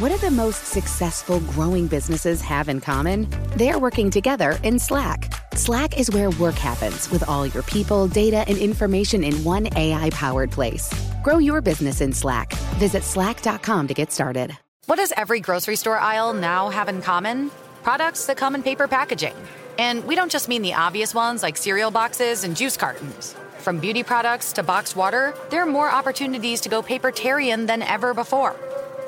What 0.00 0.12
do 0.12 0.16
the 0.16 0.30
most 0.30 0.64
successful 0.64 1.40
growing 1.40 1.86
businesses 1.86 2.40
have 2.40 2.70
in 2.70 2.80
common? 2.80 3.28
They're 3.54 3.78
working 3.78 4.10
together 4.10 4.58
in 4.62 4.78
Slack. 4.78 5.30
Slack 5.54 5.98
is 5.98 6.10
where 6.10 6.30
work 6.30 6.54
happens 6.54 7.10
with 7.10 7.28
all 7.28 7.46
your 7.46 7.62
people, 7.64 8.08
data, 8.08 8.42
and 8.48 8.56
information 8.56 9.22
in 9.22 9.44
one 9.44 9.68
AI 9.76 10.08
powered 10.08 10.50
place. 10.50 10.90
Grow 11.22 11.36
your 11.36 11.60
business 11.60 12.00
in 12.00 12.14
Slack. 12.14 12.54
Visit 12.78 13.02
slack.com 13.02 13.88
to 13.88 13.92
get 13.92 14.10
started. 14.10 14.56
What 14.86 14.96
does 14.96 15.12
every 15.18 15.38
grocery 15.40 15.76
store 15.76 15.98
aisle 15.98 16.32
now 16.32 16.70
have 16.70 16.88
in 16.88 17.02
common? 17.02 17.50
Products 17.82 18.24
that 18.24 18.38
come 18.38 18.54
in 18.54 18.62
paper 18.62 18.88
packaging. 18.88 19.34
And 19.78 20.02
we 20.06 20.14
don't 20.14 20.32
just 20.32 20.48
mean 20.48 20.62
the 20.62 20.72
obvious 20.72 21.14
ones 21.14 21.42
like 21.42 21.58
cereal 21.58 21.90
boxes 21.90 22.44
and 22.44 22.56
juice 22.56 22.78
cartons. 22.78 23.36
From 23.58 23.78
beauty 23.78 24.02
products 24.02 24.54
to 24.54 24.62
boxed 24.62 24.96
water, 24.96 25.34
there 25.50 25.62
are 25.62 25.66
more 25.66 25.90
opportunities 25.90 26.62
to 26.62 26.70
go 26.70 26.82
papertarian 26.82 27.66
than 27.66 27.82
ever 27.82 28.14
before. 28.14 28.56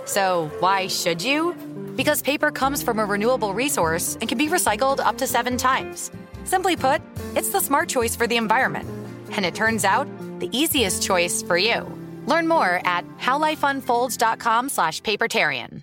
So, 0.05 0.51
why 0.61 0.88
should 0.88 1.23
you? 1.23 1.55
Because 1.97 2.23
paper 2.23 2.51
comes 2.51 2.83
from 2.83 2.98
a 2.98 3.05
renewable 3.05 3.55
resource 3.55 4.16
and 4.20 4.29
can 4.29 4.38
be 4.38 4.49
recycled 4.49 5.01
up 5.01 5.18
to 5.18 5.26
seven 5.26 5.57
times. 5.57 6.10
Simply 6.45 6.76
put, 6.76 7.02
it's 7.37 7.51
the 7.51 7.60
smart 7.60 7.88
choice 7.88 8.16
for 8.16 8.26
the 8.26 8.37
environment. 8.37 8.88
And 9.32 9.45
it 9.45 9.54
turns 9.54 9.85
out, 9.85 10.09
the 10.41 10.49
easiest 10.57 11.02
choice 11.02 11.43
for 11.43 11.57
you. 11.57 11.87
Learn 12.26 12.49
more 12.49 12.80
at 12.85 13.07
howlifeunfolds.com 13.18 14.68
slash 14.68 15.01
papertarian. 15.02 15.82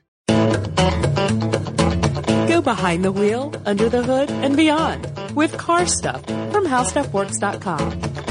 Go 2.48 2.62
behind 2.62 3.06
the 3.06 3.12
wheel, 3.12 3.54
under 3.66 3.90
the 3.90 4.04
hood, 4.04 4.32
and 4.32 4.58
beyond 4.58 5.08
with 5.36 5.58
car 5.58 5.86
stuff 5.86 6.26
from 6.26 6.66
howstuffworks.com. 6.66 8.29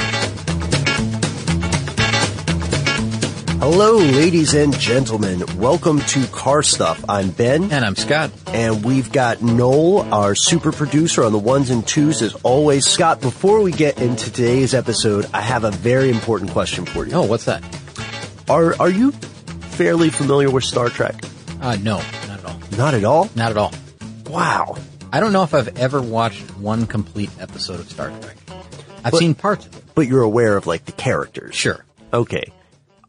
Hello, 3.60 3.96
ladies 3.96 4.54
and 4.54 4.76
gentlemen. 4.78 5.42
Welcome 5.58 5.98
to 6.00 6.24
Car 6.28 6.62
Stuff. 6.62 7.04
I'm 7.08 7.30
Ben. 7.30 7.64
And 7.72 7.84
I'm 7.84 7.96
Scott. 7.96 8.30
And 8.48 8.84
we've 8.84 9.10
got 9.10 9.42
Noel, 9.42 10.12
our 10.14 10.34
super 10.36 10.70
producer 10.70 11.24
on 11.24 11.32
the 11.32 11.38
ones 11.38 11.70
and 11.70 11.86
twos 11.86 12.22
as 12.22 12.34
always. 12.44 12.86
Scott, 12.86 13.20
before 13.20 13.60
we 13.60 13.72
get 13.72 14.00
into 14.00 14.26
today's 14.30 14.74
episode, 14.74 15.26
I 15.34 15.40
have 15.40 15.64
a 15.64 15.70
very 15.72 16.10
important 16.10 16.52
question 16.52 16.86
for 16.86 17.04
you. 17.06 17.14
Oh, 17.14 17.22
what's 17.26 17.46
that? 17.46 17.64
Are, 18.48 18.80
are 18.80 18.90
you 18.90 19.10
fairly 19.10 20.10
familiar 20.10 20.50
with 20.50 20.64
Star 20.64 20.88
Trek? 20.88 21.16
Uh, 21.60 21.76
no, 21.82 21.96
not 22.28 22.38
at 22.38 22.44
all. 22.44 22.60
Not 22.76 22.94
at 22.94 23.04
all? 23.04 23.30
Not 23.34 23.50
at 23.50 23.56
all. 23.56 23.72
Wow. 24.28 24.76
I 25.12 25.18
don't 25.20 25.32
know 25.32 25.42
if 25.42 25.52
I've 25.54 25.76
ever 25.78 26.00
watched 26.00 26.42
one 26.58 26.86
complete 26.86 27.30
episode 27.40 27.80
of 27.80 27.90
Star 27.90 28.10
Trek. 28.20 28.36
I've 29.04 29.12
But- 29.12 29.18
seen 29.18 29.34
parts 29.34 29.66
of 29.66 29.74
it. 29.76 29.82
But 29.94 30.06
you're 30.06 30.22
aware 30.22 30.56
of 30.56 30.66
like 30.68 30.84
the 30.84 30.92
characters. 30.92 31.56
Sure. 31.56 31.84
Okay. 32.14 32.52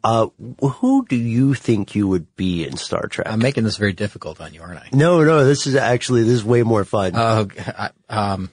Uh, 0.02 0.28
who 0.60 1.04
do 1.06 1.16
you 1.16 1.54
think 1.54 1.94
you 1.94 2.08
would 2.08 2.34
be 2.36 2.64
in 2.66 2.76
Star 2.76 3.06
Trek? 3.06 3.28
I'm 3.28 3.38
making 3.38 3.64
this 3.64 3.76
very 3.76 3.92
difficult 3.92 4.40
on 4.40 4.54
you, 4.54 4.62
aren't 4.62 4.78
I? 4.78 4.88
no, 4.92 5.22
no, 5.22 5.44
this 5.44 5.66
is 5.66 5.76
actually, 5.76 6.22
this 6.22 6.32
is 6.34 6.44
way 6.44 6.62
more 6.62 6.84
fun. 6.84 7.14
Uh, 7.14 7.88
um, 8.08 8.50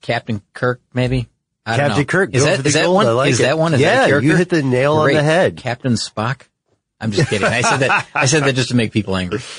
Captain 0.00 0.42
Kirk, 0.52 0.80
maybe? 0.94 1.28
I 1.64 1.76
don't 1.76 1.88
Captain. 1.88 2.04
Kirk, 2.06 2.34
Is 2.34 2.44
that, 2.44 2.66
is 2.66 2.74
that 2.74 2.88
one? 2.88 3.14
Like 3.14 3.30
is 3.30 3.40
it. 3.40 3.44
that 3.44 3.58
one? 3.58 3.74
Is 3.74 3.80
Yeah, 3.80 4.08
that 4.08 4.22
you 4.22 4.36
hit 4.36 4.48
the 4.48 4.62
nail 4.62 4.94
on 4.94 5.12
the 5.12 5.22
head. 5.22 5.56
Captain 5.56 5.92
Spock? 5.92 6.42
I'm 7.00 7.10
just 7.10 7.30
kidding. 7.30 7.46
I 7.46 7.62
said 7.62 7.78
that, 7.78 8.06
I 8.14 8.26
said 8.26 8.44
that 8.44 8.54
just 8.54 8.68
to 8.70 8.76
make 8.76 8.92
people 8.92 9.16
angry. 9.16 9.40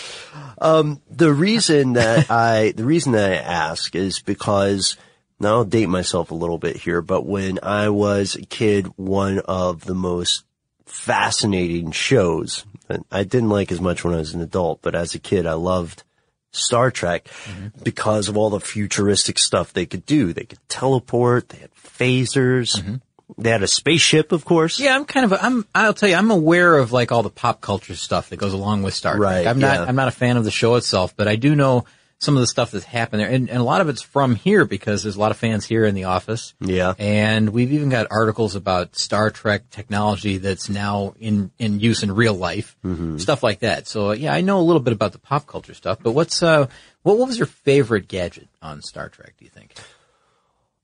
Um, 0.60 1.02
the 1.10 1.34
reason 1.34 1.94
that 1.94 2.32
I, 2.32 2.72
the 2.72 2.86
reason 2.86 3.12
that 3.14 3.30
I 3.30 3.36
ask 3.36 3.94
is 3.96 4.20
because, 4.20 4.96
now 5.38 5.56
I'll 5.56 5.66
date 5.66 5.90
myself 5.90 6.32
a 6.32 6.36
little 6.36 6.58
bit 6.58 6.78
here, 6.78 7.02
but 7.02 7.26
when 7.26 7.60
I 7.62 7.90
was 7.90 8.36
a 8.36 8.46
kid, 8.46 8.88
one 8.96 9.40
of 9.40 9.84
the 9.84 9.94
most 9.94 10.46
fascinating 10.86 11.92
shows, 11.92 12.66
I 13.12 13.24
didn't 13.24 13.50
like 13.50 13.72
as 13.72 13.82
much 13.82 14.04
when 14.04 14.14
I 14.14 14.18
was 14.18 14.34
an 14.34 14.42
adult, 14.42 14.82
but 14.82 14.96
as 14.96 15.16
a 15.16 15.20
kid, 15.20 15.48
I 15.48 15.54
loved 15.54 16.04
Star 16.52 16.92
Trek 16.92 17.26
mm-hmm. 17.26 17.68
because 17.84 18.30
of 18.30 18.38
all 18.38 18.50
the 18.50 18.60
futuristic 18.60 19.40
stuff 19.40 19.74
they 19.74 19.86
could 19.86 20.06
do. 20.06 20.34
They 20.34 20.44
could 20.44 20.60
teleport, 20.70 21.50
they 21.50 21.58
had 21.60 21.74
phasers, 21.74 22.78
mm-hmm. 22.78 22.96
they 23.38 23.50
had 23.50 23.64
a 23.64 23.68
spaceship, 23.68 24.32
of 24.32 24.46
course. 24.46 24.80
Yeah, 24.80 24.96
I'm 24.96 25.06
kind 25.06 25.26
of, 25.26 25.32
a, 25.32 25.44
I'm, 25.44 25.66
I'll 25.74 25.94
tell 25.94 26.10
you, 26.10 26.16
I'm 26.16 26.30
aware 26.30 26.78
of 26.78 26.92
like 26.92 27.12
all 27.12 27.24
the 27.24 27.32
pop 27.32 27.62
culture 27.62 27.96
stuff 27.96 28.30
that 28.30 28.38
goes 28.38 28.54
along 28.54 28.84
with 28.84 28.94
Star 28.94 29.16
Trek. 29.16 29.32
Right, 29.32 29.48
I'm 29.48 29.60
not, 29.60 29.76
yeah. 29.76 29.86
I'm 29.86 29.96
not 29.96 30.10
a 30.10 30.12
fan 30.12 30.38
of 30.38 30.44
the 30.44 30.52
show 30.52 30.76
itself, 30.76 31.16
but 31.16 31.28
I 31.28 31.38
do 31.38 31.56
know 31.56 31.86
some 32.24 32.36
of 32.38 32.42
the 32.42 32.48
stuff 32.48 32.72
that's 32.72 32.86
happened 32.86 33.20
there. 33.20 33.30
And, 33.30 33.50
and 33.50 33.60
a 33.60 33.64
lot 33.64 33.82
of 33.82 33.90
it's 33.90 34.02
from 34.02 34.36
here 34.36 34.66
because 34.66 35.04
there's 35.04 35.16
a 35.16 35.20
lot 35.20 35.32
of 35.32 35.38
fans 35.38 35.66
here 35.66 35.86
in 35.86 35.94
the 35.94 36.06
office. 36.06 36.54
Yeah. 36.60 36.94
And 36.98 37.50
we've 37.50 37.74
even 37.74 37.90
got 37.90 38.08
articles 38.10 38.56
about 38.56 38.96
Star 38.96 39.30
Trek 39.30 39.70
technology 39.70 40.38
that's 40.38 40.70
now 40.70 41.14
in, 41.20 41.52
in 41.60 41.80
use 41.80 42.02
in 42.04 42.12
real 42.14 42.34
life. 42.34 42.78
Mm-hmm. 42.84 43.18
Stuff 43.18 43.44
like 43.44 43.60
that. 43.60 43.88
So 43.88 44.12
yeah, 44.12 44.34
I 44.34 44.42
know 44.42 44.60
a 44.60 44.64
little 44.64 44.82
bit 44.82 44.94
about 44.94 45.12
the 45.12 45.20
pop 45.20 45.46
culture 45.48 45.74
stuff, 45.74 46.00
but 46.02 46.14
what's, 46.14 46.42
uh, 46.42 46.68
what, 47.02 47.18
what 47.18 47.28
was 47.28 47.38
your 47.38 47.48
favorite 47.48 48.08
gadget 48.08 48.48
on 48.62 48.82
Star 48.82 49.10
Trek, 49.10 49.34
do 49.38 49.46
you 49.46 49.52
think? 49.52 49.74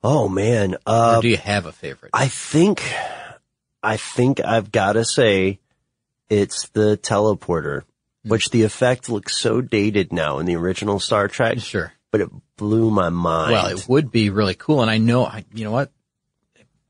Oh 0.03 0.27
man. 0.29 0.75
Uh, 0.85 1.16
Or 1.17 1.21
do 1.21 1.29
you 1.29 1.38
have 1.38 1.66
a 1.66 1.71
favorite? 1.71 2.11
I 2.13 2.27
think, 2.27 2.83
I 3.81 3.97
think 3.97 4.39
I've 4.44 4.71
got 4.71 4.94
to 4.94 5.06
say 5.06 5.59
it's 6.29 6.69
the 6.69 6.97
teleporter. 6.97 7.83
Mm-hmm. 8.19 8.31
which 8.31 8.50
the 8.50 8.63
effect 8.63 9.07
looks 9.09 9.38
so 9.38 9.62
dated 9.62 10.12
now 10.12 10.40
in 10.40 10.46
the 10.46 10.57
original 10.57 11.00
Star 11.00 11.30
Trek, 11.30 11.59
sure. 11.59 11.94
but 12.12 12.19
it 12.19 12.30
blew 12.57 12.91
my 12.91 13.07
mind. 13.07 13.53
Well, 13.53 13.68
it 13.68 13.88
would 13.88 14.12
be 14.12 14.30
really 14.30 14.56
cool. 14.56 14.81
And 14.81 14.91
I 14.91 14.97
know, 14.97 15.25
I, 15.25 15.46
you 15.53 15.63
know 15.63 15.72
what? 15.72 15.90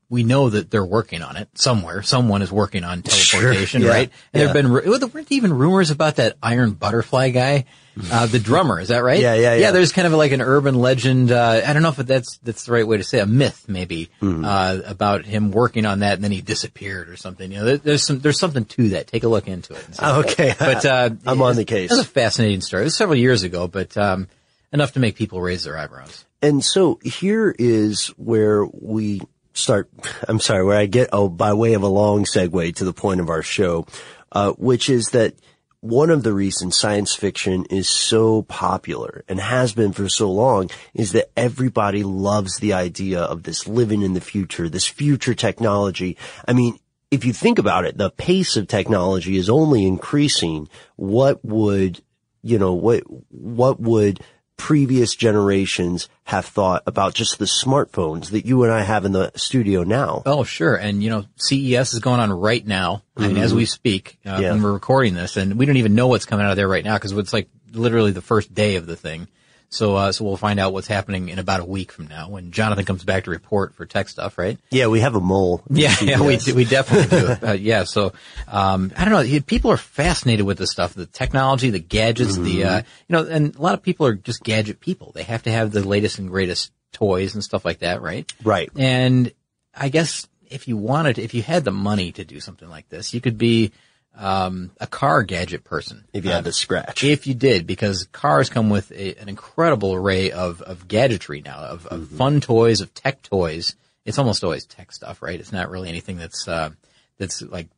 We 0.08 0.24
know 0.24 0.50
that 0.50 0.72
they're 0.72 0.84
working 0.84 1.22
on 1.22 1.36
it 1.36 1.48
somewhere. 1.54 2.02
Someone 2.02 2.42
is 2.42 2.50
working 2.50 2.82
on 2.82 3.02
teleportation, 3.02 3.82
Sure, 3.82 3.90
yeah, 3.90 3.94
right? 3.96 4.10
And 4.32 4.40
yeah. 4.40 4.46
there've 4.46 4.52
been, 4.52 4.72
ru- 4.72 4.82
well, 4.90 4.98
there 4.98 5.06
weren't 5.08 5.30
even 5.30 5.52
rumors 5.52 5.92
about 5.92 6.16
that 6.16 6.36
iron 6.42 6.72
butterfly 6.72 7.30
guy, 7.30 7.66
uh, 8.10 8.26
the 8.26 8.38
drummer. 8.38 8.80
Is 8.80 8.88
that 8.88 9.02
right? 9.02 9.20
Yeah, 9.20 9.34
yeah, 9.34 9.54
Yeah, 9.54 9.60
yeah. 9.60 9.70
there's 9.72 9.92
kind 9.92 10.06
of 10.06 10.12
like 10.14 10.32
an 10.32 10.40
urban 10.40 10.74
legend. 10.74 11.30
Uh, 11.32 11.60
I 11.66 11.72
don't 11.72 11.82
know 11.82 11.88
if 11.90 11.96
that's, 11.96 12.38
that's 12.38 12.64
the 12.64 12.72
right 12.72 12.86
way 12.86 12.96
to 12.96 13.04
say 13.04 13.18
it, 13.18 13.22
a 13.22 13.26
myth 13.26 13.64
maybe, 13.68 14.10
Hmm. 14.20 14.44
uh, 14.44 14.78
about 14.86 15.24
him 15.24 15.50
working 15.50 15.86
on 15.86 16.00
that 16.00 16.14
and 16.14 16.24
then 16.24 16.32
he 16.32 16.40
disappeared 16.40 17.08
or 17.08 17.16
something. 17.16 17.50
You 17.50 17.58
know, 17.58 17.64
there, 17.64 17.76
there's 17.78 18.04
some, 18.06 18.20
there's 18.20 18.38
something 18.38 18.64
to 18.64 18.88
that. 18.90 19.06
Take 19.06 19.24
a 19.24 19.28
look 19.28 19.48
into 19.48 19.74
it. 19.74 20.02
okay. 20.02 20.54
But, 20.58 20.84
uh, 20.84 21.10
I'm 21.26 21.42
on 21.42 21.56
the 21.56 21.64
case. 21.64 21.90
Was 21.90 21.98
a 22.00 22.04
fascinating 22.04 22.60
story. 22.60 22.82
It 22.82 22.84
was 22.84 22.96
several 22.96 23.18
years 23.18 23.42
ago, 23.42 23.68
but, 23.68 23.96
um, 23.96 24.28
enough 24.72 24.92
to 24.92 25.00
make 25.00 25.16
people 25.16 25.40
raise 25.40 25.64
their 25.64 25.76
eyebrows. 25.76 26.24
And 26.42 26.64
so 26.64 26.98
here 27.02 27.54
is 27.58 28.06
where 28.16 28.64
we 28.64 29.20
start. 29.52 29.90
I'm 30.28 30.40
sorry, 30.40 30.64
where 30.64 30.78
I 30.78 30.86
get 30.86 31.08
oh, 31.12 31.28
by 31.28 31.52
way 31.54 31.74
of 31.74 31.82
a 31.82 31.88
long 31.88 32.24
segue 32.24 32.76
to 32.76 32.84
the 32.84 32.92
point 32.92 33.20
of 33.20 33.28
our 33.28 33.42
show, 33.42 33.86
uh, 34.32 34.52
which 34.52 34.88
is 34.88 35.06
that 35.10 35.34
one 35.80 36.10
of 36.10 36.22
the 36.22 36.32
reasons 36.32 36.76
science 36.76 37.14
fiction 37.14 37.64
is 37.70 37.88
so 37.88 38.42
popular 38.42 39.24
and 39.28 39.40
has 39.40 39.72
been 39.72 39.92
for 39.92 40.08
so 40.08 40.30
long 40.30 40.68
is 40.92 41.12
that 41.12 41.30
everybody 41.36 42.02
loves 42.02 42.58
the 42.58 42.74
idea 42.74 43.20
of 43.20 43.44
this 43.44 43.66
living 43.66 44.02
in 44.02 44.12
the 44.12 44.20
future, 44.20 44.68
this 44.68 44.86
future 44.86 45.34
technology. 45.34 46.18
I 46.46 46.52
mean, 46.52 46.78
if 47.10 47.24
you 47.24 47.32
think 47.32 47.58
about 47.58 47.86
it, 47.86 47.96
the 47.96 48.10
pace 48.10 48.56
of 48.56 48.68
technology 48.68 49.36
is 49.36 49.48
only 49.48 49.86
increasing. 49.86 50.68
What 50.96 51.42
would, 51.44 52.02
you 52.42 52.58
know, 52.58 52.74
what, 52.74 53.02
what 53.30 53.80
would 53.80 54.20
previous 54.60 55.14
generations 55.14 56.08
have 56.24 56.44
thought 56.44 56.82
about 56.86 57.14
just 57.14 57.38
the 57.38 57.46
smartphones 57.46 58.30
that 58.30 58.44
you 58.44 58.62
and 58.62 58.70
I 58.72 58.82
have 58.82 59.06
in 59.06 59.12
the 59.12 59.32
studio 59.34 59.82
now? 59.84 60.22
Oh, 60.26 60.44
sure. 60.44 60.74
And, 60.76 61.02
you 61.02 61.08
know, 61.08 61.24
CES 61.36 61.94
is 61.94 62.00
going 62.00 62.20
on 62.20 62.30
right 62.30 62.64
now. 62.66 63.02
I 63.16 63.28
mean, 63.28 63.38
as 63.38 63.54
we 63.54 63.64
speak, 63.64 64.18
uh, 64.26 64.38
Yeah. 64.40 64.52
when 64.52 64.62
we're 64.62 64.72
recording 64.72 65.14
this 65.14 65.36
and 65.38 65.54
we 65.58 65.64
don't 65.64 65.78
even 65.78 65.94
know 65.94 66.08
what's 66.08 66.26
coming 66.26 66.44
out 66.44 66.50
of 66.50 66.56
there 66.56 66.68
right 66.68 66.84
now 66.84 66.94
because 66.96 67.12
it's 67.12 67.32
like 67.32 67.48
literally 67.72 68.12
the 68.12 68.20
first 68.20 68.52
day 68.54 68.76
of 68.76 68.86
the 68.86 68.96
thing. 68.96 69.28
So, 69.70 69.94
uh, 69.94 70.12
so 70.12 70.24
we'll 70.24 70.36
find 70.36 70.58
out 70.58 70.72
what's 70.72 70.88
happening 70.88 71.28
in 71.28 71.38
about 71.38 71.60
a 71.60 71.64
week 71.64 71.92
from 71.92 72.08
now 72.08 72.28
when 72.28 72.50
Jonathan 72.50 72.84
comes 72.84 73.04
back 73.04 73.24
to 73.24 73.30
report 73.30 73.74
for 73.74 73.86
tech 73.86 74.08
stuff, 74.08 74.36
right? 74.36 74.58
Yeah, 74.70 74.88
we 74.88 74.98
have 75.00 75.14
a 75.14 75.20
mole. 75.20 75.62
Yeah, 75.70 75.94
yeah, 76.02 76.20
we, 76.20 76.38
we 76.52 76.64
definitely 76.64 77.18
do. 77.18 77.46
Uh, 77.46 77.52
yeah, 77.52 77.84
so, 77.84 78.12
um, 78.48 78.92
I 78.96 79.04
don't 79.04 79.14
know. 79.14 79.40
People 79.42 79.70
are 79.70 79.76
fascinated 79.76 80.44
with 80.44 80.58
this 80.58 80.72
stuff, 80.72 80.94
the 80.94 81.06
technology, 81.06 81.70
the 81.70 81.78
gadgets, 81.78 82.36
the, 82.36 82.64
uh, 82.64 82.76
you 82.78 83.12
know, 83.16 83.24
and 83.24 83.54
a 83.54 83.62
lot 83.62 83.74
of 83.74 83.82
people 83.82 84.06
are 84.06 84.14
just 84.14 84.42
gadget 84.42 84.80
people. 84.80 85.12
They 85.14 85.22
have 85.22 85.44
to 85.44 85.52
have 85.52 85.70
the 85.70 85.86
latest 85.86 86.18
and 86.18 86.28
greatest 86.28 86.72
toys 86.92 87.34
and 87.34 87.44
stuff 87.44 87.64
like 87.64 87.78
that, 87.78 88.02
right? 88.02 88.30
Right. 88.42 88.70
And 88.76 89.32
I 89.74 89.88
guess 89.88 90.26
if 90.48 90.66
you 90.66 90.76
wanted, 90.76 91.18
if 91.18 91.32
you 91.32 91.42
had 91.42 91.64
the 91.64 91.70
money 91.70 92.12
to 92.12 92.24
do 92.24 92.40
something 92.40 92.68
like 92.68 92.88
this, 92.88 93.14
you 93.14 93.20
could 93.20 93.38
be 93.38 93.70
um, 94.16 94.70
a 94.80 94.86
car 94.86 95.22
gadget 95.22 95.64
person. 95.64 96.04
If 96.12 96.24
you 96.24 96.30
had 96.30 96.44
to 96.44 96.52
scratch. 96.52 97.02
If 97.04 97.26
you 97.26 97.34
did, 97.34 97.66
because 97.66 98.06
cars 98.12 98.48
come 98.50 98.68
with 98.70 98.90
a, 98.92 99.14
an 99.20 99.28
incredible 99.28 99.94
array 99.94 100.30
of, 100.30 100.60
of 100.62 100.88
gadgetry 100.88 101.42
now, 101.42 101.56
of, 101.58 101.86
of 101.86 102.00
Mm-hmm. 102.00 102.16
fun 102.16 102.40
toys, 102.40 102.80
of 102.80 102.92
tech 102.94 103.22
toys. 103.22 103.74
It's 104.04 104.18
almost 104.18 104.44
always 104.44 104.64
tech 104.66 104.92
stuff, 104.92 105.22
right? 105.22 105.38
It's 105.38 105.52
not 105.52 105.70
really 105.70 105.88
anything 105.88 106.16
that's, 106.18 106.46
uh, 106.48 106.70
that's 107.18 107.42
like, 107.42 107.68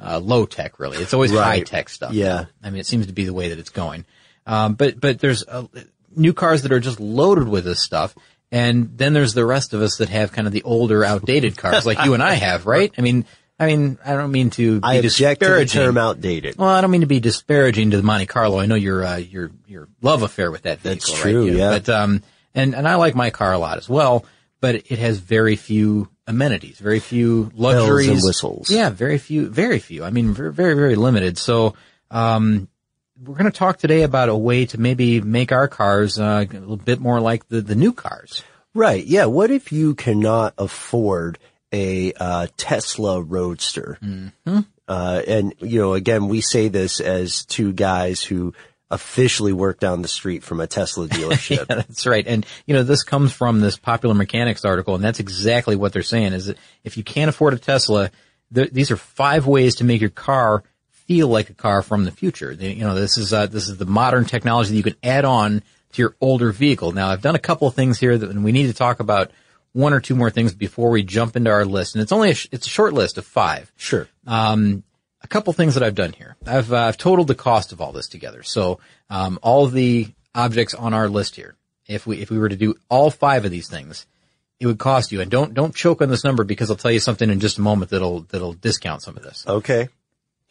uh, 0.00 0.18
low 0.18 0.44
tech 0.46 0.78
really. 0.80 0.98
It's 0.98 1.14
always 1.14 1.32
Right. 1.32 1.42
high 1.44 1.60
tech 1.60 1.88
stuff. 1.88 2.12
Yeah. 2.12 2.46
I 2.62 2.70
mean, 2.70 2.80
it 2.80 2.86
seems 2.86 3.06
to 3.06 3.12
be 3.12 3.24
the 3.24 3.32
way 3.32 3.48
that 3.50 3.58
it's 3.58 3.70
going. 3.70 4.04
Um, 4.46 4.74
but, 4.74 5.00
but 5.00 5.18
there's 5.20 5.42
uh, 5.46 5.66
new 6.14 6.32
cars 6.32 6.62
that 6.62 6.72
are 6.72 6.80
just 6.80 7.00
loaded 7.00 7.48
with 7.48 7.64
this 7.64 7.82
stuff. 7.82 8.14
And 8.52 8.96
then 8.98 9.14
there's 9.14 9.34
the 9.34 9.44
rest 9.46 9.74
of 9.74 9.82
us 9.82 9.96
that 9.96 10.08
have 10.10 10.32
kind 10.32 10.46
of 10.46 10.52
the 10.52 10.62
older, 10.62 11.04
outdated 11.04 11.56
cars 11.56 11.84
like 11.86 12.04
you 12.04 12.14
and 12.14 12.22
I 12.22 12.34
have, 12.34 12.66
right? 12.66 12.92
I 12.96 13.00
mean, 13.00 13.24
I 13.58 13.66
mean, 13.66 13.98
I 14.04 14.14
don't 14.14 14.32
mean 14.32 14.50
to 14.50 14.80
be 14.80 14.84
I 14.84 14.94
object 14.94 15.40
to 15.42 15.48
the 15.48 15.64
term 15.66 15.96
outdated. 15.96 16.56
Well, 16.56 16.68
I 16.68 16.80
don't 16.80 16.90
mean 16.90 17.02
to 17.02 17.06
be 17.06 17.20
disparaging 17.20 17.92
to 17.92 17.96
the 17.96 18.02
Monte 18.02 18.26
Carlo. 18.26 18.58
I 18.58 18.66
know 18.66 18.74
your 18.74 19.04
uh, 19.04 19.16
your 19.16 19.52
your 19.66 19.88
love 20.02 20.22
affair 20.22 20.50
with 20.50 20.62
that 20.62 20.80
vehicle. 20.80 21.12
That's 21.12 21.24
right? 21.24 21.30
true, 21.30 21.46
yeah. 21.46 21.70
But 21.70 21.88
um, 21.88 22.22
and 22.54 22.74
and 22.74 22.88
I 22.88 22.96
like 22.96 23.14
my 23.14 23.30
car 23.30 23.52
a 23.52 23.58
lot 23.58 23.78
as 23.78 23.88
well. 23.88 24.24
But 24.60 24.74
it 24.90 24.98
has 24.98 25.18
very 25.18 25.56
few 25.56 26.08
amenities, 26.26 26.78
very 26.78 26.98
few 26.98 27.52
luxuries, 27.54 28.24
whistles. 28.24 28.70
Yeah, 28.70 28.90
very 28.90 29.18
few, 29.18 29.48
very 29.48 29.78
few. 29.78 30.02
I 30.02 30.10
mean, 30.10 30.32
very 30.32 30.52
very, 30.52 30.74
very 30.74 30.96
limited. 30.96 31.38
So 31.38 31.74
um, 32.10 32.68
we're 33.22 33.34
going 33.34 33.50
to 33.50 33.56
talk 33.56 33.78
today 33.78 34.02
about 34.02 34.30
a 34.30 34.36
way 34.36 34.66
to 34.66 34.80
maybe 34.80 35.20
make 35.20 35.52
our 35.52 35.68
cars 35.68 36.18
uh, 36.18 36.44
a 36.48 36.52
little 36.54 36.76
bit 36.76 36.98
more 36.98 37.20
like 37.20 37.46
the 37.48 37.60
the 37.60 37.76
new 37.76 37.92
cars. 37.92 38.42
Right. 38.74 39.04
Yeah. 39.04 39.26
What 39.26 39.52
if 39.52 39.70
you 39.70 39.94
cannot 39.94 40.54
afford 40.58 41.38
a 41.74 42.12
uh, 42.14 42.46
Tesla 42.56 43.20
Roadster? 43.20 43.98
Mm-hmm. 44.02 44.60
Uh, 44.86 45.22
and 45.26 45.54
you 45.60 45.80
know, 45.80 45.94
again, 45.94 46.28
we 46.28 46.40
say 46.40 46.68
this 46.68 47.00
as 47.00 47.44
two 47.44 47.72
guys 47.72 48.22
who 48.22 48.54
officially 48.90 49.52
work 49.52 49.80
down 49.80 50.02
the 50.02 50.08
street 50.08 50.42
from 50.44 50.60
a 50.60 50.66
Tesla 50.66 51.08
dealership. 51.08 51.66
That's 51.66 52.06
right. 52.06 52.26
And, 52.26 52.46
you 52.66 52.74
know, 52.74 52.82
this 52.82 53.02
comes 53.02 53.32
from 53.32 53.60
this 53.60 53.76
popular 53.76 54.14
mechanics 54.14 54.64
article, 54.64 54.94
and 54.94 55.02
that's 55.02 55.20
exactly 55.20 55.76
what 55.76 55.92
they're 55.92 56.02
saying 56.02 56.32
is 56.32 56.46
that 56.46 56.58
if 56.84 56.96
you 56.96 57.02
can't 57.02 57.28
afford 57.28 57.54
a 57.54 57.58
Tesla, 57.58 58.10
th- 58.54 58.70
these 58.70 58.90
are 58.90 58.96
five 58.96 59.46
ways 59.46 59.76
to 59.76 59.84
make 59.84 60.00
your 60.00 60.10
car 60.10 60.62
feel 60.90 61.28
like 61.28 61.50
a 61.50 61.54
car 61.54 61.82
from 61.82 62.04
the 62.04 62.10
future. 62.10 62.54
They- 62.54 62.74
you 62.74 62.84
know, 62.84 62.94
this 62.94 63.18
is, 63.18 63.32
uh, 63.32 63.46
this 63.46 63.68
is 63.68 63.78
the 63.78 63.86
modern 63.86 64.26
technology 64.26 64.70
that 64.70 64.76
you 64.76 64.82
can 64.82 64.96
add 65.02 65.24
on 65.24 65.62
to 65.92 66.02
your 66.02 66.14
older 66.20 66.52
vehicle. 66.52 66.92
Now, 66.92 67.08
I've 67.08 67.22
done 67.22 67.34
a 67.34 67.40
couple 67.40 67.66
of 67.66 67.74
things 67.74 67.98
here 67.98 68.16
that 68.16 68.30
and 68.30 68.44
we 68.44 68.52
need 68.52 68.66
to 68.66 68.74
talk 68.74 69.00
about 69.00 69.30
one 69.74 69.92
or 69.92 70.00
two 70.00 70.14
more 70.14 70.30
things 70.30 70.54
before 70.54 70.88
we 70.88 71.02
jump 71.02 71.36
into 71.36 71.50
our 71.50 71.66
list. 71.66 71.94
And 71.94 72.02
it's 72.02 72.12
only 72.12 72.30
a, 72.30 72.34
sh- 72.34 72.48
it's 72.50 72.66
a 72.66 72.70
short 72.70 72.94
list 72.94 73.18
of 73.18 73.26
five 73.26 73.70
sure. 73.76 74.08
um, 74.26 74.82
a 75.20 75.26
couple 75.26 75.52
things 75.52 75.74
that 75.74 75.82
I've 75.82 75.94
done 75.94 76.12
here. 76.12 76.36
I've 76.46 76.72
uh, 76.72 76.84
I've 76.84 76.96
totaled 76.96 77.28
the 77.28 77.34
cost 77.34 77.72
of 77.72 77.80
all 77.80 77.92
this 77.92 78.08
together. 78.08 78.42
So 78.42 78.78
um, 79.10 79.38
all 79.42 79.66
the 79.66 80.08
objects 80.34 80.74
on 80.74 80.94
our 80.94 81.08
list 81.08 81.36
here, 81.36 81.56
if 81.86 82.06
we 82.06 82.22
if 82.22 82.30
we 82.30 82.38
were 82.38 82.48
to 82.48 82.56
do 82.56 82.76
all 82.88 83.10
five 83.10 83.44
of 83.44 83.50
these 83.50 83.68
things, 83.68 84.06
it 84.60 84.66
would 84.66 84.78
cost 84.78 85.12
you. 85.12 85.20
And 85.20 85.30
don't 85.30 85.54
don't 85.54 85.74
choke 85.74 86.00
on 86.00 86.08
this 86.08 86.24
number 86.24 86.44
because 86.44 86.70
I'll 86.70 86.76
tell 86.76 86.92
you 86.92 87.00
something 87.00 87.28
in 87.28 87.40
just 87.40 87.58
a 87.58 87.62
moment 87.62 87.90
that'll 87.90 88.20
that'll 88.20 88.52
discount 88.52 89.02
some 89.02 89.16
of 89.16 89.22
this. 89.22 89.44
Okay. 89.46 89.88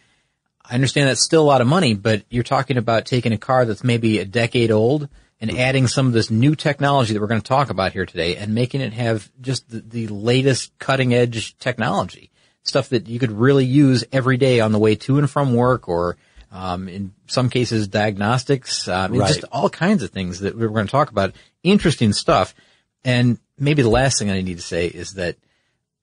I 0.65 0.75
understand 0.75 1.09
that's 1.09 1.25
still 1.25 1.43
a 1.43 1.45
lot 1.45 1.61
of 1.61 1.67
money, 1.67 1.95
but 1.95 2.25
you're 2.29 2.43
talking 2.43 2.77
about 2.77 3.07
taking 3.07 3.33
a 3.33 3.39
car 3.39 3.65
that's 3.65 3.85
maybe 3.85 4.19
a 4.19 4.25
decade 4.25 4.73
old 4.73 5.09
and 5.41 5.57
adding 5.57 5.87
some 5.87 6.07
of 6.07 6.13
this 6.13 6.31
new 6.31 6.55
technology 6.55 7.13
that 7.13 7.21
we're 7.21 7.27
going 7.27 7.41
to 7.41 7.49
talk 7.49 7.71
about 7.71 7.93
here 7.93 8.07
today 8.07 8.37
and 8.37 8.55
making 8.55 8.81
it 8.81 8.95
have 8.95 9.31
just 9.41 9.69
the, 9.69 9.81
the 9.81 10.07
latest 10.09 10.77
cutting 10.79 11.15
edge 11.15 11.57
technology. 11.59 12.31
Stuff 12.67 12.91
that 12.91 13.09
you 13.09 13.19
could 13.19 13.33
really 13.33 13.65
use 13.65 14.05
every 14.13 14.37
day 14.37 14.61
on 14.61 14.73
the 14.73 14.79
way 14.79 14.95
to 14.97 15.19
and 15.19 15.31
from 15.31 15.55
work 15.55 15.89
or, 15.89 16.17
um, 16.53 16.89
in 16.89 17.13
some 17.27 17.49
cases 17.49 17.89
diagnostics, 17.89 18.87
um, 18.89 19.13
Right. 19.15 19.29
just 19.29 19.45
all 19.53 19.71
kinds 19.71 20.03
of 20.03 20.11
things 20.11 20.41
that 20.41 20.57
we're 20.57 20.69
going 20.69 20.87
to 20.87 20.91
talk 20.93 21.11
about. 21.11 21.33
Interesting 21.63 22.13
stuff. 22.13 22.55
And 23.05 23.39
maybe 23.59 23.83
the 23.83 23.89
last 23.89 24.19
thing 24.19 24.31
I 24.31 24.41
need 24.43 24.57
to 24.57 24.63
say 24.63 24.87
is 24.87 25.15
that 25.15 25.37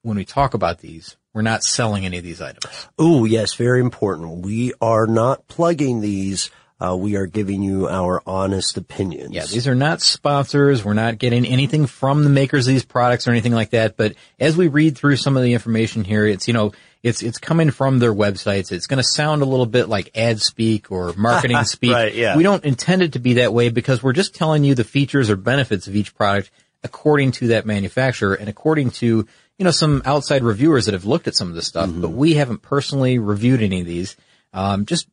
when 0.04 0.18
we 0.18 0.26
talk 0.26 0.54
about 0.54 0.80
these, 0.80 1.16
we're 1.34 1.42
not 1.42 1.64
selling 1.64 2.06
any 2.06 2.18
of 2.18 2.24
these 2.24 2.42
items. 2.42 2.88
Oh, 2.98 3.26
yes, 3.26 3.54
very 3.56 3.80
important. 3.82 4.46
We 4.46 4.74
are 4.82 5.08
not 5.08 5.48
plugging 5.48 6.02
these. 6.02 6.50
Uh, 6.86 6.96
we 6.96 7.16
are 7.16 7.26
giving 7.28 7.62
you 7.64 7.88
our 7.88 8.22
honest 8.28 8.76
opinions. 8.76 9.32
Yeah, 9.34 9.46
these 9.46 9.68
are 9.68 9.76
not 9.76 10.02
sponsors. 10.02 10.84
We're 10.84 10.94
not 10.94 11.18
getting 11.18 11.46
anything 11.46 11.86
from 11.88 12.24
the 12.24 12.30
makers 12.30 12.68
of 12.68 12.74
these 12.74 12.84
products 12.84 13.28
or 13.28 13.32
anything 13.32 13.54
like 13.54 13.70
that. 13.70 13.96
But 13.96 14.16
as 14.40 14.58
we 14.58 14.68
read 14.68 14.98
through 14.98 15.16
some 15.16 15.38
of 15.38 15.44
the 15.44 15.54
information 15.54 16.04
here, 16.04 16.26
it's, 16.28 16.48
you 16.48 16.54
know, 16.54 16.74
it's, 17.02 17.22
it's 17.24 17.38
coming 17.38 17.72
from 17.72 18.00
their 18.00 18.14
websites. 18.14 18.72
It's 18.72 18.88
going 18.88 18.98
to 18.98 19.04
sound 19.04 19.42
a 19.42 19.46
little 19.46 19.66
bit 19.66 19.88
like 19.88 20.12
ad 20.16 20.42
speak 20.42 20.92
or 20.92 21.14
marketing 21.18 21.64
speak. 21.64 21.94
Right, 21.94 22.14
yeah. 22.14 22.36
We 22.36 22.44
don't 22.44 22.66
intend 22.66 23.02
it 23.02 23.14
to 23.14 23.20
be 23.20 23.36
that 23.36 23.54
way 23.54 23.70
because 23.70 24.04
we're 24.04 24.14
just 24.14 24.36
telling 24.36 24.64
you 24.66 24.76
the 24.76 24.84
features 24.84 25.30
or 25.30 25.38
benefits 25.38 25.88
of 25.88 25.96
each 25.96 26.14
product 26.16 26.52
according 26.84 27.32
to 27.32 27.48
that 27.48 27.66
manufacturer 27.66 28.34
and 28.34 28.50
according 28.50 28.92
to, 28.92 29.26
you 29.58 29.64
know, 29.66 29.72
some 29.72 30.02
outside 30.04 30.44
reviewers 30.44 30.88
that 30.88 30.94
have 30.94 31.06
looked 31.06 31.30
at 31.30 31.36
some 31.36 31.48
of 31.48 31.56
this 31.56 31.66
stuff, 31.68 31.90
Mm-hmm. 31.90 32.02
but 32.02 32.10
we 32.10 32.34
haven't 32.34 32.62
personally 32.62 33.20
reviewed 33.20 33.62
any 33.62 33.80
of 33.80 33.88
these. 33.88 34.18
Um, 34.52 34.86
just, 34.86 35.08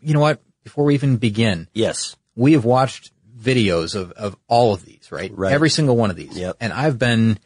you 0.00 0.14
know 0.14 0.20
what? 0.20 0.40
Before 0.64 0.84
we 0.84 0.94
even 0.94 1.16
begin, 1.16 1.68
Yes. 1.74 2.16
we 2.36 2.52
have 2.52 2.64
watched 2.64 3.10
videos 3.38 3.94
of, 3.94 4.12
of 4.12 4.36
all 4.48 4.72
of 4.74 4.84
these, 4.84 5.08
right? 5.10 5.32
Right. 5.36 5.52
Every 5.52 5.70
single 5.70 5.96
one 5.96 6.10
of 6.10 6.16
these. 6.16 6.36
Yep. 6.38 6.56
And 6.60 6.72
I've 6.72 6.98
been 6.98 7.38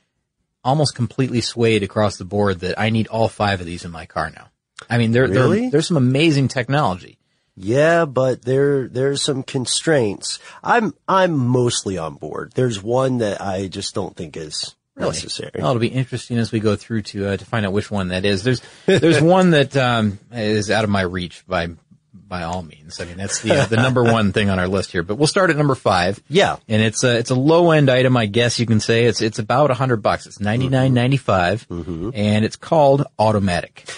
almost 0.65 0.95
completely 0.95 1.41
swayed 1.41 1.83
across 1.83 2.17
the 2.17 2.25
board 2.25 2.61
that 2.61 2.79
I 2.79 2.91
need 2.91 3.07
all 3.07 3.29
five 3.29 3.61
of 3.61 3.67
these 3.67 3.85
in 3.85 3.91
my 3.91 4.05
car 4.07 4.31
now. 4.31 4.49
I 4.91 4.99
mean, 4.99 5.13
there, 5.13 5.27
Really? 5.27 5.61
there, 5.63 5.71
there's 5.71 5.87
some 5.89 5.97
amazing 5.97 6.49
technology. 6.49 7.19
Yeah, 7.59 8.05
but 8.05 8.43
there 8.43 8.87
there's 8.87 9.23
some 9.23 9.43
constraints. 9.43 10.39
I'm 10.63 10.93
I'm 11.09 11.35
mostly 11.35 11.97
on 11.97 12.17
board. 12.17 12.53
There's 12.55 12.83
one 12.83 13.19
that 13.19 13.41
I 13.41 13.69
just 13.69 13.95
don't 13.95 14.15
think 14.15 14.37
is 14.37 14.75
necessary. 14.95 15.53
Well, 15.55 15.71
it'll 15.71 15.81
be 15.81 15.89
interesting 15.89 16.37
as 16.37 16.53
we 16.53 16.61
go 16.61 16.77
through 16.77 17.03
to 17.03 17.29
uh, 17.29 17.37
to 17.39 17.45
find 17.47 17.65
out 17.65 17.73
which 17.73 17.91
one 17.91 18.09
that 18.09 18.27
is. 18.27 18.43
There's 18.43 18.61
there's 18.85 19.23
one 19.23 19.53
that 19.53 19.75
um, 19.75 20.19
is 20.33 20.71
out 20.71 20.85
of 20.85 20.91
my 20.91 21.01
reach 21.01 21.47
by 21.47 21.69
by 22.29 22.43
all 22.43 22.63
means. 22.63 23.01
I 23.01 23.05
mean, 23.05 23.17
that's 23.17 23.41
the 23.41 23.53
uh, 23.53 23.67
the 23.67 23.77
number 23.77 24.03
one 24.03 24.33
thing 24.33 24.51
on 24.51 24.59
our 24.59 24.69
list 24.69 24.93
here. 24.93 25.03
But 25.03 25.17
we'll 25.17 25.27
start 25.27 25.51
at 25.51 25.57
number 25.57 25.75
five. 25.75 26.23
Yeah. 26.29 26.57
and 26.69 26.83
it's 26.83 27.05
a 27.05 27.17
it's 27.19 27.31
a 27.31 27.35
low 27.35 27.71
end 27.71 27.91
item, 27.91 28.17
I 28.17 28.27
guess 28.27 28.59
you 28.59 28.67
can 28.67 28.81
say. 28.81 29.05
It's 29.05 29.21
it's 29.23 29.39
about 29.39 29.71
a 29.71 29.75
hundred 29.75 30.03
bucks. 30.03 30.27
It's 30.27 30.41
ninety 30.41 30.69
nine 30.69 30.95
ninety 30.95 31.17
five, 31.17 31.67
and 31.71 32.45
it's 32.45 32.57
called 32.57 33.07
Automatic. 33.19 33.89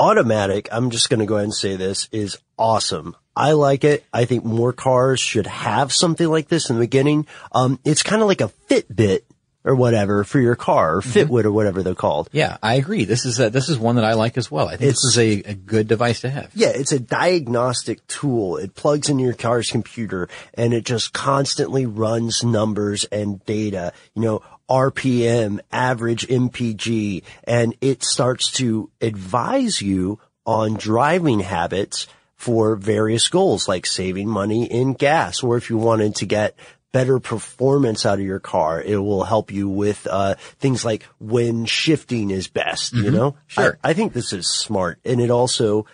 Automatic, 0.00 0.68
I'm 0.70 0.90
just 0.90 1.10
going 1.10 1.18
to 1.20 1.26
go 1.26 1.34
ahead 1.36 1.44
and 1.44 1.54
say 1.54 1.74
this 1.74 2.08
is 2.12 2.38
awesome. 2.56 3.16
I 3.34 3.52
like 3.52 3.82
it. 3.84 4.04
I 4.12 4.26
think 4.26 4.44
more 4.44 4.72
cars 4.72 5.18
should 5.18 5.46
have 5.48 5.92
something 5.92 6.26
like 6.28 6.48
this 6.48 6.70
in 6.70 6.76
the 6.76 6.80
beginning. 6.80 7.26
Um, 7.52 7.80
it's 7.84 8.02
kind 8.04 8.22
of 8.22 8.28
like 8.28 8.40
a 8.40 8.50
Fitbit 8.68 9.22
or 9.68 9.74
whatever 9.74 10.24
for 10.24 10.40
your 10.40 10.56
car 10.56 10.96
or 10.96 11.02
mm-hmm. 11.02 11.10
Fitwit 11.10 11.44
or 11.44 11.52
whatever 11.52 11.82
they're 11.82 11.94
called. 11.94 12.30
Yeah, 12.32 12.56
I 12.62 12.76
agree. 12.76 13.04
This 13.04 13.26
is 13.26 13.38
a, 13.38 13.50
this 13.50 13.68
is 13.68 13.78
one 13.78 13.96
that 13.96 14.04
I 14.04 14.14
like 14.14 14.38
as 14.38 14.50
well. 14.50 14.66
I 14.66 14.76
think 14.76 14.90
this 14.90 15.04
is 15.04 15.18
a, 15.18 15.50
a 15.50 15.54
good 15.54 15.86
device 15.86 16.22
to 16.22 16.30
have. 16.30 16.50
Yeah, 16.54 16.70
it's 16.70 16.92
a 16.92 16.98
diagnostic 16.98 18.04
tool. 18.06 18.56
It 18.56 18.74
plugs 18.74 19.10
into 19.10 19.24
your 19.24 19.34
car's 19.34 19.70
computer 19.70 20.30
and 20.54 20.72
it 20.72 20.86
just 20.86 21.12
constantly 21.12 21.84
runs 21.84 22.42
numbers 22.42 23.04
and 23.12 23.44
data, 23.44 23.92
you 24.14 24.22
know, 24.22 24.42
RPM, 24.70 25.60
average 25.70 26.26
MPG, 26.26 27.22
and 27.44 27.74
it 27.82 28.02
starts 28.02 28.50
to 28.52 28.90
advise 29.02 29.82
you 29.82 30.18
on 30.46 30.74
driving 30.74 31.40
habits 31.40 32.06
for 32.36 32.74
various 32.74 33.28
goals 33.28 33.68
like 33.68 33.84
saving 33.84 34.28
money 34.28 34.64
in 34.64 34.94
gas 34.94 35.42
or 35.42 35.58
if 35.58 35.68
you 35.68 35.76
wanted 35.76 36.14
to 36.14 36.24
get 36.24 36.56
better 36.92 37.18
performance 37.20 38.06
out 38.06 38.18
of 38.18 38.24
your 38.24 38.40
car, 38.40 38.80
it 38.80 38.96
will 38.96 39.24
help 39.24 39.52
you 39.52 39.68
with 39.68 40.06
uh, 40.10 40.34
things 40.58 40.84
like 40.84 41.02
when 41.18 41.66
shifting 41.66 42.30
is 42.30 42.48
best, 42.48 42.94
you 42.94 43.10
know? 43.10 43.36
Sure. 43.46 43.78
I, 43.84 43.90
I 43.90 43.92
think 43.92 44.12
this 44.12 44.32
is 44.32 44.48
smart 44.48 44.98
and 45.04 45.20
it 45.20 45.30
also 45.30 45.86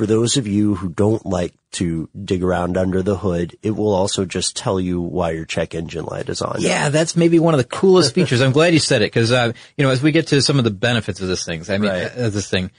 for 0.00 0.06
those 0.06 0.38
of 0.38 0.46
you 0.46 0.76
who 0.76 0.88
don't 0.88 1.26
like 1.26 1.52
to 1.72 2.08
dig 2.24 2.42
around 2.42 2.78
under 2.78 3.02
the 3.02 3.16
hood, 3.18 3.56
it 3.62 3.72
will 3.72 3.92
also 3.92 4.24
just 4.24 4.56
tell 4.56 4.80
you 4.80 5.00
why 5.00 5.32
your 5.32 5.44
check 5.44 5.74
engine 5.74 6.06
light 6.06 6.30
is 6.30 6.40
on. 6.40 6.56
Yeah, 6.60 6.88
that's 6.88 7.16
maybe 7.16 7.38
one 7.38 7.52
of 7.52 7.58
the 7.58 7.64
coolest 7.64 8.14
features. 8.14 8.40
I'm 8.40 8.52
glad 8.52 8.72
you 8.72 8.78
said 8.78 9.02
it 9.02 9.12
because, 9.12 9.30
uh, 9.30 9.52
you 9.76 9.84
know, 9.84 9.90
as 9.90 10.02
we 10.02 10.10
get 10.10 10.28
to 10.28 10.40
some 10.40 10.56
of 10.58 10.64
the 10.64 10.70
benefits 10.70 11.20
of 11.20 11.28
this 11.28 11.44
things, 11.44 11.68
I 11.68 11.76
mean, 11.76 11.90
Right. 11.90 12.10
uh, 12.10 12.30
this 12.30 12.48
thing, 12.48 12.70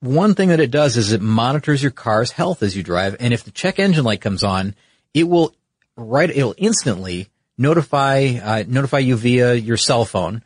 one 0.00 0.34
thing 0.34 0.50
that 0.50 0.60
it 0.60 0.70
does 0.70 0.96
is 0.98 1.12
it 1.12 1.22
monitors 1.22 1.82
your 1.82 1.92
car's 1.92 2.30
health 2.30 2.62
as 2.62 2.76
you 2.76 2.82
drive. 2.82 3.16
And 3.20 3.32
if 3.32 3.44
the 3.44 3.52
check 3.52 3.78
engine 3.78 4.04
light 4.04 4.20
comes 4.20 4.44
on, 4.44 4.74
it 5.14 5.24
will 5.24 5.54
right, 6.00 6.30
it'll 6.30 6.54
instantly 6.56 7.28
notify, 7.58 8.38
uh, 8.42 8.64
notify 8.66 8.98
you 8.98 9.16
via 9.16 9.54
your 9.54 9.76
cell 9.76 10.04
phone 10.04 10.42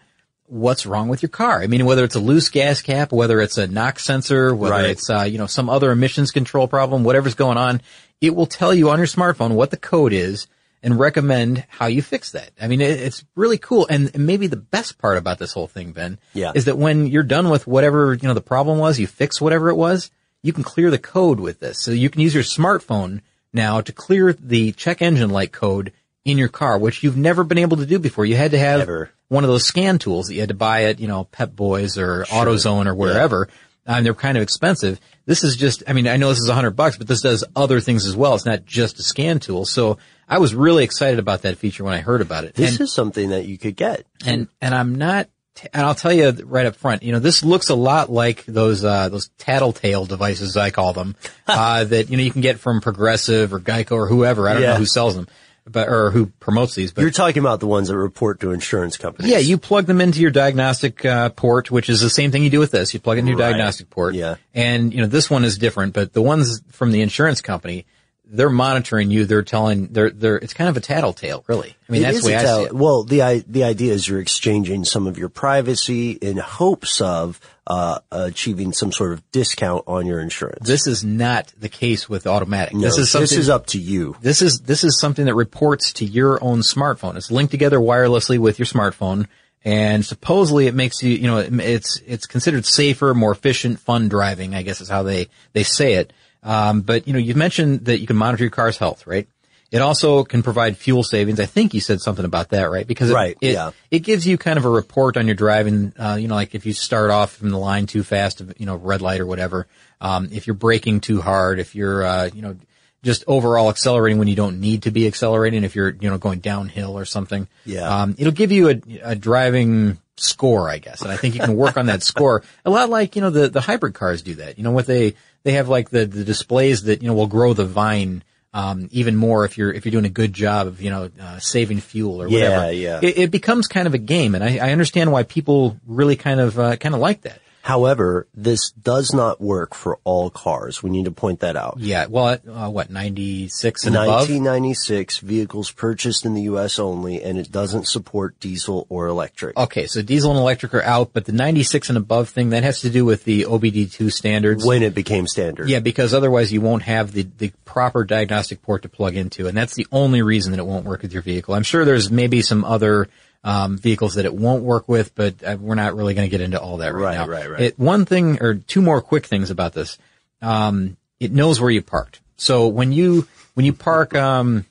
what's 0.46 0.84
wrong 0.84 1.08
with 1.08 1.22
your 1.22 1.30
car. 1.30 1.62
I 1.62 1.66
mean, 1.68 1.86
whether 1.86 2.04
it's 2.04 2.14
a 2.16 2.20
loose 2.20 2.50
gas 2.50 2.82
cap, 2.82 3.12
whether 3.12 3.40
it's 3.40 3.56
a 3.56 3.66
NOx 3.66 4.04
sensor, 4.04 4.54
whether 4.54 4.74
Right. 4.74 4.90
it's, 4.90 5.08
uh, 5.08 5.22
you 5.22 5.38
know, 5.38 5.46
some 5.46 5.70
other 5.70 5.90
emissions 5.90 6.32
control 6.32 6.68
problem, 6.68 7.02
whatever's 7.02 7.34
going 7.34 7.56
on, 7.56 7.80
it 8.20 8.34
will 8.34 8.46
tell 8.46 8.74
you 8.74 8.90
on 8.90 8.98
your 8.98 9.06
smartphone 9.06 9.52
what 9.52 9.70
the 9.70 9.78
code 9.78 10.12
is 10.12 10.46
and 10.82 10.98
recommend 10.98 11.64
how 11.68 11.86
you 11.86 12.02
fix 12.02 12.32
that. 12.32 12.50
I 12.60 12.68
mean, 12.68 12.82
it, 12.82 13.00
it's 13.00 13.24
really 13.34 13.56
cool. 13.56 13.86
And, 13.88 14.10
and 14.14 14.26
maybe 14.26 14.46
the 14.46 14.56
best 14.56 14.98
part 14.98 15.16
about 15.16 15.38
this 15.38 15.52
whole 15.54 15.66
thing, 15.66 15.92
Ben, 15.92 16.18
Yeah. 16.34 16.52
is 16.54 16.66
that 16.66 16.76
when 16.76 17.06
you're 17.06 17.22
done 17.22 17.48
with 17.48 17.66
whatever, 17.66 18.12
you 18.12 18.28
know, 18.28 18.34
the 18.34 18.42
problem 18.42 18.78
was, 18.78 18.98
you 19.00 19.06
fix 19.06 19.40
whatever 19.40 19.70
it 19.70 19.76
was, 19.76 20.10
you 20.42 20.52
can 20.52 20.62
clear 20.62 20.90
the 20.90 20.98
code 20.98 21.40
with 21.40 21.58
this. 21.60 21.80
So 21.80 21.90
you 21.90 22.10
can 22.10 22.20
use 22.20 22.34
your 22.34 22.44
smartphone 22.44 23.22
now 23.54 23.80
to 23.80 23.92
clear 23.92 24.32
the 24.32 24.72
check 24.72 25.00
engine 25.02 25.30
light 25.30 25.52
code 25.52 25.92
in 26.24 26.38
your 26.38 26.48
car, 26.48 26.78
which 26.78 27.02
you've 27.02 27.16
never 27.16 27.44
been 27.44 27.58
able 27.58 27.76
to 27.78 27.86
do 27.86 27.98
before. 27.98 28.24
You 28.26 28.36
had 28.36 28.50
to 28.52 28.58
have 28.58 28.80
Ever. 28.80 29.10
one 29.28 29.44
of 29.44 29.48
those 29.48 29.64
scan 29.64 29.98
tools 29.98 30.26
that 30.26 30.34
you 30.34 30.40
had 30.40 30.48
to 30.48 30.54
buy 30.54 30.84
at, 30.84 30.98
you 31.00 31.06
know, 31.08 31.24
Pep 31.24 31.54
Boys 31.54 31.98
or 31.98 32.24
AutoZone 32.24 32.86
or 32.86 32.94
wherever. 32.94 33.48
And 33.86 34.04
they're 34.06 34.14
kind 34.14 34.38
of 34.38 34.42
expensive. 34.42 34.98
This 35.26 35.44
is 35.44 35.56
just, 35.56 35.82
I 35.86 35.92
mean, 35.92 36.08
I 36.08 36.16
know 36.16 36.30
this 36.30 36.38
is 36.40 36.48
a 36.48 36.54
hundred 36.54 36.70
bucks, 36.70 36.96
but 36.96 37.06
this 37.06 37.20
does 37.20 37.44
other 37.54 37.80
things 37.80 38.06
as 38.06 38.16
well. 38.16 38.34
It's 38.34 38.46
not 38.46 38.64
just 38.64 38.98
a 38.98 39.02
scan 39.02 39.40
tool. 39.40 39.66
So 39.66 39.98
I 40.26 40.38
was 40.38 40.54
really 40.54 40.84
excited 40.84 41.18
about 41.18 41.42
that 41.42 41.58
feature 41.58 41.84
when 41.84 41.92
I 41.92 41.98
heard 41.98 42.22
about 42.22 42.44
it. 42.44 42.54
This 42.54 42.72
And- 42.72 42.80
is 42.80 42.94
something 42.94 43.28
that 43.28 43.44
you 43.44 43.58
could 43.58 43.76
get. 43.76 44.06
and 44.24 44.48
and 44.62 44.74
I'm 44.74 44.94
not. 44.94 45.28
And 45.72 45.86
I'll 45.86 45.94
tell 45.94 46.12
you 46.12 46.30
right 46.44 46.66
up 46.66 46.74
front, 46.76 47.02
you 47.04 47.12
know, 47.12 47.20
this 47.20 47.44
looks 47.44 47.68
a 47.68 47.74
lot 47.76 48.10
like 48.10 48.44
those 48.46 48.84
uh, 48.84 49.08
those 49.08 49.28
tattletale 49.38 50.04
devices 50.04 50.56
I 50.56 50.70
call 50.70 50.92
them 50.92 51.14
uh, 51.46 51.84
that 51.84 52.10
you 52.10 52.16
know 52.16 52.22
you 52.22 52.30
can 52.32 52.40
get 52.40 52.58
from 52.58 52.80
Progressive 52.80 53.52
or 53.54 53.60
Geico 53.60 53.92
or 53.92 54.08
whoever. 54.08 54.48
I 54.48 54.54
don't 54.54 54.62
Yeah. 54.62 54.70
know 54.72 54.78
who 54.78 54.86
sells 54.86 55.14
them, 55.14 55.28
but 55.64 55.88
or 55.88 56.10
who 56.10 56.26
promotes 56.26 56.74
these. 56.74 56.92
But 56.92 57.02
You're 57.02 57.10
talking 57.12 57.38
about 57.40 57.60
the 57.60 57.68
ones 57.68 57.86
that 57.88 57.96
report 57.96 58.40
to 58.40 58.50
insurance 58.50 58.96
companies. 58.96 59.30
yeah, 59.30 59.38
you 59.38 59.56
plug 59.56 59.86
them 59.86 60.00
into 60.00 60.20
your 60.20 60.32
diagnostic 60.32 61.04
uh, 61.04 61.28
port, 61.30 61.70
which 61.70 61.88
is 61.88 62.00
the 62.00 62.10
same 62.10 62.32
thing 62.32 62.42
you 62.42 62.50
do 62.50 62.58
with 62.58 62.72
this. 62.72 62.92
You 62.92 62.98
plug 63.00 63.16
it 63.18 63.20
into 63.20 63.30
your 63.30 63.38
Right. 63.38 63.50
diagnostic 63.50 63.90
port. 63.90 64.14
Yeah. 64.14 64.34
And, 64.54 64.92
you 64.92 65.00
know, 65.02 65.06
this 65.06 65.30
one 65.30 65.44
is 65.44 65.56
different, 65.56 65.92
but 65.94 66.12
the 66.12 66.22
ones 66.22 66.62
from 66.72 66.90
the 66.90 67.00
insurance 67.00 67.40
company, 67.40 67.86
they're 68.26 68.50
monitoring 68.50 69.10
you. 69.10 69.26
They're 69.26 69.42
telling, 69.42 69.88
they're, 69.92 70.10
they're, 70.10 70.36
it's 70.36 70.54
kind 70.54 70.68
of 70.68 70.76
a 70.76 70.80
tattletale, 70.80 71.44
really. 71.46 71.76
I 71.88 71.92
mean, 71.92 72.02
It 72.02 72.04
that's 72.06 72.22
the 72.22 72.26
way 72.28 72.34
a 72.34 72.38
I 72.38 72.44
see 72.44 72.62
it. 72.64 72.72
Well, 72.72 73.04
the 73.04 73.44
the 73.46 73.64
idea 73.64 73.92
is 73.92 74.08
you're 74.08 74.20
exchanging 74.20 74.84
some 74.84 75.06
of 75.06 75.18
your 75.18 75.28
privacy 75.28 76.12
in 76.12 76.38
hopes 76.38 77.00
of 77.00 77.38
uh, 77.66 77.98
achieving 78.10 78.72
some 78.72 78.92
sort 78.92 79.12
of 79.12 79.30
discount 79.32 79.84
on 79.86 80.06
your 80.06 80.20
insurance. 80.20 80.66
This 80.66 80.86
is 80.86 81.04
not 81.04 81.52
the 81.58 81.68
case 81.68 82.08
with 82.08 82.26
automatic. 82.26 82.74
no, 82.74 82.80
this 82.80 82.98
is 82.98 83.10
something, 83.10 83.22
this 83.24 83.32
is 83.38 83.48
up 83.48 83.66
to 83.68 83.78
you. 83.78 84.16
This 84.20 84.42
is 84.42 84.60
this 84.60 84.84
is 84.84 84.98
something 85.00 85.26
that 85.26 85.34
reports 85.34 85.92
to 85.94 86.04
your 86.04 86.42
own 86.42 86.60
smartphone. 86.60 87.16
It's 87.16 87.30
linked 87.30 87.50
together 87.52 87.78
wirelessly 87.78 88.38
with 88.38 88.58
your 88.58 88.66
smartphone, 88.66 89.26
and 89.64 90.04
supposedly 90.04 90.66
it 90.66 90.74
makes 90.74 91.02
you, 91.02 91.10
you 91.14 91.26
know, 91.26 91.38
it- 91.38 91.52
it's 91.60 92.00
it's 92.06 92.26
considered 92.26 92.66
safer, 92.66 93.14
more 93.14 93.32
efficient, 93.32 93.80
fun 93.80 94.08
driving. 94.08 94.54
I 94.54 94.62
guess 94.62 94.80
is 94.80 94.88
how 94.88 95.02
they 95.02 95.28
they 95.52 95.62
say 95.62 95.94
it. 95.94 96.12
Um, 96.44 96.82
but 96.82 97.06
you 97.06 97.12
know, 97.12 97.18
you've 97.18 97.36
mentioned 97.36 97.86
that 97.86 98.00
you 98.00 98.06
can 98.06 98.16
monitor 98.16 98.44
your 98.44 98.50
car's 98.50 98.76
health, 98.76 99.06
right? 99.06 99.26
It 99.70 99.80
also 99.80 100.22
can 100.22 100.44
provide 100.44 100.76
fuel 100.76 101.02
savings. 101.02 101.40
I 101.40 101.46
think 101.46 101.74
you 101.74 101.80
said 101.80 102.00
something 102.00 102.24
about 102.24 102.50
that, 102.50 102.70
right? 102.70 102.86
Because 102.86 103.10
it, 103.10 103.14
Right, 103.14 103.36
it, 103.40 103.54
yeah. 103.54 103.72
it 103.90 104.00
gives 104.00 104.24
you 104.24 104.38
kind 104.38 104.56
of 104.56 104.64
a 104.64 104.70
report 104.70 105.16
on 105.16 105.26
your 105.26 105.34
driving. 105.34 105.92
Uh, 105.98 106.16
you 106.20 106.28
know, 106.28 106.36
like 106.36 106.54
if 106.54 106.64
you 106.64 106.72
start 106.72 107.10
off 107.10 107.32
from 107.32 107.50
the 107.50 107.58
line 107.58 107.86
too 107.86 108.04
fast, 108.04 108.40
you 108.56 108.66
know, 108.66 108.76
red 108.76 109.02
light 109.02 109.20
or 109.20 109.26
whatever. 109.26 109.66
Um, 110.00 110.28
if 110.30 110.46
you're 110.46 110.54
braking 110.54 111.00
too 111.00 111.20
hard, 111.20 111.58
if 111.58 111.74
you're, 111.74 112.04
uh, 112.04 112.30
you 112.32 112.42
know, 112.42 112.56
just 113.02 113.24
overall 113.26 113.68
accelerating 113.68 114.18
when 114.18 114.28
you 114.28 114.36
don't 114.36 114.60
need 114.60 114.84
to 114.84 114.92
be 114.92 115.06
accelerating, 115.06 115.64
if 115.64 115.74
you're, 115.74 115.90
you 115.90 116.08
know, 116.08 116.18
going 116.18 116.38
downhill 116.38 116.96
or 116.96 117.04
something. 117.04 117.48
Yeah. 117.66 118.02
Um, 118.02 118.14
it'll 118.16 118.32
give 118.32 118.52
you 118.52 118.68
a, 118.68 118.80
a 119.02 119.14
driving 119.16 119.98
score, 120.16 120.68
I 120.68 120.78
guess. 120.78 121.02
And 121.02 121.10
I 121.10 121.16
think 121.16 121.34
you 121.34 121.40
can 121.40 121.56
work 121.56 121.76
on 121.76 121.86
that 121.86 122.02
score 122.02 122.42
a 122.64 122.70
lot 122.70 122.88
like, 122.90 123.16
you 123.16 123.22
know, 123.22 123.30
the, 123.30 123.48
the 123.48 123.60
hybrid 123.60 123.94
cars 123.94 124.22
do 124.22 124.34
that. 124.36 124.58
You 124.58 124.64
know, 124.64 124.70
what 124.70 124.86
they, 124.86 125.14
they 125.42 125.52
have 125.52 125.68
like 125.68 125.90
the, 125.90 126.06
the 126.06 126.24
displays 126.24 126.84
that, 126.84 127.02
you 127.02 127.08
know, 127.08 127.14
will 127.14 127.26
grow 127.26 127.52
the 127.52 127.64
vine, 127.64 128.22
um, 128.52 128.88
even 128.92 129.16
more 129.16 129.44
if 129.44 129.58
you're, 129.58 129.72
if 129.72 129.84
you're 129.84 129.90
doing 129.90 130.04
a 130.04 130.10
good 130.10 130.32
job 130.32 130.68
of, 130.68 130.80
you 130.80 130.90
know, 130.90 131.10
uh, 131.20 131.38
saving 131.40 131.80
fuel 131.80 132.22
or 132.22 132.28
Yeah, 132.28 132.50
whatever. 132.50 132.72
yeah. 132.72 133.00
It, 133.02 133.18
it 133.18 133.30
becomes 133.30 133.66
kind 133.66 133.86
of 133.88 133.94
a 133.94 133.98
game. 133.98 134.34
And 134.36 134.44
I, 134.44 134.58
I 134.58 134.70
understand 134.72 135.10
why 135.10 135.24
people 135.24 135.76
really 135.86 136.14
kind 136.16 136.38
of, 136.38 136.58
uh, 136.58 136.76
kind 136.76 136.94
of 136.94 137.00
like 137.00 137.22
that. 137.22 137.40
However, 137.64 138.28
this 138.34 138.72
does 138.72 139.14
not 139.14 139.40
work 139.40 139.74
for 139.74 139.98
all 140.04 140.28
cars. 140.28 140.82
We 140.82 140.90
need 140.90 141.06
to 141.06 141.10
point 141.10 141.40
that 141.40 141.56
out. 141.56 141.76
Yeah. 141.78 142.04
Well, 142.10 142.38
uh, 142.46 142.68
what, 142.68 142.90
96 142.90 143.86
and 143.86 143.96
above? 143.96 144.28
1996 144.28 145.20
vehicles 145.20 145.70
purchased 145.70 146.26
in 146.26 146.34
the 146.34 146.42
U.S. 146.42 146.78
only, 146.78 147.22
and 147.22 147.38
it 147.38 147.50
doesn't 147.50 147.88
support 147.88 148.38
diesel 148.38 148.86
or 148.90 149.06
electric. 149.06 149.56
Okay, 149.56 149.86
so 149.86 150.02
diesel 150.02 150.32
and 150.32 150.40
electric 150.40 150.74
are 150.74 150.82
out, 150.82 151.14
but 151.14 151.24
the 151.24 151.32
96 151.32 151.88
and 151.88 151.96
above 151.96 152.28
thing, 152.28 152.50
that 152.50 152.64
has 152.64 152.82
to 152.82 152.90
do 152.90 153.06
with 153.06 153.24
the 153.24 153.44
OBD2 153.44 154.12
standards. 154.12 154.62
When 154.62 154.82
it 154.82 154.94
became 154.94 155.26
standard. 155.26 155.70
Yeah, 155.70 155.80
because 155.80 156.12
otherwise 156.12 156.52
you 156.52 156.60
won't 156.60 156.82
have 156.82 157.12
the, 157.12 157.22
the 157.38 157.50
proper 157.64 158.04
diagnostic 158.04 158.60
port 158.60 158.82
to 158.82 158.90
plug 158.90 159.16
into, 159.16 159.46
and 159.46 159.56
that's 159.56 159.74
the 159.74 159.86
only 159.90 160.20
reason 160.20 160.52
that 160.52 160.58
it 160.58 160.66
won't 160.66 160.84
work 160.84 161.00
with 161.00 161.14
your 161.14 161.22
vehicle. 161.22 161.54
I'm 161.54 161.62
sure 161.62 161.86
there's 161.86 162.10
maybe 162.10 162.42
some 162.42 162.62
other 162.62 163.08
um, 163.44 163.76
vehicles 163.78 164.14
that 164.14 164.24
it 164.24 164.34
won't 164.34 164.64
work 164.64 164.88
with, 164.88 165.14
but 165.14 165.34
uh, 165.44 165.56
we're 165.60 165.74
not 165.74 165.94
really 165.94 166.14
going 166.14 166.26
to 166.26 166.30
get 166.30 166.40
into 166.40 166.60
all 166.60 166.78
that 166.78 166.94
right, 166.94 167.02
Right, 167.02 167.14
now. 167.18 167.26
right, 167.28 167.50
right. 167.50 167.60
It, 167.60 167.78
one 167.78 168.06
thing 168.06 168.42
or 168.42 168.54
two 168.54 168.80
more 168.82 169.00
quick 169.00 169.26
things 169.26 169.50
about 169.50 169.74
this. 169.74 169.98
Um, 170.42 170.96
it 171.20 171.30
knows 171.30 171.60
where 171.60 171.70
you 171.70 171.82
parked. 171.82 172.20
So 172.36 172.66
when 172.68 172.92
you 172.92 173.28
when 173.54 173.64
you 173.66 173.72
park, 173.72 174.14
um, 174.14 174.66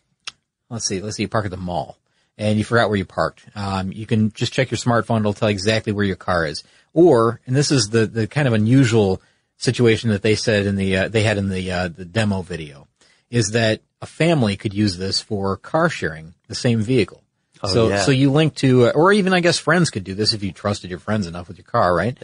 let's 0.70 0.86
see, 0.86 1.02
let's 1.02 1.16
see, 1.18 1.24
you 1.24 1.30
park 1.30 1.46
at 1.46 1.52
the 1.52 1.58
mall 1.58 1.98
and 2.38 2.58
you 2.58 2.66
forgot 2.66 2.90
where 2.90 2.98
you 2.98 3.06
parked. 3.06 3.46
Um, 3.56 3.92
you 3.92 4.06
can 4.06 4.32
just 4.34 4.54
check 4.54 4.72
your 4.72 4.78
smartphone; 4.78 5.20
it'll 5.20 5.34
tell 5.34 5.50
you 5.50 5.54
exactly 5.54 5.94
where 5.94 6.06
your 6.06 6.16
car 6.16 6.46
is. 6.46 6.64
Or, 6.94 7.40
and 7.48 7.56
this 7.56 7.72
is 7.72 7.90
the 7.90 8.06
the 8.06 8.28
kind 8.28 8.48
of 8.48 8.54
unusual 8.54 9.22
situation 9.58 10.10
that 10.10 10.22
they 10.24 10.36
said 10.36 10.66
in 10.66 10.76
the 10.76 10.98
uh, 10.98 11.08
they 11.08 11.24
had 11.24 11.38
in 11.38 11.50
the 11.50 11.72
uh, 11.72 11.88
the 11.88 12.06
demo 12.06 12.42
video, 12.42 12.88
is 13.30 13.52
that 13.52 13.82
a 14.02 14.06
family 14.06 14.58
could 14.58 14.74
use 14.74 14.98
this 14.98 15.22
for 15.22 15.56
car 15.58 15.90
sharing 15.90 16.34
the 16.48 16.56
same 16.56 16.82
vehicle. 16.82 17.23
So 17.68 17.90
yeah. 17.90 17.98
so 18.00 18.12
you 18.12 18.32
link 18.32 18.56
to, 18.56 18.88
uh, 18.88 18.92
or 18.96 19.14
even 19.14 19.34
I 19.34 19.40
guess 19.40 19.58
friends 19.58 19.90
could 19.90 20.04
do 20.04 20.14
this 20.14 20.34
if 20.34 20.44
you 20.44 20.52
trusted 20.52 20.90
your 20.90 21.00
friends 21.00 21.28
enough 21.28 21.48
with 21.48 21.58
your 21.58 21.66
car, 21.66 21.94
right? 21.96 22.18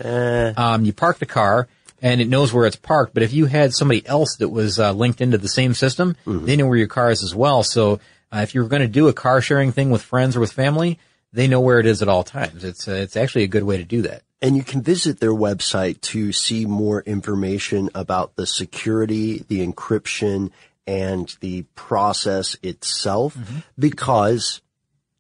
Um, 0.58 0.86
you 0.86 0.94
park 0.94 1.20
the 1.20 1.26
car 1.26 1.68
and 2.02 2.22
it 2.22 2.28
knows 2.28 2.54
where 2.54 2.66
it's 2.66 2.76
parked. 2.76 3.14
But 3.14 3.24
if 3.24 3.34
you 3.34 3.46
had 3.46 3.74
somebody 3.74 4.06
else 4.06 4.38
that 4.38 4.50
was 4.50 4.80
uh, 4.80 4.92
linked 4.94 5.22
into 5.22 5.38
the 5.38 5.50
same 5.50 5.74
system, 5.74 6.16
they 6.46 6.56
know 6.56 6.68
where 6.68 6.78
your 6.78 6.88
car 6.88 7.12
is 7.12 7.24
as 7.24 7.36
well. 7.36 7.64
So 7.64 8.00
uh, 8.32 8.40
if 8.42 8.54
you're 8.54 8.68
going 8.68 8.82
to 8.82 8.88
do 8.88 9.08
a 9.08 9.14
car 9.14 9.42
sharing 9.42 9.72
thing 9.72 9.90
with 9.90 10.02
friends 10.02 10.36
or 10.36 10.40
with 10.40 10.52
family, 10.52 11.00
they 11.34 11.48
know 11.48 11.62
where 11.62 11.80
it 11.80 11.86
is 11.86 12.02
at 12.02 12.08
all 12.08 12.24
times. 12.24 12.64
It's 12.64 12.88
uh, 12.88 12.94
it's 12.94 13.16
actually 13.16 13.44
a 13.44 13.48
good 13.48 13.64
way 13.64 13.78
to 13.78 13.84
do 13.84 14.02
that. 14.04 14.24
And 14.42 14.56
you 14.56 14.64
can 14.64 14.82
visit 14.82 15.20
their 15.20 15.34
website 15.34 16.00
to 16.02 16.32
see 16.32 16.66
more 16.66 17.02
information 17.02 17.90
about 17.94 18.36
the 18.36 18.48
security, 18.48 19.44
the 19.48 19.66
encryption, 19.68 20.52
and 20.88 21.36
the 21.42 21.64
process 21.76 22.56
itself. 22.64 23.36
Because, 23.78 24.62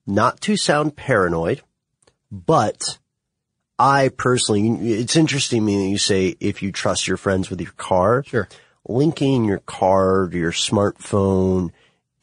not 0.09 0.41
to 0.41 0.57
sound 0.57 0.95
paranoid, 0.95 1.61
but 2.31 2.97
I 3.77 4.09
personally, 4.09 4.67
it's 4.93 5.15
interesting 5.15 5.59
to 5.61 5.65
me 5.65 5.77
that 5.83 5.89
you 5.89 5.97
say 5.97 6.35
if 6.39 6.61
you 6.63 6.71
trust 6.71 7.07
your 7.07 7.17
friends 7.17 7.49
with 7.49 7.61
your 7.61 7.71
car. 7.71 8.23
Sure. 8.25 8.47
Linking 8.87 9.45
your 9.45 9.59
car 9.59 10.27
to 10.29 10.37
your 10.37 10.51
smartphone 10.51 11.69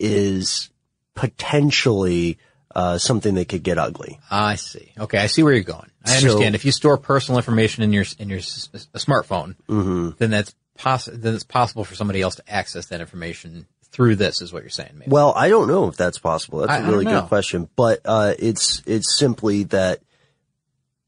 is 0.01 0.71
potentially 1.15 2.39
uh, 2.75 2.99
something 2.99 3.35
that 3.37 3.49
could 3.49 3.63
get 3.63 3.79
ugly. 3.79 4.19
I 4.31 4.57
see. 4.57 4.93
Okay, 4.99 5.19
I 5.19 5.27
see 5.29 5.43
where 5.43 5.53
you're 5.55 5.63
going. 5.63 5.91
I 6.05 6.11
So- 6.19 6.29
understand. 6.29 6.55
if 6.55 6.65
you 6.65 6.73
store 6.73 6.99
personal 6.99 7.39
information 7.39 7.83
in 7.85 7.93
your 7.93 8.05
in 8.19 8.29
your 8.29 8.39
s- 8.39 8.69
smartphone, 8.95 9.55
Mm-hmm. 9.69 10.11
then 10.19 10.31
that's 10.31 10.55
poss- 10.77 11.09
then 11.13 11.35
it's 11.35 11.45
possible 11.45 11.85
for 11.85 11.95
somebody 11.95 12.21
else 12.21 12.35
to 12.37 12.43
access 12.53 12.87
that 12.87 13.01
information 13.01 13.67
through 13.93 14.17
this. 14.17 14.43
Is 14.43 14.53
what 14.53 14.63
you're 14.63 14.71
saying? 14.71 14.93
Maybe. 14.95 15.11
Well, 15.11 15.33
I 15.37 15.49
don't 15.49 15.69
know 15.69 15.89
if 15.89 15.97
that's 15.97 16.19
possible. 16.19 16.61
That's 16.61 16.73
I- 16.73 16.79
a 16.79 16.91
really 16.91 17.05
good 17.05 17.25
question, 17.25 17.69
but 17.77 18.01
uh, 18.05 18.35
it's 18.39 18.83
it's 18.87 19.19
simply 19.19 19.65
that 19.65 20.01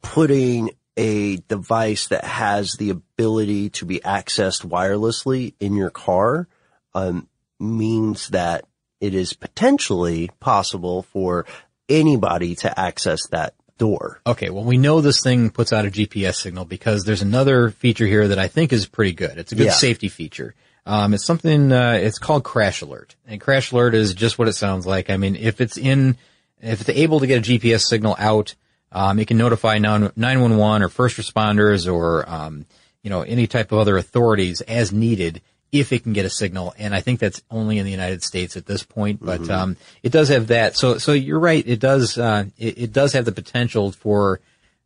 putting 0.02 0.70
a 0.96 1.36
device 1.48 2.08
that 2.08 2.24
has 2.24 2.72
the 2.72 2.90
ability 2.90 3.70
to 3.70 3.84
be 3.84 4.00
accessed 4.00 4.64
wirelessly 4.66 5.54
in 5.60 5.74
your 5.74 5.90
car 5.90 6.48
um, 6.94 7.28
means 7.60 8.28
that 8.28 8.64
it 9.00 9.14
is 9.14 9.32
potentially 9.32 10.28
possible 10.40 11.02
for 11.04 11.46
anybody 11.88 12.56
to 12.56 12.80
access 12.80 13.26
that 13.28 13.54
door. 13.78 14.20
Okay, 14.26 14.50
well, 14.50 14.64
we 14.64 14.76
know 14.76 15.00
this 15.00 15.22
thing 15.22 15.50
puts 15.50 15.72
out 15.72 15.86
a 15.86 15.90
GPS 15.90 16.34
signal 16.34 16.64
because 16.64 17.04
there's 17.04 17.22
another 17.22 17.70
feature 17.70 18.06
here 18.06 18.26
that 18.28 18.38
I 18.40 18.48
think 18.48 18.72
is 18.72 18.86
pretty 18.86 19.12
good. 19.12 19.38
It's 19.38 19.52
a 19.52 19.54
good 19.54 19.66
Yeah. 19.66 19.72
safety 19.72 20.08
feature. 20.08 20.56
Um, 20.88 21.12
it's 21.12 21.26
something, 21.26 21.70
uh, 21.70 21.98
it's 22.00 22.18
called 22.18 22.44
Crash 22.44 22.80
Alert. 22.80 23.14
And 23.26 23.38
Crash 23.38 23.72
Alert 23.72 23.94
is 23.94 24.14
just 24.14 24.38
what 24.38 24.48
it 24.48 24.54
sounds 24.54 24.86
like. 24.86 25.10
I 25.10 25.18
mean, 25.18 25.36
if 25.36 25.60
it's 25.60 25.76
in, 25.76 26.16
if 26.62 26.80
it's 26.80 26.88
able 26.88 27.20
to 27.20 27.26
get 27.26 27.46
a 27.46 27.50
GPS 27.52 27.82
signal 27.82 28.16
out, 28.18 28.54
um, 28.90 29.18
it 29.18 29.28
can 29.28 29.36
notify 29.36 29.76
911 29.76 30.82
or 30.82 30.88
first 30.88 31.18
responders 31.18 31.92
or, 31.92 32.26
um, 32.26 32.64
you 33.02 33.10
know, 33.10 33.20
any 33.20 33.46
type 33.46 33.70
of 33.70 33.78
other 33.78 33.98
authorities 33.98 34.62
as 34.62 34.90
needed 34.90 35.42
if 35.72 35.92
it 35.92 36.04
can 36.04 36.14
get 36.14 36.24
a 36.24 36.30
signal. 36.30 36.72
And 36.78 36.94
I 36.94 37.02
think 37.02 37.20
that's 37.20 37.42
only 37.50 37.76
in 37.76 37.84
the 37.84 37.90
United 37.90 38.22
States 38.22 38.56
at 38.56 38.64
this 38.64 38.82
point, 38.82 39.22
but, 39.22 39.42
um, 39.50 39.76
it 40.02 40.10
does 40.10 40.30
have 40.30 40.46
that. 40.46 40.74
So, 40.74 40.96
so 40.96 41.12
you're 41.12 41.38
right. 41.38 41.62
It 41.66 41.80
does, 41.80 42.16
uh, 42.16 42.46
it, 42.56 42.78
it 42.78 42.92
does 42.94 43.12
have 43.12 43.26
the 43.26 43.32
potential 43.32 43.92
for, 43.92 44.40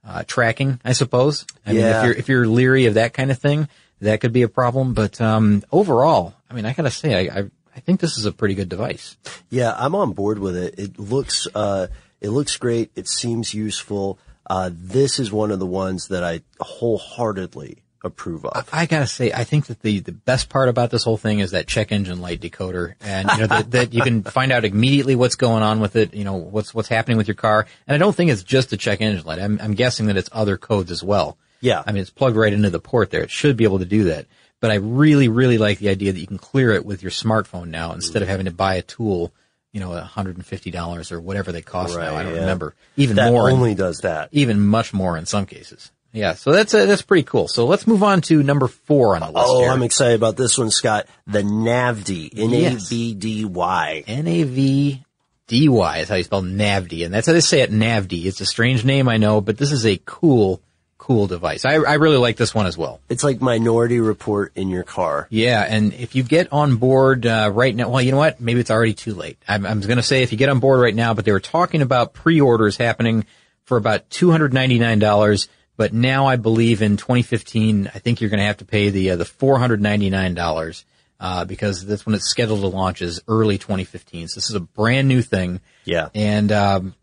uh, 0.04 0.25
tracking, 0.26 0.80
I 0.85 0.94
suppose. 0.94 1.47
I 1.64 1.75
mean, 1.75 1.85
if 1.85 2.04
you're, 2.04 2.14
if 2.14 2.28
you're 2.28 2.47
leery 2.49 2.87
of 2.87 2.94
that 2.94 3.14
kind 3.14 3.30
of 3.30 3.38
thing, 3.38 3.68
that 4.02 4.21
could 4.21 4.32
be 4.32 4.42
a 4.42 4.49
problem. 4.49 4.94
But, 4.94 5.21
um, 5.21 5.64
overall, 5.73 6.35
I 6.50 6.54
mean, 6.54 6.66
I 6.66 6.73
gotta 6.75 6.90
say, 6.90 7.28
I, 7.28 7.40
I, 7.40 7.50
I 7.75 7.80
think 7.80 8.00
this 8.00 8.18
is 8.18 8.26
a 8.26 8.32
pretty 8.32 8.54
good 8.54 8.68
device. 8.68 9.16
Yeah, 9.50 9.75
I'm 9.76 9.94
on 9.94 10.12
board 10.12 10.38
with 10.38 10.56
it. 10.56 10.78
It 10.78 10.99
looks, 10.99 11.49
uh, 11.54 11.87
it 12.21 12.30
looks 12.30 12.56
great. 12.56 12.90
It 12.94 13.09
seems 13.09 13.54
useful. 13.54 14.18
Uh, 14.49 14.71
this 14.73 15.18
is 15.18 15.32
one 15.32 15.50
of 15.50 15.59
the 15.59 15.66
ones 15.66 16.09
that 16.09 16.23
I 16.23 16.42
wholeheartedly 16.61 17.78
approve 18.04 18.44
of. 18.44 18.68
I 18.73 18.87
gotta 18.87 19.06
say, 19.06 19.32
I 19.32 19.44
think 19.44 19.66
that 19.66 19.80
the, 19.80 20.00
the 20.00 20.12
best 20.12 20.49
part 20.49 20.68
about 20.68 20.90
this 20.90 21.04
whole 21.04 21.16
thing 21.16 21.38
is 21.38 21.52
that 21.52 21.68
check 21.68 21.92
engine 21.92 22.21
light 22.21 22.40
decoder, 22.40 22.94
and 23.00 23.30
you 23.30 23.38
know 23.38 23.47
that, 23.47 23.71
that 23.71 23.94
you 23.94 24.02
can 24.02 24.25
find 24.25 24.50
out 24.50 24.64
immediately 24.64 25.14
what's 25.14 25.37
going 25.37 25.62
on 25.62 25.78
with 25.78 25.94
it. 25.94 26.12
You 26.12 26.25
know 26.25 26.35
what's 26.35 26.75
what's 26.75 26.88
happening 26.88 27.16
with 27.16 27.28
your 27.28 27.37
car, 27.37 27.66
and 27.87 27.94
I 27.94 27.99
don't 27.99 28.14
think 28.14 28.32
it's 28.32 28.42
just 28.42 28.71
the 28.71 28.76
check 28.76 29.00
engine 29.00 29.25
light. 29.25 29.38
I'm, 29.38 29.61
I'm 29.62 29.75
guessing 29.75 30.06
that 30.06 30.16
it's 30.16 30.28
other 30.32 30.56
codes 30.59 30.90
as 30.90 31.02
well. 31.02 31.38
Yeah. 31.62 31.83
I 31.87 31.92
mean 31.92 32.02
it's 32.02 32.11
plugged 32.11 32.37
right 32.37 32.52
into 32.52 32.69
the 32.69 32.78
port 32.78 33.11
there. 33.11 33.23
It 33.23 33.31
should 33.31 33.57
be 33.57 33.64
able 33.64 33.78
to 33.78 33.87
do 33.87 34.04
that. 34.04 34.26
But 34.61 34.71
I 34.71 34.75
really, 34.75 35.28
really 35.28 35.59
like 35.59 35.78
the 35.78 35.88
idea 35.88 36.12
that 36.12 36.21
you 36.21 36.26
can 36.26 36.38
clear 36.38 36.73
it 36.73 36.85
with 36.85 37.02
your 37.02 37.11
smartphone 37.11 37.69
now 37.69 37.95
instead 37.95 38.23
of 38.23 38.28
having 38.28 38.45
to 38.45 38.52
buy 38.52 38.75
a 38.75 38.83
tool. 38.83 39.33
You 39.73 39.81
know, 39.81 39.88
$150 39.88 41.12
or 41.12 41.21
whatever 41.21 41.50
they 41.50 41.62
cost 41.62 41.97
now. 41.97 42.14
I 42.14 42.23
don't 42.23 42.35
yeah. 42.35 42.40
remember. 42.40 42.75
Even 42.99 43.16
that 43.16 43.33
more. 43.33 43.49
in- 43.49 43.57
only 43.57 43.75
does 43.75 44.00
that. 44.00 44.28
even 44.31 44.61
much 44.61 44.92
more 44.92 45.16
in 45.16 45.25
some 45.25 45.47
cases. 45.47 45.90
Yeah, 46.12 46.35
so 46.35 46.52
that's 46.52 46.75
uh, 46.75 46.85
that's 46.85 47.00
pretty 47.00 47.23
cool. 47.23 47.49
So 47.49 47.64
let's 47.64 47.87
move 47.87 48.02
on 48.02 48.21
to 48.23 48.42
number 48.42 48.69
four 48.69 49.14
on 49.14 49.23
the 49.23 49.28
list. 49.28 49.47
Oh, 49.49 49.61
here. 49.61 49.71
I'm 49.71 49.83
excited 49.83 50.14
about 50.14 50.37
this 50.37 50.59
one, 50.59 50.71
Scott. 50.71 51.07
The 51.26 51.40
Navdy. 51.42 52.28
Yes. 52.35 52.92
N-A-V-D-Y. 52.92 54.04
N 54.07 54.28
A 54.28 54.42
V 54.42 55.02
D 55.47 55.69
Y 55.69 55.99
is 55.99 56.09
how 56.09 56.16
you 56.16 56.25
spell 56.25 56.42
Navdy, 56.42 57.04
and 57.04 57.14
that's 57.14 57.26
how 57.26 57.33
they 57.33 57.40
say 57.40 57.62
it. 57.62 57.73
Navdy. 57.73 58.26
It's 58.26 58.42
a 58.42 58.47
strange 58.47 58.85
name, 58.85 59.09
I 59.09 59.16
know, 59.16 59.40
but 59.40 59.57
this 59.57 59.73
is 59.73 59.87
a 59.87 59.99
cool, 60.04 60.61
cool 61.02 61.26
device. 61.26 61.64
I 61.64 61.75
I 61.75 61.94
really 61.94 62.16
like 62.16 62.37
this 62.37 62.54
one 62.54 62.66
as 62.66 62.78
well. 62.78 63.00
It's 63.09 63.25
like 63.25 63.40
Minority 63.40 63.99
Report 63.99 64.52
in 64.54 64.68
your 64.68 64.85
car. 64.85 65.26
Yeah, 65.30 65.61
and 65.61 65.92
if 65.94 66.14
you 66.14 66.23
get 66.23 66.52
on 66.52 66.76
board 66.76 67.26
uh, 67.26 67.50
right 67.52 67.75
now, 67.75 67.88
well, 67.88 68.00
you 68.00 68.12
know 68.12 68.18
what? 68.18 68.40
Maybe 68.40 68.61
it's 68.61 68.71
already 68.71 68.94
too 68.94 69.12
late. 69.12 69.37
I'm, 69.49 69.66
I'm 69.66 69.80
going 69.80 69.97
to 69.97 70.02
say 70.04 70.23
if 70.23 70.30
you 70.30 70.38
get 70.38 70.49
on 70.49 70.61
board 70.61 70.80
right 70.80 70.94
now, 70.94 71.12
but 71.12 71.25
they 71.25 71.32
were 71.32 71.40
talking 71.40 71.82
about 71.82 72.14
pre-orders 72.14 72.76
happening 72.76 73.26
for 73.64 73.76
about 73.76 74.11
two 74.11 74.30
hundred 74.30 74.54
ninety 74.54 74.78
nine 74.78 75.00
dollars. 75.00 75.49
But 75.76 75.92
now 75.92 76.26
I 76.26 76.37
believe 76.37 76.82
in 76.82 76.97
2015, 76.99 77.90
I 77.92 77.99
think 77.99 78.21
you're 78.21 78.30
going 78.30 78.38
to 78.38 78.47
have 78.47 78.59
to 78.59 78.64
pay 78.64 78.90
the 78.90 79.11
uh, 79.11 79.16
the 79.16 79.25
four 79.25 79.59
hundred 79.59 79.82
ninety 79.82 80.09
nine 80.09 80.35
dollars 80.35 80.85
uh, 81.18 81.44
because 81.44 81.85
that's 81.85 82.06
when 82.06 82.14
it's 82.14 82.30
scheduled 82.30 82.61
to 82.61 82.68
launch 82.68 83.02
is 83.02 83.21
early 83.26 83.59
2015. 83.59 84.28
So 84.28 84.38
this 84.38 84.50
is 84.50 84.54
a 84.54 84.61
brand 84.61 85.09
new 85.09 85.23
thing. 85.23 85.61
Yeah. 85.85 86.11
And 86.14 86.52
um, 86.52 86.94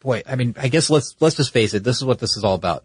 boy, 0.00 0.22
I 0.26 0.34
mean, 0.34 0.54
I 0.58 0.66
guess 0.68 0.90
let's 0.90 1.14
let's 1.20 1.36
just 1.36 1.52
face 1.52 1.74
it. 1.74 1.84
This 1.84 1.98
is 1.98 2.04
what 2.04 2.18
this 2.18 2.36
is 2.36 2.42
all 2.42 2.54
about: 2.54 2.84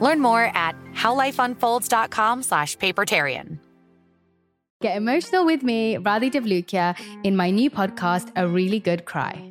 Learn 0.00 0.20
more 0.20 0.44
at 0.56 0.74
howlifeunfolds.com 0.94 2.42
slash 2.42 2.76
papertarian. 2.78 3.58
Get 4.82 4.96
emotional 4.96 5.44
with 5.44 5.62
me, 5.62 5.96
Radhi 5.96 6.30
Devlukia, 6.32 6.96
in 7.22 7.36
my 7.36 7.50
new 7.50 7.68
podcast, 7.70 8.32
A 8.34 8.48
Really 8.48 8.80
Good 8.80 9.04
Cry. 9.04 9.50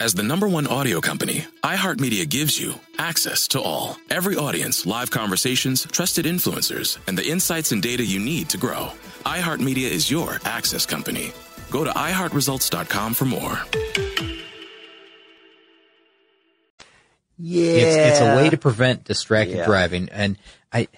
As 0.00 0.12
the 0.12 0.22
number 0.22 0.48
one 0.48 0.66
audio 0.66 1.00
company, 1.00 1.46
iHeartMedia 1.62 2.28
gives 2.28 2.60
you 2.60 2.74
access 2.98 3.46
to 3.48 3.60
all. 3.60 3.96
Every 4.10 4.36
audience, 4.36 4.86
live 4.86 5.10
conversations, 5.10 5.86
trusted 5.86 6.26
influencers, 6.26 6.98
and 7.06 7.16
the 7.16 7.26
insights 7.26 7.70
and 7.72 7.80
data 7.82 8.04
you 8.04 8.18
need 8.18 8.48
to 8.50 8.58
grow. 8.58 8.90
iHeartMedia 9.24 9.88
is 9.88 10.10
your 10.10 10.40
access 10.44 10.84
company. 10.84 11.32
Go 11.70 11.84
to 11.84 11.90
iHeartResults.com 11.90 13.14
for 13.14 13.24
more. 13.24 13.58
Yeah. 17.38 17.64
It's, 17.64 17.96
it's 17.96 18.20
a 18.20 18.36
way 18.36 18.50
to 18.50 18.56
prevent 18.58 19.04
distracted 19.04 19.56
Yeah. 19.58 19.64
driving. 19.66 20.08
And 20.10 20.36
I, 20.72 20.88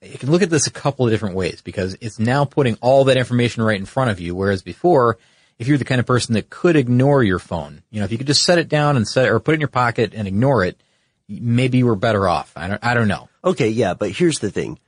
you 0.00 0.18
can 0.18 0.30
look 0.30 0.42
at 0.42 0.50
this 0.50 0.66
a 0.66 0.70
couple 0.72 1.06
of 1.06 1.12
different 1.12 1.34
ways 1.34 1.60
because 1.60 1.96
it's 2.00 2.18
now 2.18 2.44
putting 2.44 2.76
all 2.80 3.04
that 3.04 3.16
information 3.16 3.62
right 3.62 3.78
in 3.78 3.86
front 3.86 4.10
of 4.10 4.20
you. 4.20 4.34
Whereas 4.34 4.62
before, 4.62 5.18
if 5.58 5.68
you're 5.68 5.78
the 5.78 5.84
kind 5.84 6.00
of 6.00 6.06
person 6.06 6.34
that 6.34 6.50
could 6.50 6.76
ignore 6.76 7.22
your 7.22 7.38
phone, 7.38 7.82
you 7.90 8.00
know, 8.00 8.04
if 8.04 8.12
you 8.12 8.18
could 8.18 8.26
just 8.26 8.42
set 8.44 8.58
it 8.58 8.68
down 8.68 8.96
and 8.96 9.06
set, 9.06 9.28
or 9.28 9.38
put 9.40 9.52
it 9.52 9.54
in 9.56 9.60
your 9.60 9.68
pocket 9.68 10.12
and 10.14 10.26
ignore 10.28 10.64
it, 10.64 10.80
maybe 11.28 11.78
you 11.78 11.86
were 11.86 11.96
better 11.96 12.28
off. 12.28 12.52
I 12.56 12.68
don't, 12.68 12.84
I 12.84 12.94
don't 12.94 13.08
know. 13.08 13.28
Okay, 13.44 13.68
yeah, 13.68 13.94
but 13.94 14.10
here's 14.10 14.38
the 14.40 14.50
thing. 14.50 14.78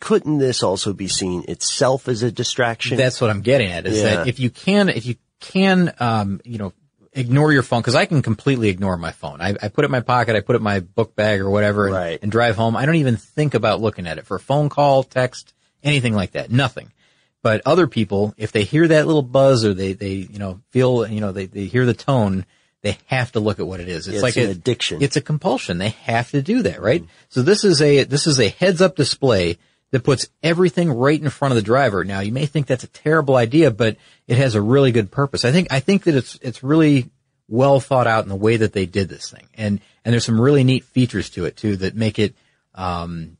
Couldn't 0.00 0.38
this 0.38 0.62
also 0.62 0.92
be 0.92 1.08
seen 1.08 1.44
itself 1.48 2.08
as 2.08 2.22
a 2.22 2.30
distraction? 2.30 2.96
That's 2.96 3.20
what 3.20 3.30
I'm 3.30 3.40
getting 3.42 3.70
at 3.70 3.86
is 3.86 3.98
Yeah. 3.98 4.16
that 4.16 4.28
if 4.28 4.38
you 4.38 4.50
can, 4.50 4.88
if 4.88 5.06
you 5.06 5.16
can, 5.40 5.92
um, 5.98 6.40
you 6.44 6.58
know, 6.58 6.72
ignore 7.12 7.52
your 7.52 7.62
phone, 7.64 7.82
cause 7.82 7.94
I 7.96 8.06
can 8.06 8.22
completely 8.22 8.68
ignore 8.68 8.96
my 8.96 9.10
phone. 9.12 9.40
I, 9.40 9.56
I 9.60 9.68
put 9.68 9.84
it 9.84 9.86
in 9.86 9.90
my 9.90 10.00
pocket, 10.00 10.36
I 10.36 10.40
put 10.40 10.54
it 10.54 10.58
in 10.58 10.62
my 10.62 10.80
book 10.80 11.16
bag 11.16 11.40
or 11.40 11.50
whatever 11.50 11.86
and, 11.86 11.94
Right. 11.94 12.18
and 12.22 12.30
drive 12.30 12.54
home. 12.54 12.76
I 12.76 12.86
don't 12.86 12.94
even 12.96 13.16
think 13.16 13.54
about 13.54 13.80
looking 13.80 14.06
at 14.06 14.18
it 14.18 14.26
for 14.26 14.36
a 14.36 14.40
phone 14.40 14.68
call, 14.68 15.02
text, 15.02 15.52
anything 15.82 16.14
like 16.14 16.32
that. 16.32 16.50
Nothing. 16.50 16.92
But 17.42 17.62
other 17.64 17.86
people, 17.86 18.34
if 18.36 18.52
they 18.52 18.64
hear 18.64 18.88
that 18.88 19.06
little 19.06 19.22
buzz 19.22 19.64
or 19.64 19.72
they, 19.74 19.92
they, 19.92 20.14
you 20.14 20.38
know, 20.38 20.60
feel, 20.70 21.06
you 21.06 21.20
know, 21.20 21.32
they, 21.32 21.46
they 21.46 21.66
hear 21.66 21.86
the 21.86 21.94
tone, 21.94 22.44
they 22.82 22.98
have 23.06 23.32
to 23.32 23.40
look 23.40 23.60
at 23.60 23.66
what 23.66 23.80
it 23.80 23.88
is. 23.88 24.08
It's 24.08 24.16
Yeah, 24.16 24.22
like 24.22 24.36
an 24.36 24.48
a- 24.48 24.50
addiction. 24.50 25.02
It's 25.02 25.16
a 25.16 25.20
compulsion. 25.20 25.78
They 25.78 25.90
have 25.90 26.30
to 26.32 26.42
do 26.42 26.62
that, 26.62 26.82
right? 26.82 27.04
So 27.28 27.42
this 27.42 27.64
is 27.64 27.80
a, 27.80 28.04
this 28.04 28.26
is 28.26 28.40
a 28.40 28.48
heads 28.48 28.82
up 28.82 28.96
display 28.96 29.58
that 29.90 30.04
puts 30.04 30.28
everything 30.42 30.90
right 30.92 31.20
in 31.20 31.30
front 31.30 31.52
of 31.52 31.56
the 31.56 31.62
driver. 31.62 32.04
Now 32.04 32.20
you 32.20 32.32
may 32.32 32.46
think 32.46 32.66
that's 32.66 32.84
a 32.84 32.88
terrible 32.88 33.36
idea, 33.36 33.70
but 33.70 33.96
it 34.26 34.36
has 34.36 34.54
a 34.54 34.60
really 34.60 34.92
good 34.92 35.10
purpose. 35.10 35.44
I 35.44 35.52
think, 35.52 35.68
I 35.70 35.80
think 35.80 36.04
that 36.04 36.14
it's, 36.16 36.38
it's 36.42 36.62
really 36.62 37.08
well 37.48 37.80
thought 37.80 38.06
out 38.06 38.24
in 38.24 38.28
the 38.28 38.36
way 38.36 38.58
that 38.58 38.72
they 38.72 38.84
did 38.84 39.08
this 39.08 39.30
thing. 39.30 39.46
And, 39.54 39.80
and 40.04 40.12
there's 40.12 40.26
some 40.26 40.40
really 40.40 40.64
neat 40.64 40.84
features 40.84 41.30
to 41.30 41.46
it 41.46 41.56
too 41.56 41.76
that 41.78 41.94
make 41.94 42.18
it, 42.18 42.34
um, 42.74 43.38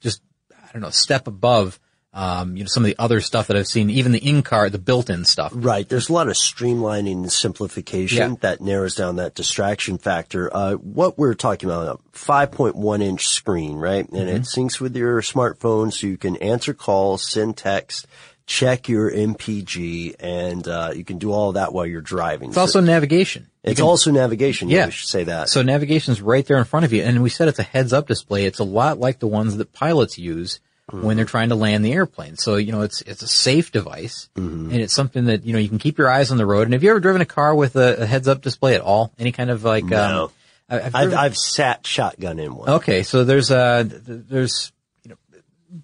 just, 0.00 0.22
I 0.52 0.72
don't 0.72 0.82
know, 0.82 0.90
step 0.90 1.26
above, 1.26 1.78
um, 2.12 2.56
you 2.56 2.64
know, 2.64 2.68
some 2.68 2.82
of 2.84 2.88
the 2.88 2.96
other 2.98 3.20
stuff 3.20 3.46
that 3.46 3.56
I've 3.56 3.68
seen, 3.68 3.88
even 3.90 4.10
the 4.12 4.18
in-car, 4.18 4.68
the 4.68 4.78
built-in 4.78 5.24
stuff. 5.24 5.52
Right. 5.54 5.88
There's 5.88 6.08
a 6.08 6.12
lot 6.12 6.26
of 6.28 6.34
streamlining 6.34 7.12
and 7.12 7.32
simplification 7.32 8.30
Yeah. 8.32 8.36
that 8.40 8.60
narrows 8.60 8.96
down 8.96 9.16
that 9.16 9.34
distraction 9.36 9.96
factor. 9.98 10.50
Uh, 10.54 10.74
what 10.74 11.18
we're 11.18 11.34
talking 11.34 11.68
about, 11.70 12.00
a 12.14 12.18
5.1 12.18 13.00
inch 13.02 13.28
screen, 13.28 13.76
right? 13.76 14.08
And 14.08 14.28
it 14.28 14.42
Mm-hmm. 14.42 14.60
syncs 14.66 14.80
with 14.80 14.96
your 14.96 15.20
smartphone 15.22 15.92
so 15.92 16.06
you 16.08 16.16
can 16.16 16.36
answer 16.38 16.74
calls, 16.74 17.28
send 17.30 17.56
text, 17.56 18.06
check 18.46 18.88
your 18.88 19.08
MPG, 19.10 20.16
and, 20.18 20.66
uh, 20.66 20.92
you 20.94 21.04
can 21.04 21.18
do 21.18 21.30
all 21.32 21.50
of 21.50 21.54
that 21.54 21.72
while 21.72 21.86
you're 21.86 22.00
driving. 22.00 22.48
It's 22.48 22.58
also 22.58 22.80
navigation. 22.80 23.46
It's 23.62 23.78
can- 23.78 23.86
also 23.86 24.10
navigation. 24.10 24.68
Yeah. 24.68 24.78
Yeah. 24.78 24.84
We 24.86 24.90
should 24.92 25.08
say 25.08 25.24
that. 25.24 25.48
So 25.48 25.62
navigation's 25.62 26.20
right 26.20 26.44
there 26.44 26.58
in 26.58 26.64
front 26.64 26.84
of 26.86 26.92
you. 26.92 27.02
And 27.02 27.22
we 27.22 27.30
said 27.30 27.46
it's 27.46 27.58
a 27.60 27.62
heads 27.64 27.92
up 27.92 28.08
display. 28.08 28.46
It's 28.46 28.58
a 28.58 28.64
lot 28.64 28.98
like 28.98 29.20
the 29.20 29.28
ones 29.28 29.56
that 29.58 29.72
pilots 29.72 30.18
use 30.18 30.58
when 30.90 31.16
they're 31.16 31.24
trying 31.26 31.48
to 31.50 31.54
land 31.54 31.84
the 31.84 31.92
airplane. 31.92 32.36
So, 32.36 32.56
you 32.56 32.72
know, 32.72 32.82
it's, 32.82 33.00
it's 33.02 33.22
a 33.22 33.28
safe 33.28 33.72
device 33.72 34.28
and 34.34 34.72
it's 34.72 34.94
something 34.94 35.26
that, 35.26 35.44
you 35.44 35.52
know, 35.52 35.58
you 35.58 35.68
can 35.68 35.78
keep 35.78 35.98
your 35.98 36.10
eyes 36.10 36.30
on 36.30 36.38
the 36.38 36.46
road. 36.46 36.62
And 36.62 36.72
have 36.72 36.82
you 36.82 36.90
ever 36.90 37.00
driven 37.00 37.20
a 37.22 37.26
car 37.26 37.54
with 37.54 37.76
a, 37.76 38.02
a 38.02 38.06
heads 38.06 38.28
up 38.28 38.42
display 38.42 38.74
at 38.74 38.80
all? 38.80 39.12
Any 39.18 39.32
kind 39.32 39.50
of 39.50 39.64
like, 39.64 39.84
No. 39.84 40.24
um, 40.24 40.30
I've, 40.68 40.94
I've, 40.94 41.14
I've 41.14 41.36
sat 41.36 41.86
shotgun 41.86 42.38
in 42.38 42.54
one. 42.54 42.68
Okay, 42.68 43.02
so 43.02 43.24
there's 43.24 43.50
uh 43.50 43.82
there's 43.88 44.70
you 45.02 45.10
know 45.10 45.16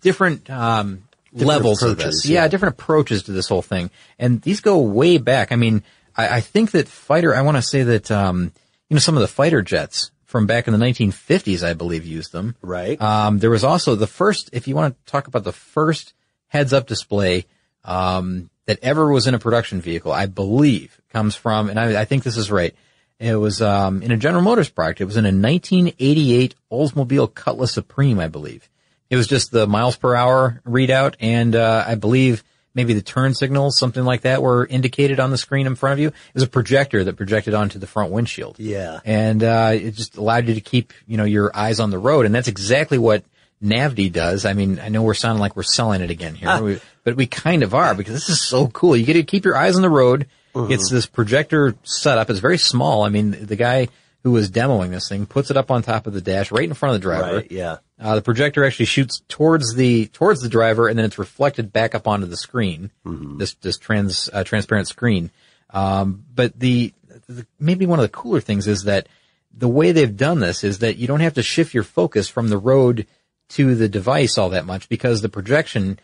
different 0.01 0.49
um 0.51 1.03
Different 1.33 1.49
levels 1.49 1.83
of 1.83 1.99
this. 1.99 2.25
Yeah, 2.25 2.43
yeah. 2.43 2.49
different 2.49 2.75
approaches 2.77 3.25
to 3.25 3.33
this 3.33 3.49
whole 3.49 3.61
thing. 3.63 3.91
And 4.19 4.41
these 4.41 4.61
go 4.63 4.79
way 4.79 5.19
back. 5.19 5.53
I 5.53 5.57
mean, 5.57 5.83
I, 6.17 6.37
I 6.37 6.41
think 6.41 6.71
that 6.71 6.89
fighter 6.89 7.35
I 7.35 7.43
want 7.43 7.57
to 7.59 7.63
say 7.63 7.83
that 7.83 8.11
um 8.11 8.53
you 8.89 8.95
know 8.95 9.01
some 9.01 9.17
of 9.17 9.21
the 9.21 9.29
fighter 9.29 9.61
jets 9.61 10.13
from 10.37 10.47
back 10.47 10.67
in 10.67 10.73
the 10.73 10.85
1950s 10.85 11.67
I 11.67 11.73
believe 11.73 12.05
used 12.05 12.33
them. 12.33 12.57
Right. 12.63 13.01
Um 13.01 13.39
there 13.39 13.51
was 13.51 13.65
also 13.65 13.95
the 13.95 14.07
first 14.07 14.51
if 14.53 14.69
you 14.69 14.75
want 14.75 14.95
to 14.95 15.11
talk 15.11 15.27
about 15.27 15.45
the 15.45 15.53
first 15.53 16.15
heads 16.49 16.73
up 16.73 16.87
display 16.87 17.47
um 17.85 18.51
that 18.67 18.79
ever 18.83 19.11
was 19.11 19.27
in 19.27 19.35
a 19.35 19.39
production 19.39 19.81
vehicle, 19.81 20.13
I 20.13 20.27
believe 20.27 21.01
comes 21.11 21.35
from 21.35 21.69
and 21.71 21.79
I, 21.79 22.03
I 22.03 22.05
think 22.05 22.23
this 22.23 22.37
is 22.37 22.51
right. 22.51 22.75
It 23.19 23.37
was 23.37 23.63
um, 23.63 24.03
in 24.03 24.11
a 24.11 24.17
General 24.17 24.43
Motors 24.43 24.69
product. 24.69 25.01
It 25.01 25.07
was 25.07 25.17
in 25.17 25.25
a 25.25 25.29
1988 25.29 26.55
Oldsmobile 26.71 27.33
Cutlass 27.33 27.73
Supreme, 27.73 28.19
I 28.19 28.29
believe. 28.29 28.69
It 29.09 29.17
was 29.17 29.27
just 29.27 29.51
the 29.51 29.67
miles 29.67 29.97
per 29.97 30.15
hour 30.15 30.61
readout, 30.67 31.15
and 31.21 31.55
uh, 31.55 31.85
I 31.87 31.95
believe 31.95 32.45
maybe 32.77 32.93
the 32.95 33.03
turn 33.03 33.35
signals, 33.35 33.77
something 33.77 34.05
like 34.05 34.21
that, 34.21 34.41
were 34.43 34.65
indicated 34.67 35.19
on 35.19 35.31
the 35.33 35.39
screen 35.39 35.67
in 35.67 35.75
front 35.75 35.95
of 35.95 35.99
you. 35.99 36.09
It 36.09 36.35
was 36.35 36.45
a 36.45 36.49
projector 36.49 37.03
that 37.03 37.17
projected 37.17 37.55
onto 37.55 37.81
the 37.81 37.89
front 37.89 38.13
windshield. 38.13 38.61
Yeah. 38.61 39.01
and 39.05 39.43
uh, 39.43 39.71
it 39.75 39.93
just 39.93 40.17
allowed 40.17 40.47
you 40.47 40.55
to 40.55 40.61
keep 40.61 40.93
you 41.09 41.17
know 41.17 41.25
your 41.25 41.51
eyes 41.57 41.81
on 41.81 41.91
the 41.91 41.99
road, 41.99 42.27
and 42.27 42.33
that's 42.35 42.47
exactly 42.49 42.99
what 42.99 43.25
Navdy 43.65 44.13
does. 44.13 44.45
I 44.45 44.53
mean, 44.53 44.79
I 44.79 44.91
know 44.91 45.03
we're 45.03 45.15
sounding 45.15 45.41
like 45.41 45.57
we're 45.57 45.63
selling 45.65 46.03
it 46.03 46.11
again 46.11 46.35
here, 46.37 46.63
we- 46.63 46.81
but 47.05 47.17
we 47.17 47.27
kind 47.27 47.63
of 47.63 47.75
are 47.75 47.95
because 47.95 48.15
this 48.15 48.29
is 48.29 48.41
so 48.43 48.67
cool. 48.69 48.97
You 48.97 49.07
get 49.07 49.15
to 49.15 49.23
keep 49.23 49.45
your 49.45 49.57
eyes 49.57 49.75
on 49.77 49.83
the 49.83 49.91
road. 49.91 50.27
It's 50.55 50.91
this 50.91 51.05
projector 51.07 51.75
setup. 51.85 52.31
It's 52.31 52.39
very 52.41 52.57
small. 52.59 53.03
I 53.05 53.11
mean, 53.11 53.45
the 53.47 53.57
guy 53.57 53.89
who 54.27 54.33
was 54.33 54.51
demoing 54.51 54.91
this 54.91 55.09
thing 55.09 55.25
puts 55.25 55.53
it 55.53 55.57
up 55.57 55.71
on 55.71 55.83
top 55.83 56.09
of 56.09 56.13
the 56.13 56.21
dash 56.21 56.51
right 56.51 56.65
in 56.65 56.75
front 56.75 56.97
of 56.97 57.01
the 57.01 57.05
driver. 57.05 57.37
Right. 57.37 57.53
Yeah. 57.53 57.77
Uh, 57.97 58.17
the 58.17 58.23
projector 58.23 58.65
actually 58.65 58.87
shoots 58.87 59.23
towards 59.29 59.77
the 59.77 60.09
towards 60.09 60.41
the 60.41 60.49
driver, 60.49 60.89
and 60.89 60.99
then 60.99 61.05
it's 61.05 61.17
reflected 61.17 61.73
back 61.73 61.95
up 61.95 62.09
onto 62.09 62.27
the 62.27 62.37
screen. 62.37 62.91
This 63.39 63.55
this 63.55 63.79
trans 63.79 64.29
uh, 64.33 64.43
transparent 64.43 64.89
screen. 64.89 65.31
Um, 65.71 66.25
but 66.35 66.59
the, 66.59 66.93
the 67.29 67.47
maybe 67.61 67.87
one 67.87 68.01
of 68.01 68.03
the 68.03 68.09
cooler 68.09 68.41
things 68.41 68.67
is 68.67 68.83
that 68.83 69.09
the 69.57 69.69
way 69.69 69.93
they've 69.93 70.17
done 70.17 70.41
this 70.41 70.65
is 70.65 70.81
that 70.81 70.97
you 70.97 71.07
don't 71.07 71.21
have 71.21 71.35
to 71.35 71.43
shift 71.45 71.73
your 71.73 71.85
focus 71.85 72.29
from 72.29 72.49
the 72.49 72.59
road 72.59 73.07
to 73.51 73.77
the 73.77 73.89
device 73.89 74.39
all 74.39 74.51
that 74.51 74.67
much 74.67 74.89
because 74.89 75.23
the 75.23 75.29
projection 75.29 76.01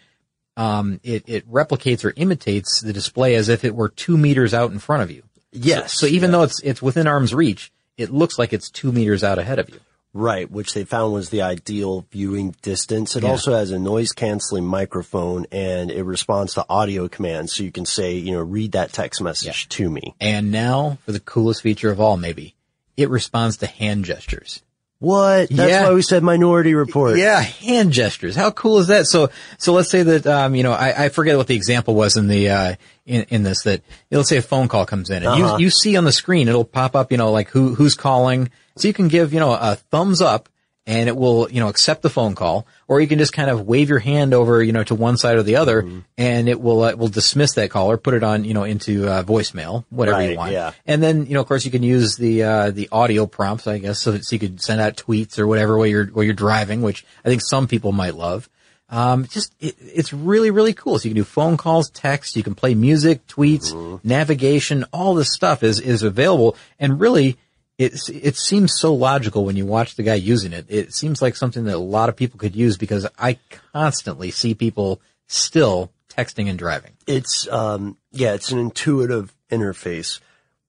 um, 0.57 1.01
it 1.03 1.25
it 1.27 1.51
replicates 1.51 2.05
or 2.05 2.13
imitates 2.15 2.83
the 2.83 2.93
display 2.93 3.35
as 3.35 3.49
if 3.49 3.65
it 3.65 3.75
were 3.75 3.89
two 3.89 4.17
meters 4.17 4.55
out 4.55 4.71
in 4.71 4.79
front 4.79 5.03
of 5.03 5.11
you. 5.11 5.25
Yes. 5.51 5.93
So 5.99 6.07
even 6.07 6.31
though 6.31 6.45
it's 6.45 6.61
it's 6.63 6.81
within 6.81 7.09
arm's 7.09 7.35
reach, 7.35 7.73
it 8.03 8.11
looks 8.11 8.38
like 8.38 8.53
it's 8.53 8.69
two 8.71 8.93
meters 8.93 9.25
out 9.25 9.38
ahead 9.38 9.59
of 9.59 9.71
you. 9.71 9.81
Right, 10.15 10.51
which 10.51 10.75
they 10.75 10.85
found 10.85 11.15
was 11.15 11.31
the 11.31 11.41
ideal 11.41 12.05
viewing 12.12 12.55
distance. 12.61 13.17
It 13.17 13.23
Yeah. 13.23 13.31
also 13.31 13.55
has 13.55 13.71
a 13.71 13.79
noise 13.79 14.12
canceling 14.12 14.67
microphone 14.67 15.47
and 15.51 15.91
it 15.91 16.03
responds 16.03 16.53
to 16.55 16.67
audio 16.69 17.09
commands. 17.09 17.55
So 17.55 17.62
you 17.62 17.73
can 17.73 17.87
say, 17.87 18.15
you 18.17 18.33
know, 18.33 18.43
read 18.43 18.73
that 18.73 18.93
text 18.93 19.23
message 19.23 19.71
to 19.71 19.88
me. 19.88 20.15
And 20.21 20.51
now 20.53 20.99
for 21.07 21.12
the 21.12 21.21
coolest 21.21 21.62
feature 21.62 21.91
of 21.91 21.99
all, 21.99 22.19
maybe 22.19 22.55
it 22.99 23.09
responds 23.09 23.57
to 23.59 23.67
hand 23.67 24.05
gestures. 24.05 24.61
What? 25.03 25.49
That's 25.51 25.69
Yeah. 25.69 25.83
why 25.88 25.95
we 25.95 26.03
said 26.03 26.23
minority 26.23 26.75
report. 26.75 27.19
Yeah, 27.19 27.41
hand 27.41 27.91
gestures. 27.93 28.37
How 28.37 28.53
cool 28.53 28.79
is 28.79 28.87
that? 28.87 29.07
So, 29.07 29.31
so 29.59 29.73
let's 29.73 29.91
say 29.91 30.05
that, 30.05 30.27
um, 30.29 30.55
you 30.55 30.62
know, 30.62 30.71
I, 30.71 31.07
I 31.07 31.09
forget 31.09 31.37
what 31.37 31.49
the 31.49 31.57
example 31.57 31.97
was 31.97 32.17
in 32.17 32.29
the, 32.29 32.51
uh, 32.51 32.75
in, 33.05 33.23
in 33.29 33.43
this 33.43 33.65
that, 33.65 33.83
let's 34.12 34.29
say 34.29 34.37
a 34.37 34.43
phone 34.43 34.69
call 34.69 34.87
comes 34.87 35.11
in 35.11 35.17
and 35.25 35.27
Uh-huh. 35.27 35.57
you, 35.59 35.65
you 35.65 35.71
see 35.71 35.97
on 35.97 36.05
the 36.05 36.12
screen, 36.12 36.47
it'll 36.47 36.65
pop 36.65 36.95
up, 36.95 37.11
you 37.11 37.19
know, 37.19 37.33
like 37.33 37.49
who, 37.51 37.75
who's 37.75 37.97
calling. 37.97 38.49
So 38.77 38.87
you 38.87 38.95
can 38.95 39.09
give, 39.09 39.33
you 39.35 39.41
know, 39.41 39.53
a 39.53 39.75
thumbs 39.75 40.21
up 40.23 40.49
and 40.87 41.09
it 41.09 41.16
will, 41.16 41.49
you 41.51 41.61
know, 41.61 41.68
accept 41.68 42.03
the 42.03 42.11
phone 42.11 42.35
call 42.35 42.66
or 42.88 43.01
you 43.01 43.07
can 43.07 43.18
just 43.18 43.33
kind 43.33 43.49
of 43.49 43.66
wave 43.66 43.88
your 43.88 44.01
hand 44.01 44.35
over, 44.35 44.61
you 44.62 44.73
know, 44.73 44.83
to 44.83 44.95
one 44.97 45.16
side 45.16 45.37
or 45.37 45.42
the 45.45 45.57
other 45.57 45.83
Mm-hmm. 45.83 45.99
and 46.18 46.49
it 46.49 46.61
will, 46.61 46.83
uh, 46.83 46.88
it 46.88 46.99
will 46.99 47.09
dismiss 47.09 47.55
that 47.55 47.71
call 47.71 47.90
or 47.90 47.97
put 47.99 48.14
it 48.14 48.25
on, 48.25 48.45
you 48.45 48.53
know, 48.53 48.64
into, 48.64 49.07
uh, 49.09 49.23
voicemail, 49.23 49.85
whatever 49.90 50.18
Right, 50.18 50.31
you 50.33 50.37
want. 50.37 50.53
yeah. 50.53 50.73
And 50.85 51.01
then, 51.01 51.27
you 51.27 51.35
know, 51.35 51.40
of 51.40 51.47
course 51.47 51.64
you 51.64 51.71
can 51.71 51.85
use 51.85 52.16
the, 52.16 52.42
uh, 52.42 52.71
the 52.73 52.88
audio 52.90 53.27
prompts, 53.27 53.66
I 53.68 53.79
guess, 53.79 54.01
so, 54.01 54.11
that 54.12 54.25
so 54.25 54.35
you 54.35 54.40
could 54.40 54.61
send 54.61 54.81
out 54.81 54.97
tweets 54.97 55.38
or 55.38 55.47
whatever 55.47 55.77
while 55.79 55.87
you're, 55.87 56.07
while 56.07 56.25
you're 56.25 56.35
driving, 56.35 56.83
which 56.83 57.05
I 57.25 57.29
think 57.29 57.42
some 57.45 57.68
people 57.68 57.92
might 57.92 58.16
love. 58.16 58.49
Um, 58.90 59.27
just, 59.27 59.55
it, 59.59 59.75
it's 59.79 60.12
really, 60.12 60.51
really 60.51 60.75
cool. 60.75 60.99
So 60.99 61.05
you 61.09 61.14
can 61.14 61.23
do 61.23 61.25
phone 61.25 61.57
calls, 61.57 61.88
text, 61.90 62.37
you 62.37 62.42
can 62.42 62.55
play 62.55 62.75
music, 62.75 63.27
tweets, 63.27 63.73
navigation, 64.05 64.85
all 64.92 65.14
this 65.14 65.33
stuff 65.33 65.62
is, 65.62 65.81
is 65.81 66.03
available. 66.03 66.57
And 66.79 67.01
really, 67.01 67.38
it's, 67.83 68.09
it 68.09 68.37
seems 68.37 68.79
so 68.79 68.95
logical 68.95 69.45
when 69.45 69.57
you 69.57 69.66
watch 69.66 69.97
the 69.97 70.03
guy 70.03 70.14
using 70.14 70.53
it. 70.53 70.66
It 70.68 70.95
seems 70.95 71.21
like 71.21 71.37
something 71.37 71.64
that 71.64 71.75
a 71.75 71.79
lot 71.79 72.09
of 72.09 72.16
people 72.16 72.38
could 72.38 72.55
use 72.55 72.77
because 72.77 73.07
I 73.18 73.38
constantly 73.73 74.31
see 74.31 74.55
people 74.55 75.01
still 75.27 75.92
texting 76.09 76.49
and 76.49 76.59
driving. 76.59 76.92
It's, 77.07 77.49
um, 77.49 77.97
yeah, 78.11 78.35
it's 78.35 78.53
an 78.53 78.59
intuitive 78.59 79.35
interface. 79.51 80.21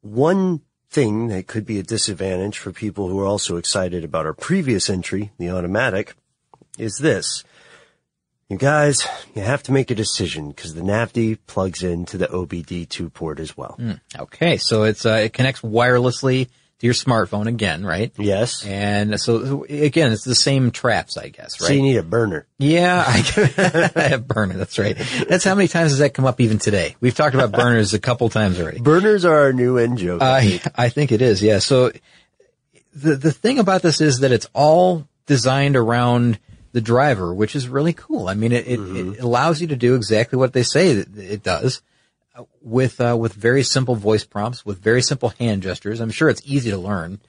One 0.01 0.61
thing 0.89 1.27
that 1.27 1.47
could 1.47 1.65
be 1.65 1.79
a 1.79 1.83
disadvantage 1.83 2.57
for 2.57 2.71
people 2.71 3.09
who 3.09 3.19
are 3.19 3.27
also 3.27 3.57
excited 3.57 4.03
about 4.03 4.25
our 4.25 4.33
previous 4.33 4.89
entry, 4.89 5.31
the 5.37 5.49
automatic, 5.49 6.15
is 6.77 6.97
this. 6.97 7.43
You 8.49 8.57
guys, 8.57 9.07
you 9.33 9.41
have 9.41 9.63
to 9.63 9.71
make 9.71 9.89
a 9.89 9.95
decision 9.95 10.49
because 10.49 10.75
the 10.75 10.81
Navdy 10.81 11.37
plugs 11.47 11.81
into 11.81 12.17
the 12.17 12.27
OBD2 12.27 13.11
port 13.13 13.39
as 13.39 13.57
well. 13.57 13.75
Okay, 14.19 14.57
so 14.57 14.83
it's 14.83 15.05
uh, 15.05 15.21
it 15.23 15.33
connects 15.33 15.61
wirelessly 15.61 16.49
to 16.83 16.87
your 16.87 16.93
smartphone 16.93 17.47
again, 17.47 17.85
right? 17.85 18.11
Yes. 18.17 18.65
And 18.65 19.17
so 19.17 19.63
again, 19.69 20.11
it's 20.11 20.25
the 20.25 20.35
same 20.35 20.71
traps, 20.71 21.15
I 21.15 21.29
guess, 21.29 21.61
right? 21.61 21.67
So 21.67 21.73
you 21.73 21.81
need 21.81 21.95
a 21.95 22.03
burner. 22.03 22.45
yeah, 22.59 23.01
I, 23.07 23.91
I 23.95 24.01
have 24.09 24.27
burner. 24.27 24.55
That's 24.55 24.77
right. 24.77 24.97
That's 25.29 25.45
how 25.45 25.55
many 25.55 25.69
times 25.69 25.91
does 25.91 25.99
that 25.99 26.13
come 26.13 26.25
up 26.25 26.41
even 26.41 26.59
today? 26.59 26.97
We've 26.99 27.15
talked 27.15 27.35
about 27.35 27.53
burners 27.53 27.93
a 27.93 27.99
couple 27.99 28.27
times 28.27 28.59
already. 28.59 28.81
Burners 28.81 29.23
are 29.23 29.43
our 29.43 29.53
new 29.53 29.77
end 29.77 29.97
joke. 29.97 30.21
I 30.21 30.37
I 30.37 30.41
think. 30.41 30.73
I 30.75 30.89
think 30.89 31.11
it 31.13 31.21
is. 31.21 31.41
Yeah. 31.41 31.59
So 31.59 31.93
the 32.93 33.15
the 33.15 33.31
thing 33.31 33.59
about 33.59 33.81
this 33.81 34.01
is 34.01 34.19
that 34.19 34.33
it's 34.33 34.49
all 34.53 35.07
designed 35.25 35.77
around 35.77 36.37
the 36.73 36.81
driver, 36.81 37.33
which 37.33 37.55
is 37.55 37.69
really 37.69 37.93
cool. 37.93 38.27
I 38.27 38.33
mean, 38.33 38.51
it 38.51 38.67
it, 38.67 38.73
it 38.73 38.79
mm-hmm. 38.79 39.23
allows 39.23 39.61
you 39.61 39.67
to 39.67 39.77
do 39.77 39.95
exactly 39.95 40.37
what 40.37 40.51
they 40.51 40.63
say 40.63 40.95
that 40.95 41.17
it 41.17 41.43
does. 41.43 41.81
With 42.63 43.01
uh, 43.01 43.17
with 43.19 43.33
very 43.33 43.61
simple 43.63 43.95
voice 43.95 44.23
prompts, 44.23 44.65
with 44.65 44.79
very 44.79 45.01
simple 45.01 45.29
hand 45.37 45.61
gestures. 45.63 45.99
I'm 45.99 46.11
sure 46.11 46.29
it's 46.29 46.41
easy 46.45 46.71
to 46.71 46.77
learn. 46.77 47.19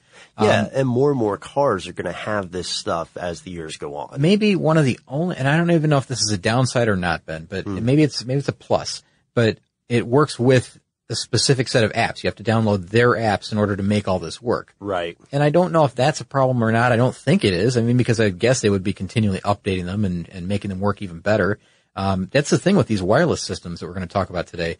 yeah, 0.40 0.61
Um, 0.62 0.70
and 0.73 0.88
more 0.88 1.11
and 1.11 1.18
more 1.18 1.37
cars 1.37 1.88
are 1.88 1.92
going 1.92 2.07
to 2.07 2.12
have 2.12 2.53
this 2.53 2.68
stuff 2.68 3.16
as 3.16 3.42
the 3.42 3.51
years 3.51 3.77
go 3.77 3.97
on. 3.97 4.20
maybe 4.20 4.55
one 4.55 4.79
of 4.79 4.85
the 4.85 4.99
only, 5.09 5.37
and 5.37 5.49
I 5.49 5.57
don't 5.57 5.73
even 5.73 5.90
know 5.90 5.99
if 5.99 6.07
this 6.07 6.20
is 6.23 6.31
a 6.31 6.38
downside 6.38 6.87
or 6.88 6.97
not, 6.97 7.27
Ben, 7.27 7.47
but 7.51 7.66
maybe 7.66 8.05
it's, 8.05 8.25
maybe 8.25 8.38
it's 8.38 8.49
a 8.49 8.53
plus, 8.53 9.03
but 9.35 9.59
it 9.88 10.07
works 10.07 10.38
with 10.38 10.79
a 11.11 11.14
specific 11.16 11.68
set 11.68 11.85
of 11.85 11.92
apps. 11.92 12.23
You 12.23 12.29
have 12.29 12.37
to 12.37 12.44
download 12.44 12.88
their 12.88 13.11
apps 13.11 13.53
in 13.53 13.59
order 13.59 13.77
to 13.77 13.83
make 13.83 14.07
all 14.09 14.18
this 14.20 14.40
work. 14.40 14.75
Right. 14.81 15.18
And 15.33 15.42
I 15.42 15.51
don't 15.51 15.73
know 15.73 15.85
if 15.85 15.94
that's 15.97 16.20
a 16.20 16.25
problem 16.25 16.62
or 16.62 16.70
not. 16.73 16.92
I 16.92 16.97
don't 16.97 17.14
think 17.14 17.44
it 17.44 17.53
is. 17.53 17.77
I 17.77 17.83
mean, 17.83 17.97
because 17.97 18.20
I 18.20 18.31
guess 18.31 18.61
they 18.61 18.70
would 18.70 18.85
be 18.85 18.92
continually 18.94 19.40
updating 19.40 19.85
them 19.85 20.05
and, 20.05 20.29
and 20.31 20.49
making 20.49 20.70
them 20.70 20.81
work 20.81 21.03
even 21.03 21.18
better. 21.20 21.59
Um, 21.97 22.29
that's 22.33 22.51
the 22.51 22.59
thing 22.59 22.77
with 22.77 22.87
these 22.87 23.03
wireless 23.03 23.42
systems 23.42 23.81
that 23.81 23.87
we're 23.87 23.94
going 23.94 24.09
to 24.09 24.12
talk 24.12 24.31
about 24.31 24.47
today. 24.47 24.79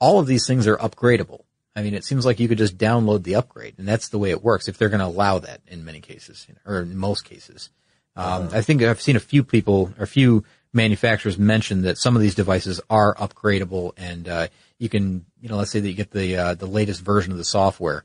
All 0.00 0.18
of 0.18 0.26
these 0.26 0.46
things 0.46 0.66
are 0.66 0.76
upgradable. 0.76 1.44
I 1.76 1.82
mean, 1.82 1.94
it 1.94 2.04
seems 2.04 2.24
like 2.24 2.38
you 2.38 2.48
could 2.48 2.58
just 2.58 2.78
download 2.78 3.24
the 3.24 3.34
upgrade 3.34 3.74
and 3.78 3.88
that's 3.88 4.08
the 4.08 4.18
way 4.18 4.30
it 4.30 4.42
works 4.42 4.68
if 4.68 4.78
they're 4.78 4.88
going 4.88 5.00
to 5.00 5.06
allow 5.06 5.38
that 5.40 5.60
in 5.66 5.84
many 5.84 6.00
cases 6.00 6.46
or 6.64 6.80
in 6.80 6.96
most 6.96 7.24
cases. 7.24 7.70
Um, 8.16 8.48
I 8.52 8.62
think 8.62 8.80
I've 8.82 9.02
seen 9.02 9.16
a 9.16 9.20
few 9.20 9.42
people 9.42 9.92
or 9.98 10.04
a 10.04 10.06
few 10.06 10.44
manufacturers 10.72 11.36
mention 11.36 11.82
that 11.82 11.98
some 11.98 12.14
of 12.14 12.22
these 12.22 12.36
devices 12.36 12.80
are 12.88 13.14
upgradable 13.16 13.92
and, 13.96 14.28
uh, 14.28 14.46
you 14.78 14.88
can, 14.88 15.24
you 15.40 15.48
know, 15.48 15.56
let's 15.56 15.70
say 15.72 15.80
that 15.80 15.88
you 15.88 15.94
get 15.94 16.12
the, 16.12 16.36
uh, 16.36 16.54
the 16.54 16.66
latest 16.66 17.00
version 17.00 17.32
of 17.32 17.38
the 17.38 17.44
software 17.44 18.04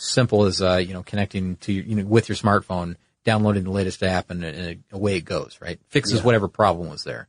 simple 0.00 0.44
as 0.44 0.62
uh, 0.62 0.76
you 0.76 0.94
know 0.94 1.02
connecting 1.02 1.56
to 1.56 1.72
your, 1.72 1.84
you 1.84 1.96
know 1.96 2.04
with 2.04 2.28
your 2.28 2.36
smartphone, 2.36 2.96
downloading 3.24 3.64
the 3.64 3.70
latest 3.70 4.02
app, 4.02 4.30
and, 4.30 4.42
and 4.44 4.82
away 4.92 5.16
it 5.16 5.24
goes. 5.24 5.58
Right, 5.60 5.78
fixes 5.88 6.18
Yeah. 6.18 6.22
whatever 6.22 6.48
problem 6.48 6.88
was 6.88 7.04
there. 7.04 7.28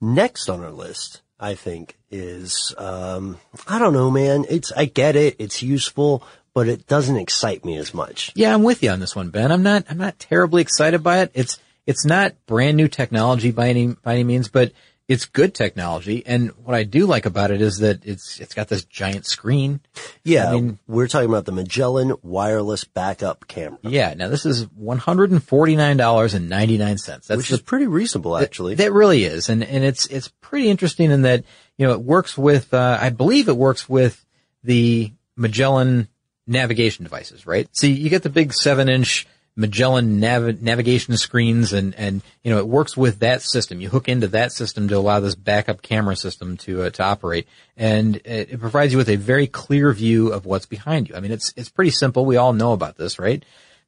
Next 0.00 0.48
on 0.48 0.62
our 0.64 0.70
list, 0.70 1.22
I 1.40 1.54
think, 1.54 1.96
is 2.10 2.74
um, 2.76 3.38
I 3.66 3.78
don't 3.78 3.92
know, 3.92 4.10
man. 4.10 4.44
It's 4.48 4.72
I 4.72 4.84
get 4.84 5.16
it, 5.16 5.36
it's 5.38 5.62
useful, 5.62 6.22
but 6.54 6.68
it 6.68 6.86
doesn't 6.86 7.16
excite 7.16 7.64
me 7.64 7.76
as 7.76 7.94
much. 7.94 8.32
Yeah, 8.34 8.54
I'm 8.54 8.62
with 8.62 8.82
you 8.82 8.90
on 8.90 9.00
this 9.00 9.16
one, 9.16 9.30
Ben. 9.30 9.50
I'm 9.52 9.62
not 9.62 9.84
I'm 9.88 9.98
not 9.98 10.18
terribly 10.18 10.62
excited 10.62 11.02
by 11.02 11.20
it. 11.20 11.30
It's 11.34 11.58
it's 11.86 12.04
not 12.04 12.34
brand 12.46 12.76
new 12.76 12.88
technology 12.88 13.50
by 13.50 13.68
any 13.68 13.88
by 13.88 14.14
any 14.14 14.24
means, 14.24 14.48
but 14.48 14.72
it's 15.10 15.24
good 15.24 15.56
technology. 15.56 16.22
And 16.24 16.50
what 16.64 16.76
I 16.76 16.84
do 16.84 17.04
like 17.04 17.26
about 17.26 17.50
it 17.50 17.60
is 17.60 17.78
that 17.78 18.06
it's 18.06 18.38
it's 18.38 18.54
got 18.54 18.68
this 18.68 18.84
giant 18.84 19.26
screen. 19.26 19.80
Yeah, 20.22 20.48
I 20.48 20.52
mean- 20.52 20.78
we're 20.86 21.08
talking 21.08 21.28
about 21.28 21.46
the 21.46 21.52
Magellan 21.52 22.14
wireless 22.22 22.84
backup 22.84 23.48
camera, 23.48 23.80
Yeah. 23.82 24.14
Now 24.14 24.28
this 24.28 24.46
is 24.46 24.68
one 24.76 24.98
hundred 24.98 25.32
and 25.32 25.42
forty 25.42 25.74
nine 25.74 25.96
dollars 25.96 26.32
and 26.34 26.48
ninety 26.48 26.78
nine 26.78 26.96
cents. 26.96 27.26
That's 27.26 27.38
which 27.38 27.48
the 27.48 27.56
is 27.56 27.60
pretty 27.60 27.88
reasonable, 27.88 28.38
actually. 28.38 28.76
That 28.76 28.92
really 28.92 29.24
is, 29.24 29.48
and 29.48 29.64
and 29.64 29.82
it's 29.82 30.06
it's 30.06 30.28
pretty 30.40 30.68
interesting 30.70 31.10
in 31.10 31.22
that 31.22 31.42
you 31.76 31.88
know 31.88 31.92
it 31.92 32.02
works 32.02 32.38
with 32.38 32.72
uh, 32.72 32.96
I 33.00 33.10
believe 33.10 33.48
it 33.48 33.56
works 33.56 33.88
with 33.88 34.24
the 34.62 35.12
Magellan 35.36 36.06
navigation 36.46 37.02
devices, 37.02 37.48
right? 37.48 37.68
See, 37.76 37.90
you 37.92 38.10
get 38.10 38.22
the 38.22 38.30
big 38.30 38.52
seven 38.54 38.88
inch 38.88 39.26
Magellan 39.60 40.18
nav- 40.20 40.62
navigation 40.62 41.16
screens, 41.16 41.72
and 41.72 41.94
and 41.94 42.22
you 42.42 42.50
know 42.50 42.58
it 42.58 42.66
works 42.66 42.96
with 42.96 43.20
that 43.20 43.42
system. 43.42 43.80
You 43.80 43.88
hook 43.90 44.08
into 44.08 44.26
that 44.28 44.52
system 44.52 44.88
to 44.88 44.96
allow 44.96 45.20
this 45.20 45.34
backup 45.34 45.82
camera 45.82 46.16
system 46.16 46.56
to 46.58 46.84
uh, 46.84 46.90
to 46.90 47.02
operate, 47.04 47.46
and 47.76 48.16
it, 48.16 48.50
it 48.52 48.60
provides 48.60 48.92
you 48.92 48.98
with 48.98 49.10
a 49.10 49.16
very 49.16 49.46
clear 49.46 49.92
view 49.92 50.32
of 50.32 50.46
what's 50.46 50.66
behind 50.66 51.08
you. 51.08 51.14
I 51.14 51.20
mean, 51.20 51.30
it's 51.32 51.52
it's 51.56 51.68
pretty 51.68 51.90
simple. 51.92 52.24
We 52.24 52.36
all 52.38 52.52
know 52.52 52.72
about 52.72 52.96
this, 52.96 53.18
right? 53.18 53.44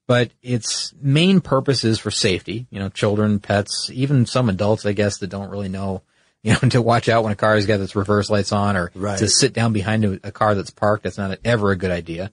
but 0.09 0.33
its 0.43 0.93
main 1.01 1.41
purpose 1.41 1.85
is 1.85 1.99
for 1.99 2.11
safety. 2.11 2.67
You 2.71 2.81
know, 2.81 2.89
children, 2.89 3.39
pets, 3.39 3.89
even 3.93 4.27
some 4.27 4.49
adults, 4.49 4.85
I 4.85 4.93
guess, 4.93 5.19
that 5.19 5.29
don't 5.29 5.49
really 5.49 5.69
know, 5.69 6.03
you 6.43 6.53
know, 6.53 6.69
to 6.71 6.83
watch 6.83 7.09
out 7.09 7.23
when 7.23 7.33
a 7.33 7.37
car 7.37 7.55
has 7.55 7.67
got 7.67 7.79
its 7.81 7.95
reverse 7.95 8.29
lights 8.29 8.51
on 8.53 8.77
or 8.77 8.91
Right. 8.97 9.19
to 9.21 9.29
sit 9.29 9.53
down 9.53 9.73
behind 9.73 10.05
a, 10.05 10.19
a 10.25 10.33
car 10.33 10.57
that's 10.57 10.71
parked. 10.73 11.05
That's 11.05 11.19
not 11.19 11.39
ever 11.45 11.71
a 11.71 11.77
good 11.77 11.93
idea. 11.93 12.33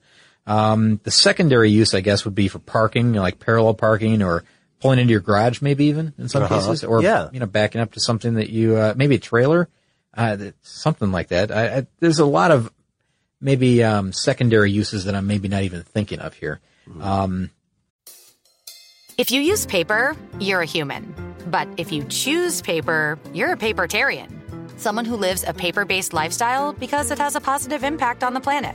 Um, 0.50 1.00
the 1.04 1.10
secondary 1.10 1.70
use, 1.70 1.94
I 1.94 2.00
guess, 2.00 2.24
would 2.24 2.34
be 2.34 2.48
for 2.48 2.58
parking, 2.58 3.06
you 3.08 3.12
know, 3.12 3.22
like 3.22 3.38
parallel 3.38 3.74
parking 3.74 4.22
or 4.22 4.44
pulling 4.80 4.98
into 4.98 5.12
your 5.12 5.20
garage, 5.20 5.60
maybe 5.62 5.84
even 5.86 6.12
in 6.18 6.28
some 6.28 6.42
Uh-huh. 6.42 6.56
cases, 6.58 6.82
or 6.84 7.02
Yeah. 7.02 7.28
you 7.32 7.38
know, 7.38 7.46
backing 7.46 7.80
up 7.80 7.92
to 7.92 8.00
something 8.00 8.34
that 8.34 8.50
you, 8.50 8.76
uh, 8.76 8.94
maybe 8.96 9.14
a 9.14 9.18
trailer, 9.18 9.68
uh, 10.16 10.34
that- 10.36 10.54
something 10.62 11.12
like 11.12 11.28
that. 11.28 11.52
I, 11.52 11.76
I, 11.78 11.86
there's 12.00 12.18
a 12.18 12.24
lot 12.24 12.50
of 12.50 12.72
maybe 13.40 13.84
um, 13.84 14.12
secondary 14.12 14.70
uses 14.72 15.04
that 15.04 15.14
I'm 15.14 15.26
maybe 15.26 15.48
not 15.48 15.62
even 15.62 15.82
thinking 15.82 16.18
of 16.18 16.34
here. 16.34 16.60
Um, 17.00 17.50
If 19.18 19.30
you 19.30 19.40
use 19.40 19.66
paper, 19.66 20.16
you're 20.40 20.62
a 20.62 20.66
human. 20.66 21.14
But 21.50 21.68
if 21.76 21.92
you 21.92 22.04
choose 22.04 22.60
paper, 22.62 23.18
you're 23.32 23.52
a 23.52 23.56
papertarian. 23.56 24.28
Someone 24.78 25.04
who 25.04 25.16
lives 25.16 25.44
a 25.46 25.52
paper 25.52 25.84
based 25.84 26.12
lifestyle 26.12 26.72
because 26.72 27.10
it 27.10 27.18
has 27.18 27.36
a 27.36 27.40
positive 27.40 27.84
impact 27.84 28.24
on 28.24 28.32
the 28.34 28.40
planet. 28.40 28.74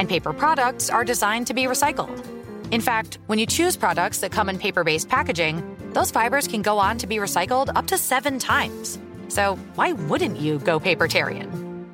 And 0.00 0.08
paper 0.08 0.32
products 0.32 0.88
are 0.88 1.04
designed 1.04 1.46
to 1.48 1.54
be 1.54 1.64
recycled. 1.64 2.26
In 2.70 2.80
fact, 2.80 3.18
when 3.26 3.38
you 3.38 3.44
choose 3.44 3.76
products 3.76 4.20
that 4.20 4.32
come 4.32 4.48
in 4.48 4.58
paper 4.58 4.82
based 4.82 5.10
packaging, 5.10 5.76
those 5.92 6.10
fibers 6.10 6.48
can 6.48 6.62
go 6.62 6.78
on 6.78 6.96
to 6.98 7.06
be 7.06 7.16
recycled 7.16 7.70
up 7.76 7.86
to 7.88 7.98
seven 7.98 8.38
times. 8.38 8.98
So 9.28 9.56
why 9.74 9.92
wouldn't 9.92 10.40
you 10.40 10.58
go 10.60 10.80
papertarian? 10.80 11.86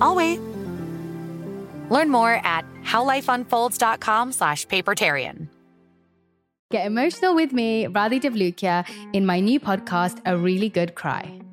I'll 0.00 0.14
wait. 0.14 0.38
Learn 1.90 2.10
more 2.10 2.34
at 2.44 2.64
howlifeunfolds.com 2.84 4.30
slash 4.30 4.66
papertarian. 4.68 5.48
Get 6.70 6.86
emotional 6.86 7.34
with 7.34 7.52
me, 7.52 7.86
Radhi 7.86 8.20
Devlukia, 8.20 8.86
in 9.12 9.26
my 9.26 9.40
new 9.40 9.58
podcast, 9.58 10.20
A 10.26 10.36
Really 10.36 10.68
Good 10.68 10.94
Cry. 10.94 11.40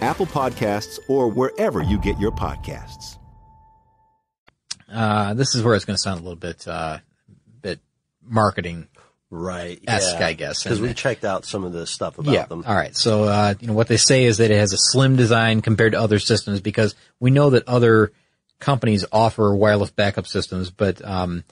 Apple 0.00 0.26
Podcasts, 0.26 0.98
or 1.08 1.28
wherever 1.28 1.82
you 1.82 1.98
get 1.98 2.18
your 2.18 2.30
podcasts. 2.30 3.16
Uh, 4.92 5.34
this 5.34 5.54
is 5.54 5.62
where 5.62 5.74
it's 5.74 5.84
going 5.84 5.96
to 5.96 6.00
sound 6.02 6.20
a 6.20 6.22
little 6.22 6.36
bit, 6.38 6.66
uh, 6.66 6.98
bit 7.60 7.80
marketing 8.24 8.86
Right. 9.30 9.78
esque, 9.86 10.16
I 10.22 10.32
guess. 10.32 10.62
Because 10.62 10.78
And- 10.78 10.86
we 10.88 10.94
checked 10.94 11.24
out 11.24 11.44
some 11.44 11.64
of 11.64 11.72
the 11.72 11.86
stuff 11.86 12.18
about 12.18 12.32
yeah. 12.32 12.46
them. 12.46 12.64
All 12.66 12.74
right. 12.74 12.96
So, 12.96 13.24
uh, 13.24 13.54
you 13.60 13.66
know, 13.66 13.74
what 13.74 13.88
they 13.88 13.98
say 13.98 14.24
is 14.24 14.38
that 14.38 14.50
it 14.50 14.56
has 14.58 14.72
a 14.72 14.78
slim 14.78 15.16
design 15.16 15.60
compared 15.60 15.92
to 15.92 16.00
other 16.00 16.18
systems 16.18 16.60
because 16.60 16.94
we 17.20 17.30
know 17.30 17.50
that 17.50 17.68
other 17.68 18.12
companies 18.60 19.04
offer 19.12 19.54
wireless 19.54 19.90
backup 19.90 20.26
systems, 20.26 20.70
but, 20.70 21.04
um, 21.06 21.44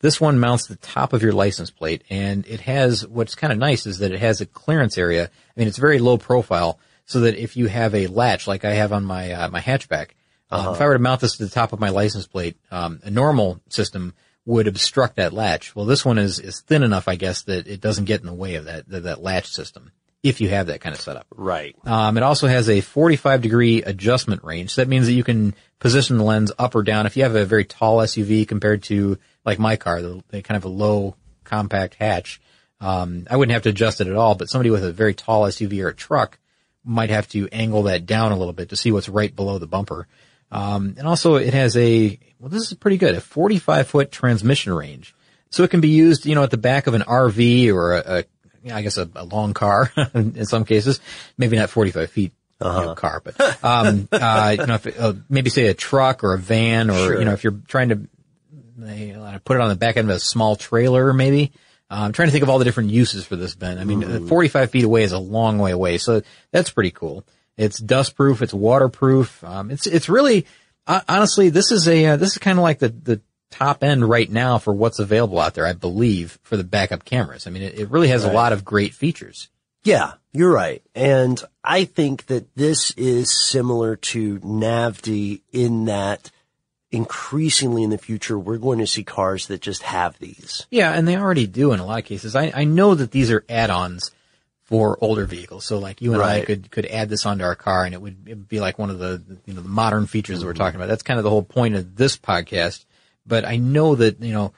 this 0.00 0.18
one 0.18 0.38
mounts 0.38 0.66
the 0.66 0.76
top 0.76 1.12
of 1.12 1.22
your 1.22 1.32
license 1.32 1.70
plate 1.70 2.02
and 2.08 2.46
it 2.46 2.60
has, 2.60 3.06
what's 3.06 3.34
kind 3.34 3.52
of 3.52 3.58
nice 3.58 3.84
is 3.84 3.98
that 3.98 4.12
it 4.12 4.20
has 4.20 4.40
a 4.40 4.46
clearance 4.46 4.96
area. 4.96 5.24
I 5.24 5.60
mean, 5.60 5.68
it's 5.68 5.76
very 5.76 5.98
low 5.98 6.16
profile 6.16 6.78
so 7.10 7.20
that 7.20 7.36
if 7.36 7.56
you 7.56 7.66
have 7.66 7.94
a 7.94 8.06
latch 8.06 8.46
like 8.46 8.64
I 8.64 8.74
have 8.74 8.92
on 8.92 9.04
my, 9.04 9.32
uh, 9.32 9.48
my 9.48 9.60
hatchback, 9.60 10.10
um, 10.50 10.60
Uh-huh. 10.60 10.70
if 10.72 10.80
I 10.80 10.86
were 10.86 10.92
to 10.94 10.98
mount 11.00 11.20
this 11.20 11.36
to 11.38 11.44
the 11.44 11.50
top 11.50 11.72
of 11.72 11.80
my 11.80 11.88
license 11.90 12.26
plate, 12.26 12.56
um, 12.70 13.00
a 13.02 13.10
normal 13.10 13.60
system 13.68 14.14
would 14.46 14.68
obstruct 14.68 15.16
that 15.16 15.32
latch. 15.32 15.74
Well, 15.74 15.86
this 15.86 16.04
one 16.04 16.18
is, 16.18 16.38
is 16.38 16.60
thin 16.60 16.82
enough, 16.84 17.08
I 17.08 17.16
guess, 17.16 17.42
that 17.42 17.66
it 17.66 17.80
doesn't 17.80 18.04
get 18.06 18.20
in 18.20 18.26
the 18.26 18.32
way 18.32 18.54
of 18.54 18.64
that, 18.66 18.88
that, 18.88 19.02
that 19.02 19.22
latch 19.22 19.48
system. 19.48 19.90
If 20.22 20.40
you 20.40 20.48
have 20.50 20.66
that 20.68 20.80
kind 20.82 20.94
of 20.94 21.00
setup. 21.00 21.26
Right. 21.34 21.74
Um, 21.84 22.16
it 22.16 22.22
also 22.22 22.46
has 22.46 22.68
a 22.68 22.80
45 22.80 23.40
degree 23.42 23.82
adjustment 23.82 24.44
range. 24.44 24.70
So 24.70 24.82
that 24.82 24.88
means 24.88 25.06
that 25.06 25.14
you 25.14 25.24
can 25.24 25.54
position 25.78 26.18
the 26.18 26.24
lens 26.24 26.52
up 26.58 26.74
or 26.74 26.82
down. 26.82 27.06
If 27.06 27.16
you 27.16 27.22
have 27.22 27.34
a 27.34 27.44
very 27.46 27.64
tall 27.64 27.98
SUV 27.98 28.46
compared 28.46 28.82
to 28.84 29.18
like 29.44 29.58
my 29.58 29.76
car, 29.76 30.00
the, 30.02 30.22
the 30.28 30.42
kind 30.42 30.56
of 30.56 30.64
a 30.64 30.68
low 30.68 31.16
compact 31.44 31.94
hatch, 31.94 32.40
Um, 32.80 33.26
I 33.30 33.36
wouldn't 33.36 33.52
have 33.54 33.62
to 33.64 33.70
adjust 33.70 34.00
it 34.00 34.06
at 34.08 34.16
all, 34.16 34.34
but 34.34 34.48
somebody 34.48 34.70
with 34.70 34.84
a 34.84 34.92
very 34.92 35.14
tall 35.14 35.42
SUV 35.44 35.82
or 35.84 35.88
a 35.88 35.94
truck 35.94 36.38
might 36.90 37.10
have 37.10 37.28
to 37.28 37.48
angle 37.52 37.84
that 37.84 38.04
down 38.04 38.32
a 38.32 38.36
little 38.36 38.52
bit 38.52 38.70
to 38.70 38.76
see 38.76 38.90
what's 38.90 39.08
right 39.08 39.34
below 39.34 39.58
the 39.58 39.66
bumper. 39.66 40.08
Um, 40.50 40.96
and 40.98 41.06
also 41.06 41.36
it 41.36 41.54
has 41.54 41.76
a, 41.76 42.18
well, 42.40 42.48
this 42.48 42.72
is 42.72 42.74
pretty 42.74 42.96
good, 42.96 43.14
a 43.14 43.20
45 43.20 43.86
foot 43.86 44.10
transmission 44.10 44.72
range. 44.72 45.14
So 45.50 45.62
it 45.62 45.70
can 45.70 45.80
be 45.80 45.88
used, 45.90 46.26
you 46.26 46.34
know, 46.34 46.42
at 46.42 46.50
the 46.50 46.56
back 46.58 46.88
of 46.88 46.94
an 46.94 47.02
RV 47.02 47.72
or 47.72 47.94
a, 47.94 48.24
a 48.66 48.74
I 48.74 48.82
guess 48.82 48.98
a, 48.98 49.08
a 49.14 49.24
long 49.24 49.54
car 49.54 49.92
in 50.14 50.44
some 50.46 50.64
cases, 50.64 51.00
maybe 51.38 51.56
not 51.56 51.70
45 51.70 52.10
feet. 52.10 52.32
Uh-huh. 52.60 52.80
You 52.80 52.86
know, 52.88 52.94
car, 52.94 53.22
but 53.24 53.64
um, 53.64 54.06
uh, 54.12 54.56
you 54.58 54.66
know, 54.66 54.74
if, 54.74 55.00
uh, 55.00 55.14
maybe 55.30 55.48
say 55.48 55.68
a 55.68 55.74
truck 55.74 56.22
or 56.22 56.34
a 56.34 56.38
van, 56.38 56.90
or 56.90 56.94
Sure. 57.06 57.18
you 57.18 57.24
know, 57.24 57.32
if 57.32 57.42
you're 57.42 57.58
trying 57.66 57.88
to 57.88 59.40
put 59.44 59.56
it 59.56 59.60
on 59.62 59.70
the 59.70 59.76
back 59.76 59.96
end 59.96 60.10
of 60.10 60.16
a 60.16 60.20
small 60.20 60.56
trailer, 60.56 61.14
maybe. 61.14 61.52
Uh, 61.90 62.02
I'm 62.02 62.12
trying 62.12 62.28
to 62.28 62.32
think 62.32 62.42
of 62.42 62.48
all 62.48 62.58
the 62.58 62.64
different 62.64 62.90
uses 62.90 63.24
for 63.24 63.36
this 63.36 63.54
bin. 63.54 63.78
I 63.78 63.84
mean, 63.84 64.04
uh, 64.04 64.20
45 64.20 64.70
feet 64.70 64.84
away 64.84 65.02
is 65.02 65.12
a 65.12 65.18
long 65.18 65.58
way 65.58 65.72
away, 65.72 65.98
so 65.98 66.22
that's 66.52 66.70
pretty 66.70 66.92
cool. 66.92 67.24
It's 67.56 67.78
dust 67.78 68.16
proof, 68.16 68.42
it's 68.42 68.54
waterproof. 68.54 69.42
Um, 69.44 69.70
it's 69.70 69.86
it's 69.86 70.08
really 70.08 70.46
uh, 70.86 71.00
honestly, 71.08 71.50
this 71.50 71.70
is 71.72 71.86
a 71.88 72.06
uh, 72.06 72.16
this 72.16 72.30
is 72.30 72.38
kind 72.38 72.58
of 72.58 72.62
like 72.62 72.78
the 72.78 72.88
the 72.88 73.20
top 73.50 73.82
end 73.82 74.08
right 74.08 74.30
now 74.30 74.58
for 74.58 74.72
what's 74.72 74.98
available 74.98 75.38
out 75.38 75.54
there. 75.54 75.66
I 75.66 75.72
believe 75.72 76.38
for 76.42 76.56
the 76.56 76.64
backup 76.64 77.04
cameras. 77.04 77.46
I 77.46 77.50
mean, 77.50 77.62
it, 77.62 77.78
it 77.78 77.90
really 77.90 78.08
has 78.08 78.24
a 78.24 78.32
lot 78.32 78.52
of 78.52 78.64
great 78.64 78.94
features. 78.94 79.48
Yeah, 79.82 80.12
you're 80.32 80.52
right. 80.52 80.82
And 80.94 81.42
I 81.64 81.84
think 81.84 82.26
that 82.26 82.54
this 82.54 82.90
is 82.92 83.32
similar 83.32 83.96
to 83.96 84.38
Navdy 84.40 85.40
in 85.52 85.86
that 85.86 86.30
increasingly 86.92 87.82
in 87.82 87.90
the 87.90 87.98
future, 87.98 88.38
we're 88.38 88.58
going 88.58 88.78
to 88.80 88.86
see 88.86 89.04
cars 89.04 89.46
that 89.46 89.60
just 89.60 89.82
have 89.82 90.18
these. 90.18 90.66
Yeah, 90.70 90.92
and 90.92 91.06
they 91.06 91.16
already 91.16 91.46
do 91.46 91.72
in 91.72 91.80
a 91.80 91.86
lot 91.86 91.98
of 92.00 92.04
cases. 92.04 92.34
I, 92.34 92.52
I 92.54 92.64
know 92.64 92.94
that 92.94 93.10
these 93.12 93.30
are 93.30 93.44
add-ons 93.48 94.10
for 94.64 94.96
older 95.00 95.24
vehicles. 95.24 95.64
So 95.64 95.78
like 95.78 96.00
you 96.00 96.14
and 96.14 96.22
I 96.22 96.44
could, 96.44 96.70
could 96.70 96.86
add 96.86 97.08
this 97.08 97.26
onto 97.26 97.42
our 97.42 97.56
car 97.56 97.84
and 97.84 97.92
it 97.92 98.00
would, 98.00 98.28
it 98.28 98.34
would 98.36 98.48
be 98.48 98.60
like 98.60 98.78
one 98.78 98.88
of 98.90 99.00
the, 99.00 99.20
you 99.44 99.52
know, 99.54 99.62
the 99.62 99.68
modern 99.68 100.06
features 100.06 100.40
that 100.40 100.46
we're 100.46 100.52
talking 100.54 100.76
about. 100.76 100.86
That's 100.86 101.02
kind 101.02 101.18
of 101.18 101.24
the 101.24 101.30
whole 101.30 101.42
point 101.42 101.74
of 101.74 101.96
this 101.96 102.16
podcast. 102.16 102.84
But 103.26 103.44
I 103.44 103.56
know 103.56 103.96
that, 103.96 104.22
you 104.22 104.32
know, 104.32 104.52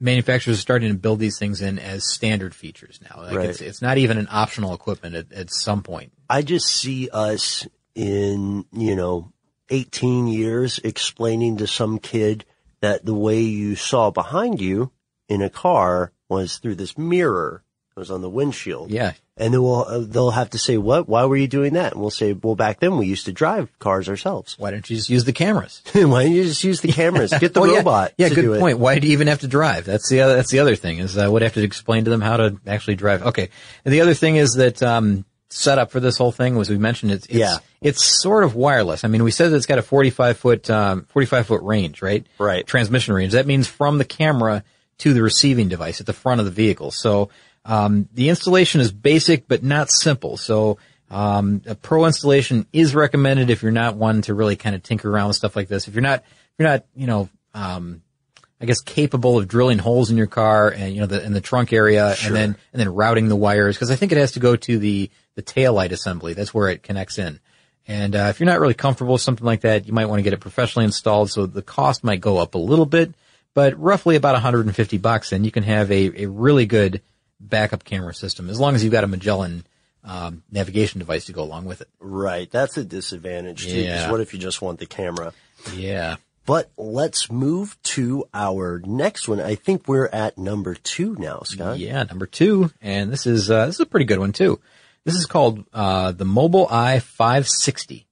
manufacturers 0.00 0.56
are 0.56 0.62
starting 0.62 0.90
to 0.92 0.98
build 0.98 1.18
these 1.18 1.38
things 1.38 1.60
in 1.60 1.78
as 1.78 2.10
standard 2.10 2.54
features 2.54 3.00
now. 3.02 3.20
Like 3.22 3.36
Right. 3.36 3.50
it's, 3.50 3.60
it's 3.60 3.82
not 3.82 3.98
even 3.98 4.16
an 4.16 4.28
optional 4.30 4.72
equipment 4.72 5.14
at, 5.14 5.30
at 5.30 5.52
some 5.52 5.82
point. 5.82 6.12
I 6.30 6.40
just 6.40 6.66
see 6.66 7.10
us 7.12 7.68
in, 7.94 8.64
you 8.72 8.96
know, 8.96 9.30
18 9.70 10.26
years 10.26 10.78
explaining 10.84 11.56
to 11.58 11.66
some 11.66 11.98
kid 11.98 12.44
that 12.80 13.04
the 13.04 13.14
way 13.14 13.40
you 13.40 13.76
saw 13.76 14.10
behind 14.10 14.60
you 14.60 14.92
in 15.28 15.42
a 15.42 15.50
car 15.50 16.12
was 16.28 16.58
through 16.58 16.74
this 16.74 16.98
mirror 16.98 17.62
that 17.94 18.00
was 18.00 18.10
on 18.10 18.20
the 18.20 18.28
windshield. 18.28 18.90
Yeah. 18.90 19.12
And 19.36 19.52
then 19.52 19.62
we'll, 19.62 19.84
uh, 19.84 19.98
they'll 20.00 20.30
have 20.30 20.50
to 20.50 20.58
say, 20.58 20.78
what? 20.78 21.08
Why 21.08 21.24
were 21.24 21.36
you 21.36 21.48
doing 21.48 21.74
that? 21.74 21.92
And 21.92 22.00
we'll 22.00 22.10
say, 22.10 22.32
well, 22.34 22.54
back 22.54 22.78
then 22.78 22.98
we 22.98 23.06
used 23.06 23.24
to 23.24 23.32
drive 23.32 23.76
cars 23.78 24.08
ourselves. 24.08 24.56
Why 24.58 24.70
don't 24.70 24.88
you 24.88 24.96
just 24.96 25.10
use 25.10 25.24
the 25.24 25.32
cameras? 25.32 25.82
Why 25.92 26.24
don't 26.24 26.32
you 26.32 26.44
just 26.44 26.62
use 26.62 26.80
the 26.80 26.92
cameras? 26.92 27.32
Get 27.32 27.54
the 27.54 27.64
yeah. 27.64 27.76
robot. 27.78 28.12
Yeah, 28.16 28.28
to 28.28 28.34
good 28.34 28.42
do 28.42 28.52
it. 28.54 28.60
point. 28.60 28.78
Why 28.78 28.98
do 28.98 29.06
you 29.06 29.14
even 29.14 29.26
have 29.26 29.40
to 29.40 29.48
drive? 29.48 29.86
That's 29.86 30.08
the 30.08 30.20
other, 30.20 30.36
that's 30.36 30.50
the 30.50 30.60
other 30.60 30.76
thing 30.76 30.98
is 30.98 31.18
I 31.18 31.26
would 31.26 31.42
have 31.42 31.54
to 31.54 31.62
explain 31.62 32.04
to 32.04 32.10
them 32.10 32.20
how 32.20 32.36
to 32.36 32.60
actually 32.66 32.96
drive. 32.96 33.22
Okay. 33.22 33.48
And 33.84 33.92
the 33.92 34.02
other 34.02 34.14
thing 34.14 34.36
is 34.36 34.54
that, 34.54 34.82
um, 34.82 35.24
setup 35.54 35.90
for 35.90 36.00
this 36.00 36.18
whole 36.18 36.32
thing 36.32 36.56
was 36.56 36.68
we 36.68 36.78
mentioned 36.78 37.12
it's, 37.12 37.26
it's, 37.26 37.36
Yeah. 37.36 37.58
it's 37.80 38.04
sort 38.04 38.42
of 38.44 38.54
wireless. 38.54 39.04
I 39.04 39.08
mean, 39.08 39.22
we 39.22 39.30
said 39.30 39.50
that 39.52 39.56
it's 39.56 39.66
got 39.66 39.78
a 39.78 39.82
45 39.82 40.36
foot, 40.36 40.68
um, 40.70 41.06
45 41.10 41.46
foot 41.46 41.62
range, 41.62 42.02
right? 42.02 42.26
Right. 42.38 42.66
Transmission 42.66 43.14
range. 43.14 43.32
That 43.32 43.46
means 43.46 43.66
from 43.68 43.98
the 43.98 44.04
camera 44.04 44.64
to 44.98 45.12
the 45.14 45.22
receiving 45.22 45.68
device 45.68 46.00
at 46.00 46.06
the 46.06 46.12
front 46.12 46.40
of 46.40 46.44
the 46.44 46.50
vehicle. 46.52 46.90
So, 46.90 47.30
um, 47.64 48.08
the 48.12 48.28
installation 48.28 48.80
is 48.80 48.90
basic 48.92 49.46
but 49.48 49.62
not 49.62 49.90
simple. 49.90 50.36
So, 50.36 50.78
um, 51.10 51.62
a 51.66 51.74
pro 51.74 52.06
installation 52.06 52.66
is 52.72 52.94
recommended 52.94 53.48
if 53.50 53.62
you're 53.62 53.72
not 53.72 53.96
one 53.96 54.22
to 54.22 54.34
really 54.34 54.56
kind 54.56 54.74
of 54.74 54.82
tinker 54.82 55.10
around 55.10 55.28
with 55.28 55.36
stuff 55.36 55.54
like 55.54 55.68
this. 55.68 55.86
If 55.86 55.94
you're 55.94 56.02
not, 56.02 56.20
if 56.20 56.26
you're 56.58 56.68
not, 56.68 56.84
you 56.96 57.06
know, 57.06 57.28
um, 57.54 58.02
I 58.60 58.66
guess 58.66 58.80
capable 58.80 59.38
of 59.38 59.46
drilling 59.46 59.78
holes 59.78 60.10
in 60.10 60.16
your 60.16 60.26
car 60.26 60.68
and 60.70 60.94
you 60.94 61.00
know 61.00 61.06
the 61.06 61.22
in 61.22 61.32
the 61.32 61.40
trunk 61.40 61.72
area 61.72 62.14
Sure. 62.16 62.28
and 62.28 62.36
then 62.36 62.56
and 62.72 62.80
then 62.80 62.88
routing 62.94 63.28
the 63.28 63.36
wires 63.36 63.76
because 63.76 63.90
I 63.90 63.96
think 63.96 64.10
it 64.12 64.18
has 64.18 64.32
to 64.32 64.40
go 64.40 64.56
to 64.56 64.78
the 64.78 65.10
the 65.34 65.42
tail 65.42 65.72
light 65.72 65.92
assembly. 65.92 66.34
That's 66.34 66.54
where 66.54 66.68
it 66.68 66.82
connects 66.82 67.18
in. 67.18 67.40
And 67.86 68.16
uh, 68.16 68.26
if 68.30 68.40
you're 68.40 68.46
not 68.46 68.60
really 68.60 68.74
comfortable 68.74 69.14
with 69.14 69.22
something 69.22 69.44
like 69.44 69.62
that, 69.62 69.86
you 69.86 69.92
might 69.92 70.06
want 70.06 70.18
to 70.18 70.22
get 70.22 70.32
it 70.32 70.40
professionally 70.40 70.86
installed. 70.86 71.30
So 71.30 71.46
the 71.46 71.62
cost 71.62 72.02
might 72.02 72.20
go 72.20 72.38
up 72.38 72.54
a 72.54 72.58
little 72.58 72.86
bit, 72.86 73.14
but 73.52 73.78
roughly 73.78 74.16
about 74.16 74.32
150 74.32 74.98
bucks, 74.98 75.32
and 75.32 75.44
you 75.44 75.50
can 75.50 75.64
have 75.64 75.90
a 75.90 76.24
a 76.24 76.26
really 76.26 76.66
good 76.66 77.02
backup 77.40 77.84
camera 77.84 78.14
system 78.14 78.48
as 78.48 78.58
long 78.58 78.74
as 78.74 78.82
you've 78.82 78.92
got 78.92 79.04
a 79.04 79.08
Magellan 79.08 79.66
um, 80.02 80.42
navigation 80.50 80.98
device 80.98 81.26
to 81.26 81.32
go 81.32 81.42
along 81.42 81.66
with 81.66 81.80
it. 81.80 81.88
Right. 81.98 82.50
That's 82.50 82.76
a 82.76 82.84
disadvantage 82.84 83.64
too. 83.66 83.80
Yeah. 83.80 84.10
what 84.10 84.20
if 84.20 84.32
you 84.32 84.38
just 84.38 84.62
want 84.62 84.78
the 84.78 84.86
camera? 84.86 85.32
Yeah. 85.74 86.16
But 86.46 86.70
let's 86.76 87.30
move 87.30 87.76
to 87.84 88.26
our 88.34 88.80
next 88.84 89.28
one. 89.28 89.40
I 89.40 89.54
think 89.54 89.88
we're 89.88 90.08
at 90.08 90.36
number 90.36 90.74
two 90.74 91.16
now, 91.18 91.40
Scott. 91.44 91.78
Yeah, 91.78 92.02
number 92.02 92.26
two, 92.26 92.70
and 92.82 93.10
this 93.10 93.26
is 93.26 93.50
uh, 93.50 93.64
this 93.64 93.76
is 93.76 93.80
a 93.80 93.86
pretty 93.86 94.04
good 94.04 94.18
one 94.18 94.32
too. 94.32 94.60
This 95.04 95.14
is 95.16 95.26
called 95.26 95.64
uh, 95.72 96.12
the 96.12 96.24
Mobileye 96.24 97.00
560, 97.02 98.06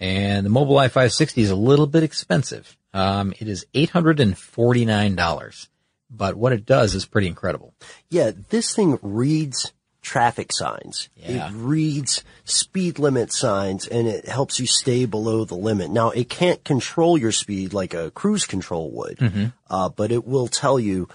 and 0.00 0.46
the 0.46 0.50
Mobileye 0.50 0.86
560 0.86 1.42
is 1.42 1.50
a 1.50 1.56
little 1.56 1.86
bit 1.86 2.02
expensive. 2.02 2.76
Um, 2.94 3.34
it 3.38 3.48
is 3.48 3.66
eight 3.74 3.90
hundred 3.90 4.18
and 4.18 4.36
forty 4.36 4.84
nine 4.86 5.14
dollars, 5.14 5.68
but 6.10 6.36
what 6.36 6.52
it 6.54 6.64
does 6.64 6.94
is 6.94 7.04
pretty 7.04 7.26
incredible. 7.26 7.74
Yeah, 8.08 8.30
this 8.48 8.74
thing 8.74 8.98
reads 9.02 9.72
traffic 10.00 10.48
signs. 10.52 11.10
Yeah. 11.16 11.48
It 11.48 11.52
reads 11.54 12.24
speed 12.44 12.98
limit 12.98 13.30
signs 13.30 13.86
and 13.86 14.08
it 14.08 14.26
helps 14.26 14.58
you 14.58 14.66
stay 14.66 15.04
below 15.04 15.44
the 15.44 15.54
limit. 15.56 15.90
Now, 15.90 16.10
it 16.10 16.30
can't 16.30 16.64
control 16.64 17.18
your 17.18 17.32
speed 17.32 17.74
like 17.74 17.92
a 17.92 18.10
cruise 18.12 18.46
control 18.46 18.90
would, 18.92 19.18
Mhm. 19.18 19.52
uh, 19.68 19.90
but 19.90 20.10
it 20.10 20.26
will 20.26 20.48
tell 20.48 20.80
you, 20.80 21.08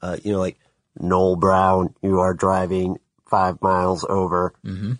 uh, 0.00 0.16
you 0.24 0.32
know, 0.32 0.38
like, 0.38 0.58
Noel 0.98 1.36
Brown, 1.36 1.94
you 2.00 2.20
are 2.20 2.32
driving 2.32 2.96
five 3.28 3.60
miles 3.62 4.04
over 4.08 4.52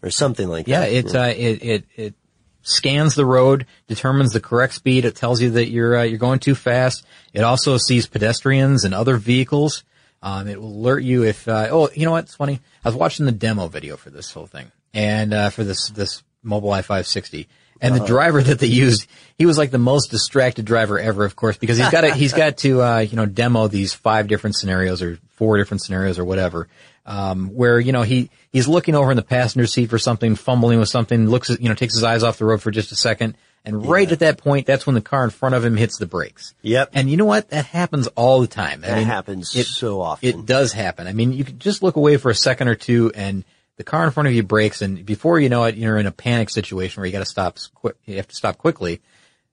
or 0.02 0.10
something 0.10 0.48
like 0.48 0.68
Yeah, 0.68 0.80
that. 0.80 0.92
it 0.92 1.14
uh, 1.14 1.20
it 1.36 1.62
it 1.64 1.84
it 1.96 2.14
scans 2.62 3.14
the 3.14 3.24
road, 3.24 3.66
determines 3.86 4.32
the 4.32 4.40
correct 4.40 4.74
speed. 4.74 5.04
It 5.04 5.16
tells 5.16 5.40
you 5.40 5.50
that 5.52 5.68
you're 5.68 5.96
uh, 5.98 6.02
you're 6.02 6.18
going 6.18 6.38
too 6.38 6.54
fast. 6.54 7.04
It 7.32 7.42
also 7.42 7.76
sees 7.78 8.06
pedestrians 8.06 8.84
and 8.84 8.94
other 8.94 9.16
vehicles. 9.16 9.84
Um, 10.22 10.48
it 10.48 10.60
will 10.60 10.68
alert 10.72 11.04
you 11.04 11.24
if 11.24 11.46
uh, 11.48 11.68
oh 11.70 11.88
you 11.94 12.04
know 12.04 12.12
what 12.12 12.24
it's 12.24 12.34
funny. 12.34 12.60
I 12.84 12.88
was 12.88 12.96
watching 12.96 13.26
the 13.26 13.32
demo 13.32 13.68
video 13.68 13.96
for 13.96 14.10
this 14.10 14.32
whole 14.32 14.46
thing 14.46 14.70
and 14.92 15.32
uh, 15.32 15.50
for 15.50 15.64
this 15.64 15.88
this 15.90 16.22
Mobileye 16.44 16.84
560. 16.84 17.48
And 17.80 17.94
the 17.94 17.98
Uh-huh. 18.00 18.06
driver 18.08 18.42
that 18.42 18.58
they 18.58 18.66
used, 18.66 19.06
he 19.36 19.46
was 19.46 19.56
like 19.56 19.70
the 19.70 19.78
most 19.78 20.10
distracted 20.10 20.64
driver 20.64 20.98
ever, 20.98 21.24
of 21.24 21.36
course, 21.36 21.56
because 21.56 21.78
he's 21.78 21.90
got 21.90 22.00
to, 22.00 22.12
he's 22.12 22.32
got 22.32 22.56
to, 22.58 22.82
uh, 22.82 22.98
you 22.98 23.14
know, 23.14 23.24
demo 23.24 23.68
these 23.68 23.94
five 23.94 24.26
different 24.26 24.56
scenarios 24.56 25.00
or 25.00 25.20
four 25.36 25.58
different 25.58 25.80
scenarios 25.84 26.18
or 26.18 26.24
whatever, 26.24 26.66
um, 27.08 27.48
where, 27.48 27.80
you 27.80 27.90
know, 27.90 28.02
he, 28.02 28.30
he's 28.52 28.68
looking 28.68 28.94
over 28.94 29.10
in 29.10 29.16
the 29.16 29.22
passenger 29.22 29.66
seat 29.66 29.88
for 29.90 29.98
something, 29.98 30.36
fumbling 30.36 30.78
with 30.78 30.88
something, 30.90 31.28
looks 31.28 31.48
at, 31.50 31.60
you 31.60 31.68
know, 31.68 31.74
takes 31.74 31.94
his 31.94 32.04
eyes 32.04 32.22
off 32.22 32.38
the 32.38 32.44
road 32.44 32.60
for 32.62 32.70
just 32.70 32.92
a 32.92 32.96
second. 32.96 33.34
And 33.64 33.86
right 33.86 34.10
at 34.12 34.20
that 34.20 34.38
point, 34.38 34.66
that's 34.66 34.86
when 34.86 34.94
the 34.94 35.00
car 35.00 35.24
in 35.24 35.30
front 35.30 35.54
of 35.54 35.64
him 35.64 35.76
hits 35.76 35.98
the 35.98 36.06
brakes. 36.06 36.54
Yep. 36.62 36.90
And 36.92 37.10
you 37.10 37.16
know 37.16 37.24
what? 37.24 37.48
That 37.50 37.64
happens 37.66 38.06
all 38.08 38.40
the 38.40 38.46
time. 38.46 38.84
I 38.84 38.88
That 38.88 38.98
mean, 38.98 39.06
happens 39.06 39.56
it- 39.56 39.66
so 39.66 40.00
often. 40.02 40.28
It 40.28 40.46
does 40.46 40.72
happen. 40.72 41.06
I 41.06 41.12
mean, 41.14 41.32
you 41.32 41.44
could 41.44 41.58
just 41.58 41.82
look 41.82 41.96
away 41.96 42.18
for 42.18 42.30
a 42.30 42.34
second 42.34 42.68
or 42.68 42.74
two 42.76 43.10
and 43.14 43.42
the 43.76 43.84
car 43.84 44.04
in 44.04 44.10
front 44.10 44.28
of 44.28 44.34
you 44.34 44.42
brakes 44.42 44.82
and 44.82 45.04
before 45.06 45.40
you 45.40 45.48
know 45.48 45.64
it, 45.64 45.76
you're 45.76 45.98
in 45.98 46.06
a 46.06 46.10
panic 46.12 46.50
situation 46.50 47.00
where 47.00 47.06
you 47.06 47.12
got 47.12 47.20
to 47.20 47.24
stop, 47.24 47.58
quick, 47.74 47.96
you 48.06 48.16
have 48.16 48.28
to 48.28 48.34
stop 48.34 48.58
quickly. 48.58 49.00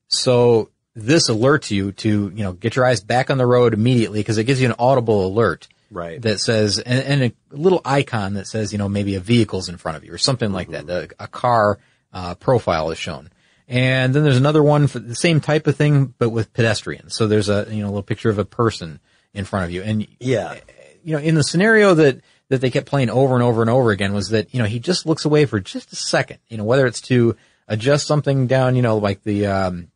So 0.07 0.69
this 0.95 1.29
alerts 1.29 1.71
you 1.71 1.91
to, 1.93 2.31
you 2.35 2.43
know, 2.43 2.53
get 2.53 2.75
your 2.75 2.85
eyes 2.85 3.01
back 3.01 3.29
on 3.29 3.37
the 3.37 3.45
road 3.45 3.73
immediately 3.73 4.19
because 4.19 4.37
it 4.37 4.43
gives 4.45 4.61
you 4.61 4.67
an 4.67 4.75
audible 4.79 5.25
alert. 5.25 5.67
Right. 5.91 6.21
That 6.21 6.39
says, 6.39 6.79
and, 6.79 7.21
and 7.21 7.23
a 7.23 7.55
little 7.55 7.81
icon 7.85 8.33
that 8.33 8.47
says, 8.47 8.71
you 8.71 8.77
know, 8.77 8.89
maybe 8.89 9.15
a 9.15 9.19
vehicle's 9.19 9.69
in 9.69 9.77
front 9.77 9.97
of 9.97 10.03
you 10.03 10.13
or 10.13 10.17
something 10.17 10.51
like 10.51 10.69
that. 10.69 10.89
A, 10.89 11.09
a 11.19 11.27
car, 11.27 11.79
uh, 12.13 12.35
profile 12.35 12.91
is 12.91 12.97
shown. 12.97 13.29
And 13.67 14.13
then 14.13 14.23
there's 14.23 14.37
another 14.37 14.63
one 14.63 14.87
for 14.87 14.99
the 14.99 15.15
same 15.15 15.41
type 15.41 15.67
of 15.67 15.75
thing, 15.75 16.13
but 16.17 16.29
with 16.29 16.53
pedestrians. 16.53 17.15
So 17.15 17.27
there's 17.27 17.49
a, 17.49 17.67
you 17.69 17.81
know, 17.81 17.87
a 17.87 17.89
little 17.89 18.03
picture 18.03 18.29
of 18.29 18.39
a 18.39 18.45
person 18.45 18.99
in 19.33 19.45
front 19.45 19.65
of 19.65 19.71
you. 19.71 19.81
And 19.81 20.07
yeah, 20.19 20.59
you 21.03 21.15
know, 21.15 21.21
in 21.21 21.35
the 21.35 21.43
scenario 21.43 21.93
that, 21.95 22.21
that 22.49 22.61
they 22.61 22.69
kept 22.69 22.85
playing 22.85 23.09
over 23.09 23.33
and 23.33 23.43
over 23.43 23.61
and 23.61 23.69
over 23.69 23.91
again 23.91 24.13
was 24.13 24.29
that, 24.29 24.53
you 24.53 24.59
know, 24.59 24.67
he 24.67 24.79
just 24.79 25.05
looks 25.05 25.25
away 25.25 25.45
for 25.45 25.59
just 25.59 25.91
a 25.91 25.95
second, 25.95 26.39
you 26.47 26.57
know, 26.57 26.63
whether 26.63 26.85
it's 26.85 27.01
to 27.01 27.35
adjust 27.67 28.05
something 28.05 28.47
down, 28.47 28.75
you 28.75 28.81
know, 28.81 28.97
like 28.97 29.23
the, 29.23 29.47
um, 29.47 29.87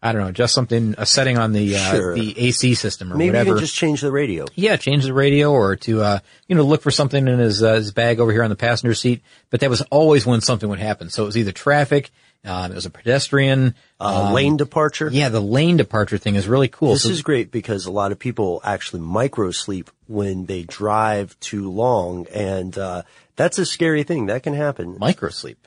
I 0.00 0.12
don't 0.12 0.22
know, 0.22 0.30
just 0.30 0.54
something, 0.54 0.94
a 0.96 1.04
setting 1.04 1.38
on 1.38 1.52
the, 1.52 1.74
uh, 1.76 1.90
Sure. 1.90 2.14
the 2.14 2.38
AC 2.38 2.74
system 2.74 3.12
or 3.12 3.16
Maybe 3.16 3.30
whatever. 3.30 3.50
even 3.50 3.60
just 3.60 3.74
change 3.74 4.00
the 4.00 4.12
radio. 4.12 4.46
Yeah, 4.54 4.76
change 4.76 5.04
the 5.04 5.12
radio 5.12 5.50
or 5.50 5.74
to, 5.76 6.02
uh, 6.02 6.18
you 6.46 6.54
know, 6.54 6.62
look 6.62 6.82
for 6.82 6.92
something 6.92 7.26
in 7.26 7.38
his, 7.40 7.62
uh, 7.64 7.74
his 7.74 7.90
bag 7.90 8.20
over 8.20 8.30
here 8.30 8.44
on 8.44 8.50
the 8.50 8.54
passenger 8.56 8.94
seat. 8.94 9.22
But 9.50 9.58
that 9.60 9.70
was 9.70 9.82
always 9.90 10.24
when 10.24 10.40
something 10.40 10.68
would 10.68 10.78
happen. 10.78 11.10
So 11.10 11.24
it 11.24 11.26
was 11.26 11.36
either 11.36 11.52
traffic, 11.52 12.10
Um, 12.44 12.70
it 12.70 12.76
was 12.76 12.86
a 12.86 12.90
pedestrian 12.90 13.74
Uh, 14.00 14.26
um, 14.28 14.32
lane 14.32 14.56
departure. 14.56 15.10
Yeah, 15.12 15.28
the 15.28 15.40
lane 15.42 15.76
departure 15.76 16.18
thing 16.18 16.36
is 16.36 16.46
really 16.46 16.68
cool. 16.68 16.92
This 16.92 17.02
So- 17.02 17.08
is 17.10 17.20
great 17.20 17.50
because 17.50 17.84
a 17.84 17.90
lot 17.90 18.12
of 18.12 18.20
people 18.20 18.60
actually 18.62 19.00
micro 19.00 19.50
sleep 19.50 19.90
when 20.06 20.46
they 20.46 20.62
drive 20.62 21.36
too 21.40 21.68
long, 21.68 22.28
and 22.32 22.78
uh, 22.78 23.02
that's 23.34 23.58
a 23.58 23.66
scary 23.66 24.04
thing. 24.04 24.26
That 24.26 24.44
can 24.44 24.54
happen. 24.54 24.96
micro 25.00 25.30
sleep. 25.30 25.58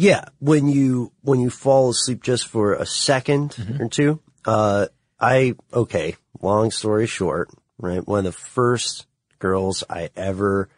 Yeah, 0.00 0.26
when 0.38 0.68
you 0.68 1.10
when 1.22 1.40
you 1.40 1.50
fall 1.50 1.90
asleep 1.90 2.22
just 2.22 2.46
for 2.46 2.74
a 2.74 2.82
2nd 2.84 3.54
Mm-hmm. 3.56 3.82
or 3.82 3.88
two. 3.88 4.20
Uh, 4.44 4.86
I 5.20 5.54
okay. 5.74 6.14
Long 6.40 6.70
story 6.70 7.08
short, 7.08 7.50
right? 7.78 8.06
One 8.06 8.20
of 8.20 8.24
the 8.26 8.32
first 8.32 9.06
girls 9.40 9.82
I 9.90 10.10
ever 10.14 10.68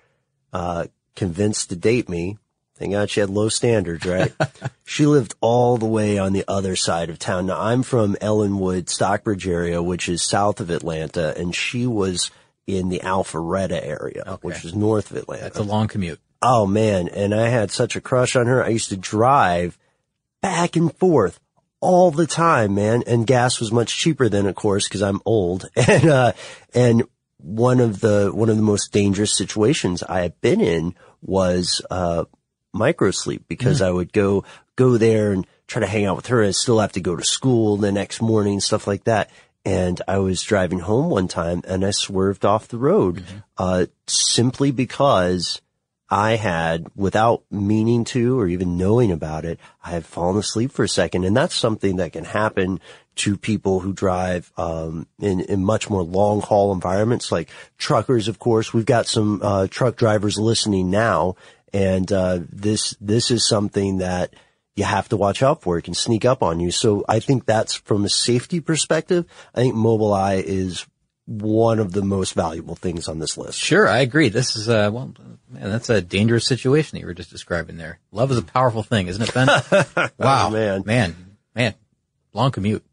uh, 0.55 0.87
convinced 1.17 1.69
to 1.69 1.77
date 1.77 2.09
me. 2.09 2.39
Thank 2.79 2.93
God 2.93 3.11
she 3.11 3.21
had 3.21 3.29
low 3.29 3.51
standards, 3.51 4.07
right? 4.07 4.33
she 4.85 5.05
lived 5.05 5.35
all 5.43 5.77
the 5.77 5.85
way 5.85 6.17
on 6.17 6.33
the 6.33 6.47
other 6.49 6.75
side 6.75 7.11
of 7.11 7.19
town. 7.19 7.45
Now 7.45 7.61
I'm 7.61 7.83
from 7.83 8.17
Ellenwood, 8.23 8.89
Stockbridge 8.89 9.47
area, 9.47 9.83
which 9.83 10.09
is 10.09 10.23
south 10.23 10.61
of 10.61 10.71
Atlanta, 10.71 11.37
and 11.37 11.55
she 11.55 11.87
was 11.87 12.31
in 12.67 12.89
the 12.89 13.01
Alpharetta 13.01 13.85
area, 13.85 14.39
which 14.41 14.65
is 14.65 14.75
north 14.75 15.11
of 15.11 15.19
Atlanta. 15.19 15.43
That's 15.43 15.59
a 15.59 15.63
long 15.63 15.89
commute. 15.89 16.21
Oh 16.43 16.67
man, 16.67 17.09
and 17.09 17.35
I 17.35 17.49
had 17.49 17.71
such 17.71 17.97
a 17.97 18.01
crush 18.01 18.35
on 18.35 18.47
her. 18.47 18.65
I 18.65 18.69
used 18.69 18.89
to 18.89 18.97
drive 18.97 19.79
back 20.41 20.77
and 20.77 20.95
forth 20.97 21.39
all 21.81 22.11
the 22.11 22.27
time, 22.27 22.75
man. 22.75 23.03
And 23.07 23.27
gas 23.27 23.61
was 23.61 23.73
much 23.73 23.97
cheaper 23.97 24.29
then, 24.29 24.47
of 24.47 24.55
course, 24.55 24.89
because 24.89 25.03
I'm 25.03 25.21
old. 25.25 25.69
And 25.77 26.09
uh, 26.09 26.33
and 26.75 27.03
one 27.39 27.81
of 27.81 28.01
the 28.01 28.31
one 28.33 28.49
of 28.49 28.57
the 28.57 28.63
most 28.63 28.93
dangerous 28.93 29.37
situations 29.37 30.03
I 30.03 30.21
had 30.21 30.41
been 30.41 30.61
in 30.61 30.95
was 31.23 31.83
uh, 31.91 32.25
micro 32.73 33.11
sleep 33.11 33.45
because 33.49 33.83
I 33.83 33.91
would 33.91 34.13
go 34.13 34.45
go 34.77 34.99
there 34.99 35.33
and 35.33 35.47
try 35.67 35.81
to 35.81 35.87
hang 35.87 36.05
out 36.05 36.17
with 36.17 36.27
her. 36.27 36.43
I 36.43 36.51
still 36.51 36.81
have 36.81 36.93
to 36.93 37.01
go 37.01 37.17
to 37.17 37.25
school 37.25 37.77
the 37.77 37.93
next 37.93 38.21
morning, 38.21 38.61
stuff 38.61 38.87
like 38.87 39.05
that. 39.05 39.31
And 39.65 40.01
I 40.09 40.19
was 40.19 40.43
driving 40.43 40.81
home 40.81 41.11
one 41.11 41.29
time 41.29 41.63
and 41.67 41.85
I 41.85 41.91
swerved 41.91 42.47
off 42.47 42.69
the 42.69 42.79
road, 42.79 43.25
uh, 43.59 43.87
simply 44.07 44.71
because 44.71 45.61
I 46.11 46.37
had, 46.37 46.89
without 46.97 47.45
meaning 47.51 48.05
to 48.07 48.41
or 48.41 48.49
even 48.49 48.77
knowing 48.77 49.13
about 49.13 49.45
it, 49.45 49.61
I 49.85 49.91
had 49.91 50.05
fallen 50.05 50.39
asleep 50.39 50.73
for 50.73 50.83
a 50.83 50.89
second. 50.89 51.25
And 51.25 51.37
that's 51.37 51.55
something 51.55 51.97
that 51.97 52.13
can 52.13 52.25
happen 52.25 52.81
to 53.17 53.37
people 53.37 53.81
who 53.81 53.93
drive, 53.93 54.51
um, 54.57 55.07
in, 55.21 55.41
in 55.41 55.65
much 55.65 55.89
more 55.89 56.03
long 56.03 56.41
haul 56.41 56.73
environments 56.73 57.31
like 57.31 57.49
truckers, 57.79 58.27
of 58.27 58.39
course. 58.39 58.75
We've 58.75 58.87
got 58.87 59.07
some, 59.07 59.41
uh, 59.43 59.69
truck 59.69 59.97
drivers 59.97 60.39
listening 60.39 60.91
now. 60.91 61.37
And, 61.73 62.11
uh, 62.11 62.41
this, 62.51 62.97
this 63.01 63.31
is 63.31 63.47
something 63.47 63.99
that 63.99 64.35
you 64.75 64.85
have 64.85 65.09
to 65.11 65.17
watch 65.17 65.43
out 65.43 65.63
for. 65.63 65.79
It 65.79 65.83
can 65.83 65.95
sneak 65.95 66.25
up 66.25 66.43
on 66.43 66.59
you. 66.59 66.71
So 66.71 67.05
I 67.09 67.21
think 67.21 67.45
that's 67.45 67.75
from 67.75 68.05
a 68.05 68.09
safety 68.09 68.61
perspective. 68.61 69.27
I 69.55 69.61
think 69.61 69.75
Mobileye 69.75 70.43
is 70.43 70.87
one 71.31 71.79
of 71.79 71.93
the 71.93 72.03
most 72.03 72.35
valuable 72.35 72.75
things 72.75 73.07
on 73.07 73.21
this 73.21 73.39
list. 73.39 73.57
Sure, 73.59 73.87
I 73.87 73.99
agree. 74.01 74.31
This 74.31 74.57
is 74.57 74.69
uh 74.69 74.91
well, 74.93 75.15
man, 75.49 75.71
that's 75.71 75.89
a 75.89 76.03
dangerous 76.03 76.45
situation 76.45 76.97
that 76.97 77.01
you 77.01 77.07
were 77.07 77.15
just 77.15 77.31
describing 77.31 77.77
there. 77.77 78.01
Love 78.11 78.33
is 78.33 78.39
a 78.39 78.43
powerful 78.43 78.83
thing, 78.83 79.07
isn't 79.07 79.23
it, 79.23 79.33
Ben? 79.33 79.47
wow, 80.19 80.49
Oh, 80.49 80.51
man. 80.51 80.83
man, 80.85 81.17
man, 81.55 81.75
long 82.33 82.51
commute. 82.51 82.85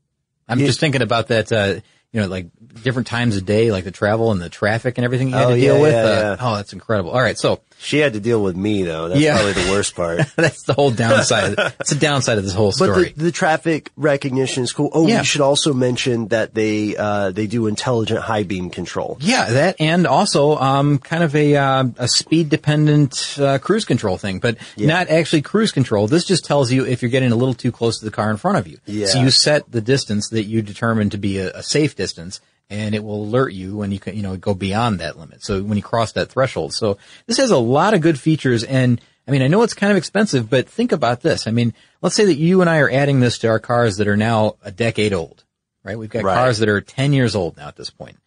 I'm 0.47 0.59
just 0.59 0.79
thinking 0.79 1.01
about 1.01 1.29
that. 1.29 1.51
uh 1.51 1.79
you 2.13 2.21
know, 2.21 2.27
like 2.27 2.47
different 2.83 3.07
times 3.07 3.35
of 3.35 3.45
day, 3.45 3.69
like 3.69 3.83
the 3.83 3.91
travel 3.91 4.31
and 4.31 4.41
the 4.41 4.47
traffic 4.49 4.97
and 4.97 5.03
everything 5.03 5.27
you 5.27 5.35
had 5.35 5.47
Oh, 5.47 5.49
to 5.49 5.59
deal 5.59 5.75
yeah, 5.75 5.81
with. 5.81 5.93
yeah, 5.93 5.99
uh, 6.03 6.05
yeah. 6.21 6.37
Oh, 6.39 6.55
that's 6.55 6.71
incredible. 6.71 7.11
All 7.11 7.19
right, 7.21 7.37
so 7.37 7.59
She 7.79 7.99
had 7.99 8.13
to 8.13 8.19
deal 8.19 8.41
with 8.41 8.55
me 8.55 8.83
though. 8.83 9.07
That's 9.09 9.21
Yeah. 9.21 9.35
probably 9.35 9.53
the 9.63 9.71
worst 9.71 9.95
part. 9.95 10.21
that's 10.35 10.63
the 10.63 10.73
whole 10.73 10.91
downside. 10.91 11.55
That's 11.77 11.91
the 11.91 11.99
downside 11.99 12.37
of 12.39 12.43
this 12.43 12.53
whole 12.53 12.69
But 12.71 12.73
story. 12.91 13.13
the, 13.15 13.25
the 13.25 13.31
traffic 13.31 13.91
recognition 13.95 14.63
is 14.63 14.73
cool. 14.73 14.89
Oh, 14.93 15.07
Yeah. 15.07 15.19
we 15.19 15.25
should 15.25 15.41
also 15.41 15.73
mention 15.73 16.29
that 16.29 16.53
they 16.55 16.97
uh, 16.97 17.31
they 17.31 17.45
do 17.47 17.67
intelligent 17.67 18.19
high 18.21 18.43
beam 18.43 18.69
control. 18.71 19.17
Yeah, 19.21 19.49
that 19.51 19.75
and 19.79 20.07
also 20.07 20.57
um, 20.57 20.97
kind 20.97 21.23
of 21.23 21.35
a 21.35 21.55
uh, 21.55 21.83
a 21.97 22.07
speed 22.07 22.49
dependent 22.49 23.37
uh, 23.39 23.59
cruise 23.59 23.85
control 23.85 24.17
thing, 24.17 24.39
but 24.39 24.57
not 24.77 25.09
actually 25.09 25.43
cruise 25.43 25.71
control. 25.71 26.07
This 26.07 26.25
just 26.25 26.45
tells 26.45 26.71
you 26.71 26.85
if 26.85 27.01
you're 27.01 27.11
getting 27.11 27.31
a 27.31 27.35
little 27.35 27.53
too 27.53 27.71
close 27.71 27.99
to 27.99 28.05
the 28.05 28.11
car 28.11 28.31
in 28.31 28.37
front 28.37 28.57
of 28.57 28.67
you. 28.67 28.79
Yeah. 28.85 29.05
So 29.07 29.21
you 29.21 29.29
set 29.29 29.71
the 29.71 29.81
distance 29.81 30.29
that 30.29 30.43
you 30.45 30.61
determine 30.61 31.11
to 31.11 31.17
be 31.17 31.37
a, 31.37 31.51
a 31.51 31.63
safe 31.63 31.95
distance, 31.95 32.41
and 32.69 32.93
it 32.95 33.03
will 33.03 33.23
alert 33.23 33.53
you 33.53 33.77
when 33.77 33.91
you 33.91 33.99
can 33.99 34.15
you 34.15 34.23
know 34.23 34.35
go 34.37 34.53
beyond 34.53 34.99
that 34.99 35.17
limit. 35.17 35.43
So 35.43 35.61
when 35.63 35.77
you 35.77 35.83
cross 35.83 36.11
that 36.13 36.29
threshold. 36.29 36.73
So 36.73 36.97
this 37.25 37.37
has 37.37 37.51
a 37.51 37.57
lot 37.57 37.93
of 37.93 38.01
good 38.01 38.19
features, 38.19 38.63
and 38.63 39.01
I 39.27 39.31
mean 39.31 39.41
I 39.41 39.47
know 39.47 39.63
it's 39.63 39.73
kind 39.73 39.91
of 39.91 39.97
expensive, 39.97 40.49
but 40.49 40.67
think 40.69 40.91
about 40.91 41.21
this. 41.21 41.47
I 41.47 41.51
mean, 41.51 41.73
let's 42.01 42.15
say 42.15 42.25
that 42.25 42.35
you 42.35 42.61
and 42.61 42.69
I 42.69 42.79
are 42.79 42.89
adding 42.89 43.19
this 43.19 43.37
to 43.39 43.47
our 43.47 43.59
cars 43.59 43.97
that 43.97 44.07
are 44.07 44.17
now 44.17 44.55
a 44.63 44.71
decade 44.71 45.13
old, 45.13 45.43
right? 45.83 45.97
We've 45.97 46.09
got 46.09 46.23
Right. 46.23 46.35
cars 46.35 46.59
that 46.59 46.69
are 46.69 46.81
10 46.81 47.13
years 47.13 47.35
old 47.35 47.57
now 47.57 47.67
at 47.67 47.75
this 47.75 47.89
point 47.89 48.17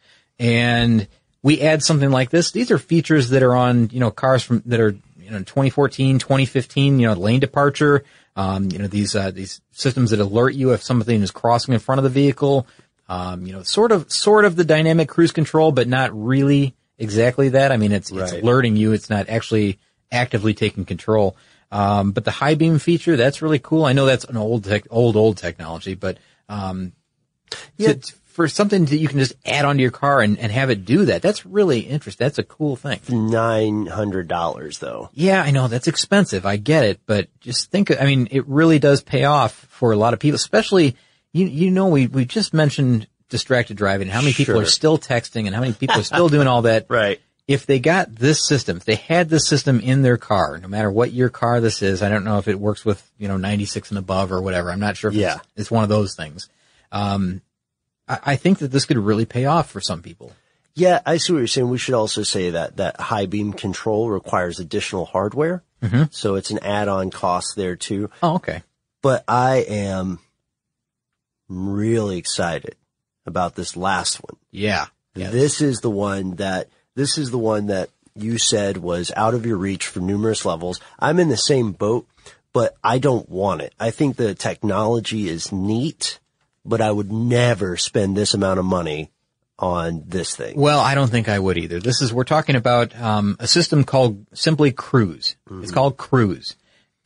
and 0.41 1.07
we 1.43 1.61
add 1.61 1.83
something 1.83 2.11
like 2.11 2.31
this. 2.31 2.51
These 2.51 2.71
are 2.71 2.79
features 2.79 3.31
that 3.31 3.43
are 3.43 3.55
on, 3.55 3.91
you 3.93 4.01
know, 4.01 4.11
cars 4.11 4.43
from 4.43 4.63
that 4.67 4.81
are, 4.81 4.97
you 5.19 5.31
know, 5.31 5.39
2014, 5.39 6.19
2015, 6.19 6.99
you 6.99 7.07
know, 7.07 7.13
lane 7.15 7.41
departure, 7.41 8.05
um, 8.37 8.71
you 8.73 8.79
know, 8.79 8.87
these, 8.87 9.15
uh, 9.15 9.31
these 9.31 9.61
systems 9.71 10.11
that 10.11 10.21
alert 10.21 10.55
you 10.55 10.73
if 10.73 10.83
something 10.83 11.23
is 11.23 11.31
crossing 11.31 11.75
in 11.75 11.81
front 11.81 11.99
of 11.99 12.05
the 12.05 12.11
vehicle, 12.11 12.67
um, 13.11 13.45
you 13.45 13.53
know, 13.53 13.63
sort 13.65 13.91
of, 13.93 14.11
sort 14.11 14.45
of 14.47 14.55
the 14.57 14.65
dynamic 14.65 15.09
cruise 15.09 15.33
control, 15.33 15.73
but 15.73 15.89
not 15.89 16.11
really 16.15 16.75
exactly 16.97 17.49
that. 17.51 17.73
I 17.73 17.77
mean, 17.77 17.93
it's, 17.93 18.11
it's 18.13 18.33
alerting 18.33 18.77
you. 18.77 18.93
It's 18.93 19.11
not 19.11 19.29
actually 19.29 19.79
actively 20.13 20.55
taking 20.55 20.85
control. 20.85 21.37
Um, 21.73 22.13
but 22.13 22.25
the 22.25 22.31
high 22.31 22.55
beam 22.55 22.79
feature, 22.79 23.17
that's 23.17 23.43
really 23.43 23.59
cool. 23.59 23.85
I 23.85 23.93
know 23.93 24.07
that's 24.07 24.25
an 24.25 24.37
old 24.37 24.65
tech, 24.65 24.85
old, 24.91 25.17
old 25.17 25.37
technology, 25.39 25.95
but, 25.95 26.19
um, 26.49 26.93
Yeah. 27.77 27.95
to- 27.95 28.13
for 28.31 28.47
something 28.47 28.85
that 28.85 28.97
you 28.97 29.09
can 29.09 29.19
just 29.19 29.35
add 29.45 29.65
onto 29.65 29.83
your 29.83 29.91
car 29.91 30.21
and, 30.21 30.39
and 30.39 30.53
have 30.53 30.71
it 30.71 30.85
do 30.85 31.05
that. 31.07 31.21
That's 31.21 31.45
really 31.45 31.81
interesting. 31.81 32.25
That's 32.25 32.39
a 32.39 32.45
cool 32.45 32.77
thing. 32.77 33.01
Nine 33.09 33.87
hundred 33.87 34.29
dollars 34.29 34.79
though. 34.79 35.11
Yeah, 35.13 35.43
I 35.43 35.51
know 35.51 35.67
that's 35.67 35.89
expensive. 35.89 36.47
I 36.47 36.57
get 36.57 36.85
it, 36.85 37.01
but 37.07 37.29
just 37.41 37.73
think, 37.73 37.91
I 37.91 38.05
mean, 38.05 38.29
it 38.31 38.47
really 38.47 38.79
does 38.79 39.03
pay 39.03 39.25
off 39.25 39.53
for 39.69 39.91
a 39.91 39.97
lot 39.97 40.15
of 40.15 40.21
people, 40.21 40.37
especially, 40.37 40.97
you, 41.33 41.47
you 41.47 41.71
know, 41.71 41.89
we, 41.89 42.07
we 42.07 42.25
just 42.25 42.53
mentioned 42.55 43.07
distracted 43.29 43.77
driving, 43.77 44.09
how 44.09 44.21
many 44.21 44.33
people 44.33 44.55
Sure. 44.55 44.63
are 44.63 44.67
still 44.67 44.99
texting 44.99 45.47
and 45.47 45.55
how 45.55 45.61
many 45.61 45.73
people 45.73 46.01
are 46.01 46.05
still 46.05 46.29
doing 46.29 46.47
all 46.47 46.63
that. 46.63 46.87
Right. 46.91 47.21
If 47.49 47.67
they 47.67 47.81
got 47.81 48.15
this 48.15 48.47
system, 48.47 48.77
if 48.77 48.85
they 48.85 48.95
had 48.95 49.29
this 49.29 49.47
system 49.49 49.81
in 49.81 50.03
their 50.03 50.17
car, 50.17 50.59
no 50.59 50.69
matter 50.69 50.89
what 50.89 51.13
your 51.13 51.31
car 51.31 51.61
this 51.61 51.83
is, 51.83 52.01
I 52.01 52.09
don't 52.09 52.23
know 52.25 52.39
if 52.39 52.47
it 52.47 52.61
works 52.61 52.85
with, 52.85 53.05
you 53.19 53.27
know, 53.27 53.37
96 53.39 53.91
and 53.91 53.99
above 53.99 54.31
or 54.31 54.41
whatever. 54.41 54.71
I'm 54.71 54.79
not 54.79 54.97
sure 54.97 55.11
if 55.11 55.17
Yeah. 55.17 55.35
it's, 55.37 55.47
it's 55.57 55.71
one 55.71 55.83
of 55.83 55.89
those 55.89 56.15
things. 56.15 56.49
Um, 56.93 57.41
I, 58.07 58.19
I 58.25 58.37
think 58.37 58.59
that 58.59 58.69
this 58.71 58.85
could 58.85 58.99
really 58.99 59.25
pay 59.27 59.47
off 59.47 59.69
for 59.69 59.81
some 59.81 60.01
people. 60.01 60.33
Yeah, 60.77 61.01
I 61.05 61.17
see 61.17 61.33
what 61.33 61.39
you're 61.41 61.49
saying. 61.49 61.69
We 61.69 61.79
should 61.79 61.95
also 61.95 62.23
say 62.23 62.51
that 62.51 62.77
that 62.77 63.01
high 63.01 63.27
beam 63.27 63.53
control 63.53 64.09
requires 64.11 64.61
additional 64.61 65.05
hardware, 65.05 65.63
Mm-hmm. 65.83 66.05
so 66.11 66.35
it's 66.37 66.51
an 66.51 66.59
add-on 66.61 67.11
cost 67.11 67.57
there 67.57 67.75
too. 67.75 68.11
Oh, 68.23 68.35
okay. 68.37 68.63
But 69.03 69.25
I 69.27 69.65
am 69.67 70.19
really 71.51 72.19
excited 72.19 72.77
about 73.27 73.55
this 73.55 73.77
last 73.77 74.17
one. 74.17 74.39
Yeah. 74.51 74.87
Yeah. 75.15 75.31
This 75.31 75.61
is 75.61 75.81
the 75.81 75.91
one 75.91 76.37
that 76.37 76.69
this 76.95 77.19
is 77.19 77.31
the 77.31 77.39
one 77.39 77.67
that 77.67 77.91
you 78.15 78.39
said 78.39 78.77
was 78.77 79.13
out 79.17 79.35
of 79.35 79.47
your 79.47 79.57
reach 79.57 79.87
for 79.87 80.01
numerous 80.01 80.45
levels. 80.45 80.81
I'm 80.99 81.19
in 81.19 81.29
the 81.29 81.37
same 81.37 81.73
boat, 81.73 82.07
but 82.53 82.77
I 82.83 82.99
don't 82.99 83.29
want 83.29 83.63
it. 83.63 83.75
I 83.79 83.91
think 83.91 84.17
the 84.17 84.35
technology 84.35 85.29
is 85.29 85.53
neat, 85.53 86.19
but 86.65 86.81
I 86.81 86.91
would 86.91 87.13
never 87.13 87.77
spend 87.77 88.17
this 88.17 88.35
amount 88.35 88.59
of 88.59 88.65
money 88.65 89.11
on 89.59 90.05
this 90.07 90.35
thing. 90.35 90.59
Well, 90.59 90.81
I 90.81 90.95
don't 90.95 91.11
think 91.11 91.29
I 91.29 91.39
would 91.39 91.59
either. 91.59 91.81
This 91.81 92.01
is, 92.01 92.13
we're 92.13 92.25
talking 92.25 92.57
about, 92.57 92.99
um, 92.99 93.37
a 93.39 93.47
system 93.47 93.85
called 93.85 94.27
simply 94.33 94.73
Cruise. 94.73 95.37
It's 95.51 95.71
called 95.71 95.97
Cruise 95.97 96.57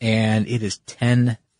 and 0.00 0.46
it 0.46 0.62
is 0.62 0.78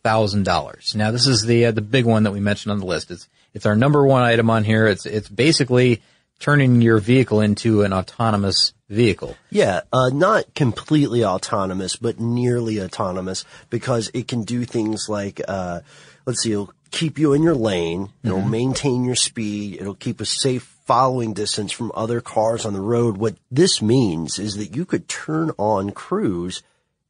$10,000. 0.05 0.95
Now 0.95 1.11
this 1.11 1.27
is 1.27 1.45
the, 1.45 1.65
uh, 1.65 1.71
the 1.71 1.81
big 1.81 2.05
one 2.05 2.23
that 2.23 2.31
we 2.31 2.39
mentioned 2.39 2.71
on 2.71 2.79
the 2.79 2.85
list. 2.85 3.11
It's, 3.11 3.27
it's 3.53 3.65
our 3.65 3.75
number 3.75 4.05
one 4.05 4.23
item 4.23 4.49
on 4.49 4.63
here. 4.63 4.87
It's, 4.87 5.05
it's 5.05 5.29
basically 5.29 6.01
turning 6.39 6.81
your 6.81 6.99
vehicle 6.99 7.41
into 7.41 7.83
an 7.83 7.93
autonomous 7.93 8.73
vehicle. 8.89 9.35
Yeah, 9.49 9.81
uh, 9.91 10.09
not 10.13 10.53
completely 10.53 11.23
autonomous, 11.23 11.95
but 11.95 12.19
nearly 12.19 12.81
autonomous 12.81 13.45
because 13.69 14.11
it 14.13 14.27
can 14.27 14.43
do 14.43 14.65
things 14.65 15.07
like, 15.09 15.41
uh, 15.47 15.81
let's 16.25 16.43
see, 16.43 16.51
it'll 16.51 16.73
keep 16.91 17.17
you 17.17 17.33
in 17.33 17.41
your 17.41 17.55
lane. 17.55 18.09
It'll 18.23 18.41
maintain 18.41 19.05
your 19.05 19.15
speed. 19.15 19.79
It'll 19.81 19.95
keep 19.95 20.21
a 20.21 20.25
safe 20.25 20.63
following 20.85 21.33
distance 21.33 21.71
from 21.71 21.91
other 21.95 22.21
cars 22.21 22.65
on 22.65 22.73
the 22.73 22.81
road. 22.81 23.17
What 23.17 23.35
this 23.49 23.81
means 23.81 24.37
is 24.37 24.55
that 24.55 24.75
you 24.75 24.85
could 24.85 25.07
turn 25.07 25.51
on 25.57 25.91
cruise 25.91 26.61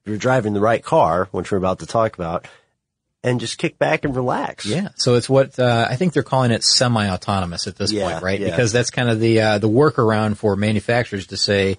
if 0.04 0.10
you're 0.10 0.18
driving 0.18 0.54
the 0.54 0.62
right 0.62 0.84
car, 0.84 1.28
which 1.32 1.52
we're 1.52 1.58
about 1.58 1.80
to 1.80 1.86
talk 1.86 2.16
about, 2.16 2.48
and 3.26 3.39
just 3.39 3.57
kick 3.57 3.78
back 3.80 4.05
and 4.05 4.15
relax. 4.15 4.65
Yeah. 4.65 4.89
So 4.95 5.15
it's 5.15 5.28
what, 5.30 5.57
uh, 5.59 5.88
I 5.89 5.95
think 5.95 6.13
they're 6.13 6.23
calling 6.23 6.51
it 6.51 6.63
semi-autonomous 6.63 7.67
at 7.67 7.76
this 7.76 7.91
Yeah, 7.91 8.09
point, 8.11 8.23
right? 8.23 8.39
yeah. 8.39 8.49
Because 8.49 8.71
that's 8.71 8.89
kind 8.91 9.09
of 9.09 9.19
the, 9.19 9.41
uh, 9.41 9.57
the 9.57 9.69
workaround 9.69 10.38
for 10.38 10.55
manufacturers 10.55 11.28
to 11.28 11.38
say, 11.38 11.78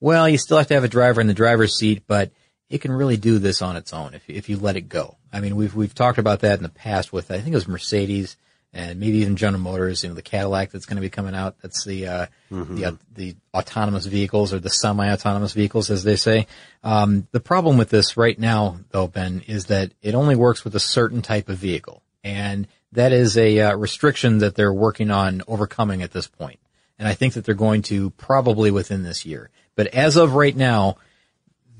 well, 0.00 0.28
you 0.28 0.38
still 0.38 0.58
have 0.58 0.66
to 0.68 0.74
have 0.74 0.84
a 0.84 0.88
driver 0.88 1.20
in 1.20 1.26
the 1.26 1.34
driver's 1.34 1.76
seat, 1.76 2.02
but 2.06 2.30
it 2.68 2.78
can 2.80 2.92
really 2.92 3.16
do 3.16 3.38
this 3.38 3.62
on 3.62 3.76
its 3.76 3.92
own 3.92 4.14
if, 4.14 4.28
if 4.28 4.48
you 4.48 4.56
let 4.58 4.76
it 4.76 4.88
go. 4.88 5.16
I 5.32 5.40
mean, 5.40 5.56
we've 5.56 5.74
we've 5.74 5.94
talked 5.94 6.18
about 6.18 6.40
that 6.40 6.58
in 6.58 6.62
the 6.62 6.68
past 6.68 7.12
with 7.12 7.30
I 7.30 7.38
think 7.38 7.48
it 7.48 7.54
was 7.54 7.68
Mercedes 7.68 8.36
and 8.72 9.00
maybe 9.00 9.18
even 9.18 9.36
General 9.36 9.62
Motors. 9.62 10.02
You 10.02 10.10
know, 10.10 10.14
the 10.14 10.22
Cadillac 10.22 10.70
that's 10.70 10.86
going 10.86 10.96
to 10.96 11.02
be 11.02 11.10
coming 11.10 11.34
out. 11.34 11.56
That's 11.62 11.84
the 11.84 12.06
uh, 12.06 12.26
Mm-hmm. 12.50 12.76
the 12.76 12.84
uh, 12.86 12.92
the 13.14 13.36
autonomous 13.52 14.06
vehicles 14.06 14.54
or 14.54 14.58
the 14.58 14.70
semi-autonomous 14.70 15.52
vehicles, 15.52 15.90
as 15.90 16.02
they 16.02 16.16
say. 16.16 16.46
Um, 16.82 17.28
the 17.30 17.40
problem 17.40 17.76
with 17.76 17.90
this 17.90 18.16
right 18.16 18.38
now, 18.38 18.78
though, 18.90 19.06
Ben, 19.06 19.42
is 19.46 19.66
that 19.66 19.92
it 20.00 20.14
only 20.14 20.34
works 20.34 20.64
with 20.64 20.74
a 20.74 20.80
certain 20.80 21.20
type 21.20 21.50
of 21.50 21.58
vehicle, 21.58 22.02
and 22.24 22.66
that 22.92 23.12
is 23.12 23.36
a 23.36 23.60
uh, 23.60 23.76
restriction 23.76 24.38
that 24.38 24.54
they're 24.54 24.72
working 24.72 25.10
on 25.10 25.42
overcoming 25.46 26.02
at 26.02 26.12
this 26.12 26.26
point. 26.26 26.58
And 26.98 27.06
I 27.06 27.12
think 27.12 27.34
that 27.34 27.44
they're 27.44 27.54
going 27.54 27.82
to 27.82 28.10
probably 28.10 28.70
within 28.70 29.02
this 29.02 29.26
year. 29.26 29.50
But 29.76 29.88
as 29.88 30.16
of 30.16 30.32
right 30.32 30.56
now, 30.56 30.96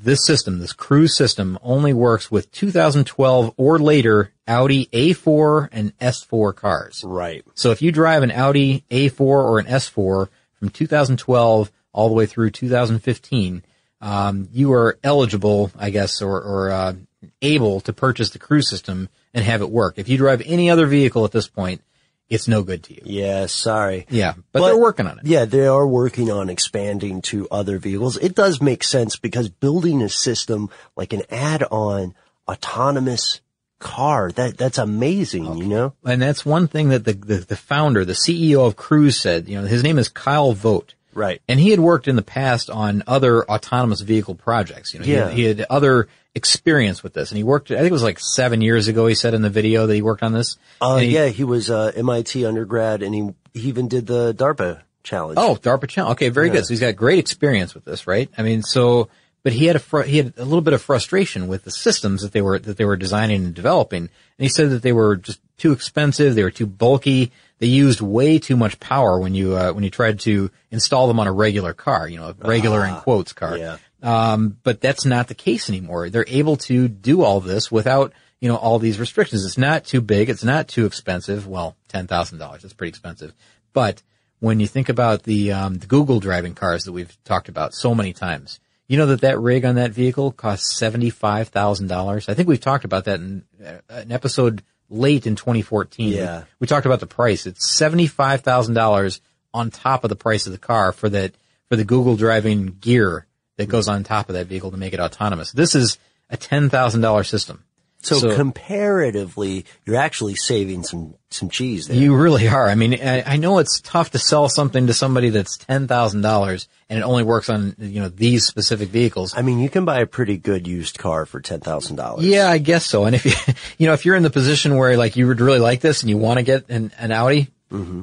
this 0.01 0.25
system, 0.25 0.59
this 0.59 0.73
cruise 0.73 1.17
system, 1.17 1.59
only 1.63 1.93
works 1.93 2.31
with 2.31 2.51
2012 2.53 3.55
or 3.57 3.79
later 3.79 4.33
Audi 4.47 4.87
A4 4.87 5.69
and 5.73 5.97
S4 5.99 6.55
cars. 6.55 7.03
Right. 7.05 7.45
So 7.55 7.71
if 7.71 7.83
you 7.83 7.93
drive 7.93 8.23
an 8.23 8.31
Audi 8.31 8.85
A4 8.91 9.21
or 9.21 9.59
an 9.59 9.67
S4 9.67 10.29
from 10.55 10.69
2012 10.71 11.71
all 11.93 12.09
the 12.09 12.15
way 12.15 12.27
through 12.27 12.51
2015, 12.51 13.65
um, 14.01 14.49
you 14.53 14.73
are 14.73 14.99
eligible, 15.03 15.73
I 15.77 15.91
guess, 15.91 16.23
or, 16.23 16.41
or 16.41 16.71
uh, 16.71 16.95
able 17.43 17.81
to 17.81 17.93
purchase 17.93 18.31
the 18.31 18.39
cruise 18.39 18.71
system 18.71 19.09
and 19.35 19.45
have 19.45 19.61
it 19.61 19.71
work. 19.71 19.95
If 19.99 20.09
you 20.09 20.17
drive 20.17 20.43
any 20.47 20.71
other 20.71 20.87
vehicle 20.87 21.25
at 21.25 21.33
this 21.33 21.49
point, 21.49 21.83
it's 22.29 22.49
no 22.49 22.63
good 22.63 22.83
to 22.85 22.95
you. 22.95 23.03
Yeah, 23.05 23.47
sorry. 23.47 24.07
Yeah, 24.11 24.35
but, 24.53 24.65
they're 24.67 24.77
working 24.77 25.07
on 25.07 25.19
it. 25.19 25.27
Yeah, 25.27 25.45
they 25.45 25.67
are 25.67 25.87
working 25.87 26.31
on 26.31 26.51
expanding 26.51 27.23
to 27.23 27.49
other 27.51 27.79
vehicles. 27.79 28.17
It 28.17 28.35
does 28.35 28.61
make 28.61 28.85
sense 28.85 29.17
because 29.17 29.49
building 29.49 30.03
a 30.03 30.09
system 30.09 30.71
like 30.97 31.13
an 31.13 31.23
add-on 31.31 32.15
autonomous 32.47 33.41
car, 33.79 34.31
that, 34.33 34.59
that's 34.59 34.79
amazing, 34.79 35.57
you 35.57 35.67
know? 35.67 35.95
And 36.05 36.21
that's 36.21 36.45
one 36.45 36.69
thing 36.69 36.89
that 36.91 37.05
the, 37.05 37.13
the, 37.13 37.37
the 37.37 37.57
founder, 37.57 38.05
the 38.05 38.13
CEO 38.13 38.67
of 38.67 38.77
Cruise 38.77 39.19
said, 39.19 39.49
you 39.49 39.61
know, 39.61 39.67
his 39.67 39.83
name 39.83 39.99
is 39.99 40.09
Kyle 40.09 40.53
Vogt. 40.53 40.95
Right. 41.15 41.41
And 41.49 41.59
he 41.59 41.71
had 41.71 41.81
worked 41.81 42.09
in 42.09 42.17
the 42.17 42.23
past 42.23 42.71
on 42.71 43.03
other 43.07 43.45
autonomous 43.49 44.01
vehicle 44.03 44.35
projects. 44.35 44.93
You 44.93 45.01
know, 45.01 45.07
he 45.07 45.13
had- 45.13 45.33
he, 45.33 45.45
had, 45.45 45.67
other 45.71 46.09
experience 46.39 47.03
with 47.03 47.13
this. 47.13 47.31
And 47.31 47.37
he 47.37 47.45
worked, 47.45 47.71
I 47.71 47.75
think 47.77 47.89
it 47.89 47.93
was 47.93 48.03
like 48.03 48.19
seven 48.19 48.63
years 48.63 48.89
ago, 48.89 49.07
he 49.07 49.15
said 49.15 49.35
in 49.35 49.43
the 49.43 49.51
video 49.51 49.87
that 49.87 49.95
he 49.95 50.01
worked 50.03 50.23
on 50.23 50.33
this. 50.33 50.57
Uh, 50.81 50.97
he- 50.97 51.09
yeah, 51.15 51.27
he 51.27 51.45
was, 51.45 51.69
uh, 51.69 51.93
MIT 51.95 52.47
undergrad 52.47 53.03
and 53.03 53.15
he, 53.15 53.29
he 53.53 53.69
even 53.69 53.89
did 53.89 54.07
the 54.07 54.33
DARPA 54.35 54.81
challenge. 55.03 55.37
Oh, 55.39 55.57
DARPA 55.61 55.89
challenge. 55.89 56.13
Okay, 56.17 56.31
very 56.31 56.47
Yeah. 56.47 56.55
good. 56.55 56.65
So 56.67 56.71
he's 56.71 56.81
got 56.81 56.97
great 56.97 57.19
experience 57.19 57.75
with 57.75 57.85
this, 57.85 58.07
right? 58.07 58.31
I 58.39 58.43
mean, 58.43 58.63
so, 58.63 59.09
but 59.45 59.53
he 59.53 59.67
had 59.67 59.77
a 59.77 59.81
fr- 59.81 60.03
he 60.03 60.17
had 60.19 60.33
a 60.37 60.45
little 60.45 60.61
bit 60.63 60.73
of 60.75 60.83
frustration 60.83 61.47
with 61.49 61.65
the 61.65 61.71
systems 61.71 62.23
that 62.23 62.33
they 62.33 62.43
were 62.43 62.59
that 62.59 62.77
they 62.77 62.85
were 62.85 62.97
designing 62.97 63.45
and 63.45 63.55
developing, 63.55 64.01
and 64.03 64.11
he 64.37 64.49
said 64.49 64.71
that 64.71 64.83
they 64.83 64.93
were 64.93 65.17
just 65.17 65.41
too 65.57 65.73
expensive. 65.73 66.35
They 66.35 66.43
were 66.43 66.51
too 66.51 66.67
bulky. 66.67 67.31
They 67.61 67.69
used 67.69 68.01
way 68.01 68.39
too 68.41 68.57
much 68.57 68.79
power 68.81 69.19
when 69.19 69.35
you 69.35 69.57
uh, 69.57 69.73
when 69.73 69.85
you 69.85 69.91
tried 69.91 70.19
to 70.21 70.51
install 70.73 71.07
them 71.09 71.19
on 71.21 71.29
a 71.29 71.33
regular 71.33 71.73
car. 71.73 72.09
You 72.09 72.19
know, 72.19 72.35
a 72.41 72.49
regular 72.49 72.85
in 72.85 72.97
quotes 72.97 73.33
car. 73.33 73.57
yeah. 73.57 73.79
Um, 74.03 74.57
but 74.63 74.81
that's 74.81 75.05
not 75.05 75.29
the 75.29 75.35
case 75.35 75.69
anymore. 75.69 76.11
They're 76.11 76.25
able 76.29 76.57
to 76.59 76.89
do 76.89 77.23
all 77.23 77.41
this 77.41 77.71
without, 77.71 78.13
you 78.41 78.49
know, 78.49 78.57
all 78.57 78.79
these 78.79 79.01
restrictions. 79.01 79.45
It's 79.45 79.59
not 79.59 79.85
too 79.85 80.01
big. 80.01 80.31
It's 80.31 80.45
not 80.45 80.69
too 80.69 80.87
expensive. 80.87 81.47
Well, 81.47 81.77
$10,000. 81.89 82.39
That's 82.39 82.75
pretty 82.75 82.91
expensive. 82.91 83.35
But 83.73 84.03
when 84.41 84.61
you 84.61 84.67
think 84.67 84.89
about 84.89 85.25
the, 85.25 85.53
um, 85.53 85.79
the 85.79 85.87
Google 85.87 86.21
driving 86.21 86.55
cars 86.55 86.85
that 86.85 86.93
we've 86.93 87.17
talked 87.25 87.49
about 87.49 87.75
so 87.75 87.95
many 87.95 88.13
times, 88.13 88.61
you 88.87 88.97
know 88.97 89.07
that 89.07 89.21
that 89.21 89.39
rig 89.39 89.65
on 89.65 89.75
that 89.75 89.91
vehicle 89.91 90.33
costs 90.33 90.81
$75,000. 90.81 92.29
I 92.29 92.35
think 92.35 92.49
we've 92.49 92.61
talked 92.61 92.85
about 92.85 93.05
that 93.05 93.21
in 93.21 93.45
uh, 93.65 93.79
an 93.91 94.11
episode 94.11 94.63
late 94.89 95.27
in 95.27 95.37
2014. 95.37 96.13
Yeah. 96.13 96.39
We, 96.39 96.45
we 96.61 96.67
talked 96.67 96.87
about 96.87 97.01
the 97.01 97.07
price. 97.07 97.47
It's 97.47 97.71
$75,000 97.79 99.21
on 99.53 99.71
top 99.71 100.05
of 100.05 100.09
the 100.09 100.17
price 100.17 100.47
of 100.47 100.53
the 100.53 100.59
car 100.59 100.93
for 100.93 101.11
that, 101.11 101.35
for 101.69 101.77
the 101.77 101.85
Google 101.85 102.17
driving 102.17 102.79
gear 102.81 103.27
that 103.59 103.69
goes 103.69 103.87
on 103.89 104.03
top 104.03 104.31
of 104.31 104.35
that 104.35 104.47
vehicle 104.47 104.71
to 104.71 104.77
make 104.77 104.95
it 104.95 105.01
autonomous. 105.01 105.53
This 105.53 105.75
is 105.75 105.99
a 106.31 106.37
$10,000 106.37 107.27
system. 107.27 107.63
So, 108.01 108.35
comparatively, 108.37 109.65
you're 109.85 109.97
actually 109.97 110.37
saving 110.37 110.85
some, 110.85 111.15
some 111.31 111.51
cheese 111.51 111.89
there. 111.89 111.97
You 111.97 112.15
really 112.15 112.47
are. 112.47 112.69
I 112.69 112.77
mean, 112.77 112.95
I, 112.95 113.23
I 113.23 113.37
know 113.39 113.59
it's 113.59 113.81
tough 113.81 114.13
to 114.13 114.21
sell 114.21 114.49
something 114.49 114.87
to 114.87 114.95
somebody 114.95 115.31
that's 115.31 115.57
ten 115.57 115.89
thousand 115.89 116.21
dollars 116.21 116.69
and 116.89 116.99
it 117.01 117.03
only 117.03 117.25
works 117.25 117.49
on 117.51 117.75
you 117.79 118.01
know 118.01 118.09
these 118.09 118.47
specific 118.47 118.91
vehicles. 118.91 119.35
I 119.37 119.43
mean, 119.43 119.59
you 119.59 119.69
can 119.69 119.85
buy 119.85 120.01
a 120.01 120.07
pretty 120.07 120.39
good 120.39 120.69
used 120.69 120.99
car 120.99 121.27
for 121.27 121.41
ten 121.41 121.59
thousand 121.59 121.97
dollars. 121.97 122.25
Yeah, 122.25 122.49
I 122.49 122.59
guess 122.59 122.87
so. 122.87 123.05
And 123.05 123.17
if 123.17 123.25
you 123.25 123.33
you 123.79 123.87
know 123.89 123.95
if 123.95 124.05
you're 124.05 124.17
in 124.17 124.23
the 124.23 124.31
position 124.31 124.77
where 124.77 124.97
like 124.97 125.17
you 125.17 125.27
would 125.27 125.41
really 125.41 125.59
like 125.59 125.81
this 125.81 126.03
and 126.03 126.09
you 126.09 126.19
want 126.19 126.39
to 126.39 126.45
get 126.45 126.71
an, 126.71 126.93
an 126.99 127.11
Audi, 127.11 127.49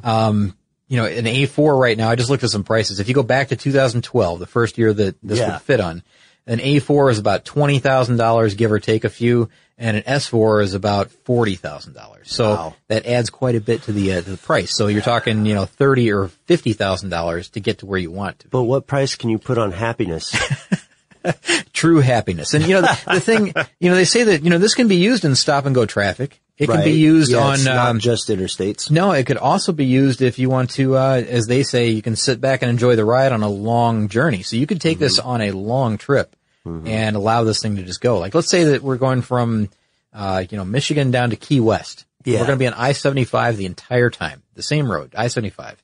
um, 0.03 0.55
you 0.87 0.97
know, 0.97 1.05
an 1.05 1.25
A4 1.25 1.79
right 1.79 1.97
now. 1.97 2.09
I 2.09 2.15
just 2.15 2.29
looked 2.29 2.43
at 2.43 2.49
some 2.51 2.63
prices. 2.63 2.99
If 2.99 3.07
you 3.07 3.13
go 3.13 3.23
back 3.23 3.47
to 3.49 3.55
2012, 3.55 4.39
the 4.39 4.45
first 4.45 4.77
year 4.77 4.93
that 4.93 5.15
this 5.23 5.39
Yeah. 5.39 5.53
would 5.53 5.61
fit 5.61 5.79
on, 5.79 6.03
an 6.47 6.59
A4 6.59 7.11
is 7.11 7.17
about 7.19 7.43
twenty 7.45 7.79
thousand 7.79 8.17
dollars, 8.17 8.53
give 8.53 8.71
or 8.71 8.79
take 8.79 9.03
a 9.03 9.09
few, 9.09 9.49
and 9.79 9.97
an 9.97 10.03
S4 10.03 10.61
is 10.63 10.73
about 10.75 11.09
forty 11.11 11.55
thousand 11.55 11.93
dollars. 11.93 12.31
So 12.31 12.49
Wow. 12.53 12.75
that 12.87 13.07
adds 13.07 13.31
quite 13.31 13.55
a 13.55 13.59
bit 13.61 13.81
to 13.83 13.91
the 13.91 14.13
uh, 14.13 14.21
to 14.21 14.29
the 14.29 14.37
price. 14.37 14.75
So 14.77 14.85
you're 14.85 15.01
talking, 15.01 15.47
you 15.47 15.55
know, 15.55 15.65
thirty 15.65 16.11
or 16.11 16.27
fifty 16.45 16.73
thousand 16.73 17.09
dollars 17.09 17.49
to 17.49 17.59
get 17.59 17.79
to 17.79 17.87
where 17.87 17.97
you 17.97 18.11
want 18.11 18.39
to. 18.39 18.47
But 18.49 18.61
what 18.63 18.85
price 18.85 19.15
can 19.15 19.31
you 19.31 19.39
put 19.39 19.57
on 19.57 19.71
happiness? 19.71 20.35
True 21.73 22.01
happiness, 22.01 22.53
and 22.53 22.63
you 22.67 22.75
know 22.75 22.81
the, 22.81 23.01
the 23.13 23.19
thing, 23.19 23.51
you 23.79 23.89
know, 23.89 23.95
they 23.95 24.05
say 24.05 24.23
that 24.25 24.43
you 24.43 24.51
know 24.51 24.59
this 24.59 24.75
can 24.75 24.87
be 24.87 24.97
used 24.97 25.25
in 25.25 25.33
stop 25.33 25.65
and 25.65 25.73
go 25.73 25.87
traffic. 25.87 26.39
It 26.57 26.67
can 26.67 26.83
be 26.85 26.91
used 26.93 27.31
Yeah, 27.31 27.39
on 27.39 27.63
not 27.65 27.89
um, 27.89 27.99
just 27.99 28.29
interstates. 28.29 28.89
No, 28.89 29.11
it 29.11 29.25
could 29.25 29.35
also 29.37 29.73
be 29.73 29.85
used 29.85 30.21
if 30.21 30.39
you 30.39 30.49
want 30.49 30.69
to, 30.71 30.95
uh, 30.95 31.21
as 31.27 31.47
they 31.47 31.63
say, 31.63 31.89
you 31.89 32.01
can 32.01 32.15
sit 32.15 32.39
back 32.39 32.61
and 32.61 32.69
enjoy 32.71 32.95
the 32.95 33.03
ride 33.03 33.33
on 33.33 33.43
a 33.43 33.49
long 33.49 34.07
journey. 34.07 34.41
So 34.41 34.55
you 34.55 34.65
could 34.65 34.79
take 34.79 34.97
this 34.99 35.19
Mm-hmm. 35.19 35.27
on 35.29 35.41
a 35.41 35.51
long 35.51 35.97
trip 35.97 36.33
and 36.65 37.15
allow 37.15 37.43
this 37.43 37.61
thing 37.61 37.75
to 37.75 37.83
just 37.83 38.01
go. 38.01 38.17
Like, 38.19 38.33
let's 38.33 38.49
say 38.49 38.63
that 38.63 38.81
we're 38.81 38.95
going 38.97 39.21
from, 39.21 39.69
uh, 40.13 40.45
you 40.49 40.57
know, 40.57 40.65
Michigan 40.65 41.11
down 41.11 41.29
to 41.29 41.35
Key 41.35 41.59
West. 41.59 42.05
Yeah. 42.23 42.39
We're 42.39 42.47
going 42.47 42.57
to 42.57 42.63
be 42.63 42.67
on 42.67 42.73
I-75 42.73 43.57
the 43.57 43.67
entire 43.67 44.09
time, 44.09 44.41
the 44.55 44.63
same 44.63 44.91
road, 44.91 45.13
I-75. 45.15 45.75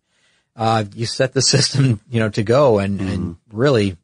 Uh, 0.56 0.86
you 0.96 1.06
set 1.06 1.34
the 1.34 1.42
system, 1.54 2.00
you 2.10 2.20
know, 2.20 2.30
to 2.30 2.42
go 2.44 2.80
and, 2.80 3.00
Mm-hmm. 3.00 3.10
and 3.14 3.36
really, 3.52 3.96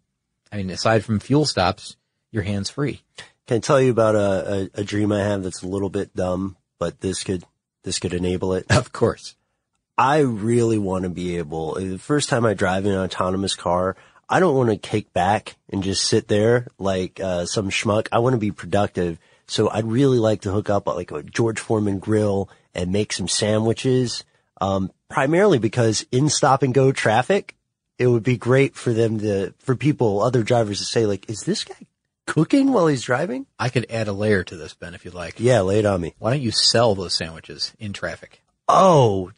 I 0.51 0.57
mean, 0.57 0.69
aside 0.69 1.03
from 1.03 1.19
fuel 1.19 1.45
stops, 1.45 1.95
your 2.31 2.43
hands 2.43 2.69
free. 2.69 3.01
Can 3.47 3.57
I 3.57 3.59
tell 3.59 3.81
you 3.81 3.91
about 3.91 4.15
a, 4.15 4.69
a, 4.75 4.81
a 4.81 4.83
dream 4.83 5.11
I 5.13 5.19
have 5.19 5.43
that's 5.43 5.63
a 5.63 5.67
little 5.67 5.89
bit 5.89 6.13
dumb, 6.13 6.57
but 6.79 6.99
this 6.99 7.23
could 7.23 7.45
this 7.83 7.97
could 7.97 8.13
enable 8.13 8.53
it? 8.53 8.65
Of 8.69 8.91
course. 8.91 9.35
I 9.97 10.19
really 10.19 10.77
want 10.77 11.03
to 11.03 11.09
be 11.09 11.37
able. 11.37 11.75
The 11.75 11.97
first 11.97 12.29
time 12.29 12.45
I 12.45 12.53
drive 12.53 12.85
in 12.85 12.91
an 12.91 12.99
autonomous 12.99 13.55
car, 13.55 13.95
I 14.29 14.39
don't 14.39 14.55
want 14.55 14.69
to 14.69 14.77
kick 14.77 15.13
back 15.13 15.55
and 15.69 15.81
just 15.81 16.03
sit 16.03 16.27
there 16.27 16.67
like 16.77 17.19
uh, 17.19 17.45
some 17.45 17.69
schmuck. 17.69 18.07
I 18.11 18.19
want 18.19 18.33
to 18.33 18.39
be 18.39 18.51
productive. 18.51 19.17
So 19.47 19.69
I'd 19.69 19.85
really 19.85 20.19
like 20.19 20.41
to 20.41 20.51
hook 20.51 20.69
up 20.69 20.85
like 20.85 21.11
a 21.11 21.23
George 21.23 21.59
Foreman 21.59 21.99
grill 21.99 22.49
and 22.75 22.91
make 22.91 23.13
some 23.13 23.29
sandwiches. 23.29 24.25
Um, 24.59 24.91
primarily 25.09 25.57
because 25.57 26.05
in 26.11 26.29
stop 26.29 26.63
and 26.63 26.73
go 26.73 26.91
traffic, 26.91 27.55
it 27.97 28.07
would 28.07 28.23
be 28.23 28.37
great 28.37 28.75
for 28.75 28.91
them 28.91 29.19
to, 29.19 29.53
for 29.59 29.75
people, 29.75 30.21
other 30.21 30.43
drivers 30.43 30.79
to 30.79 30.85
say 30.85 31.05
like, 31.05 31.29
is 31.29 31.41
this 31.41 31.63
guy 31.63 31.86
cooking 32.27 32.71
while 32.71 32.85
he's 32.85 33.01
driving? 33.01 33.47
I 33.57 33.69
could 33.69 33.87
add 33.89 34.07
a 34.07 34.13
layer 34.13 34.43
to 34.43 34.55
this, 34.55 34.75
Ben, 34.75 34.93
if 34.93 35.03
you'd 35.03 35.15
like. 35.15 35.39
Yeah, 35.39 35.61
lay 35.61 35.79
it 35.79 35.85
on 35.85 36.01
me. 36.01 36.13
Why 36.19 36.29
don't 36.29 36.41
you 36.41 36.51
sell 36.51 36.93
those 36.93 37.17
sandwiches 37.17 37.73
in 37.79 37.93
traffic? 37.93 38.43
Oh, 38.67 39.31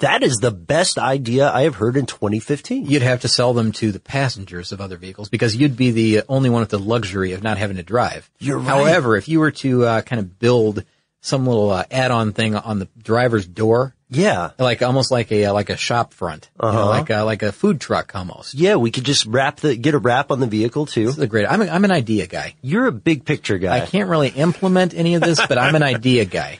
that 0.00 0.24
is 0.24 0.38
the 0.38 0.50
best 0.50 0.98
idea 0.98 1.50
I 1.50 1.62
have 1.62 1.76
heard 1.76 1.96
in 1.96 2.06
2015. 2.06 2.86
You'd 2.86 3.02
have 3.02 3.20
to 3.20 3.28
sell 3.28 3.54
them 3.54 3.70
to 3.72 3.92
the 3.92 4.00
passengers 4.00 4.72
of 4.72 4.80
other 4.80 4.96
vehicles 4.96 5.28
because 5.28 5.54
you'd 5.54 5.76
be 5.76 5.92
the 5.92 6.22
only 6.28 6.50
one 6.50 6.60
with 6.60 6.70
the 6.70 6.78
luxury 6.78 7.32
of 7.32 7.42
not 7.42 7.58
having 7.58 7.76
to 7.76 7.82
drive. 7.84 8.28
You're 8.40 8.58
right. 8.58 8.66
However, 8.66 9.16
if 9.16 9.28
you 9.28 9.38
were 9.38 9.52
to 9.52 9.84
uh, 9.84 10.02
kind 10.02 10.18
of 10.18 10.38
build 10.38 10.84
some 11.24 11.46
little 11.46 11.70
uh, 11.70 11.84
add-on 11.90 12.32
thing 12.34 12.54
on 12.54 12.78
the 12.78 12.88
driver's 13.02 13.46
door, 13.46 13.94
Yeah. 14.10 14.50
like 14.58 14.82
almost 14.82 15.10
like 15.10 15.32
a 15.32 15.48
like 15.52 15.70
a 15.70 15.76
shop 15.76 16.12
front, 16.12 16.50
you 16.62 16.68
know, 16.68 16.74
Uh-huh. 16.74 16.88
like 16.90 17.08
a, 17.08 17.22
like 17.22 17.42
a 17.42 17.50
food 17.50 17.80
truck 17.80 18.14
almost. 18.14 18.52
Yeah, 18.52 18.76
we 18.76 18.90
could 18.90 19.04
just 19.04 19.24
wrap 19.24 19.60
the, 19.60 19.74
get 19.74 19.94
a 19.94 19.98
wrap 19.98 20.30
on 20.30 20.40
the 20.40 20.46
vehicle 20.46 20.84
too. 20.84 21.06
This 21.06 21.16
is 21.16 21.22
a 21.22 21.26
great. 21.26 21.46
I'm 21.46 21.62
a, 21.62 21.66
I'm 21.66 21.84
an 21.86 21.90
idea 21.92 22.26
guy. 22.26 22.54
You're 22.60 22.86
a 22.86 22.92
big 22.92 23.24
picture 23.24 23.56
guy. 23.56 23.80
I 23.80 23.86
can't 23.86 24.10
really 24.10 24.28
implement 24.28 24.92
any 24.92 25.14
of 25.14 25.22
this, 25.22 25.40
but 25.46 25.56
I'm 25.56 25.74
an 25.74 25.82
idea 25.94 26.26
guy. 26.26 26.58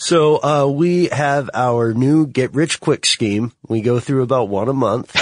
So, 0.00 0.36
uh, 0.36 0.66
we 0.68 1.06
have 1.06 1.50
our 1.52 1.92
new 1.92 2.26
get 2.28 2.54
rich 2.54 2.78
quick 2.78 3.04
scheme. 3.04 3.52
We 3.66 3.80
go 3.80 3.98
through 3.98 4.22
about 4.22 4.48
one 4.48 4.68
a 4.68 4.72
month. 4.72 5.14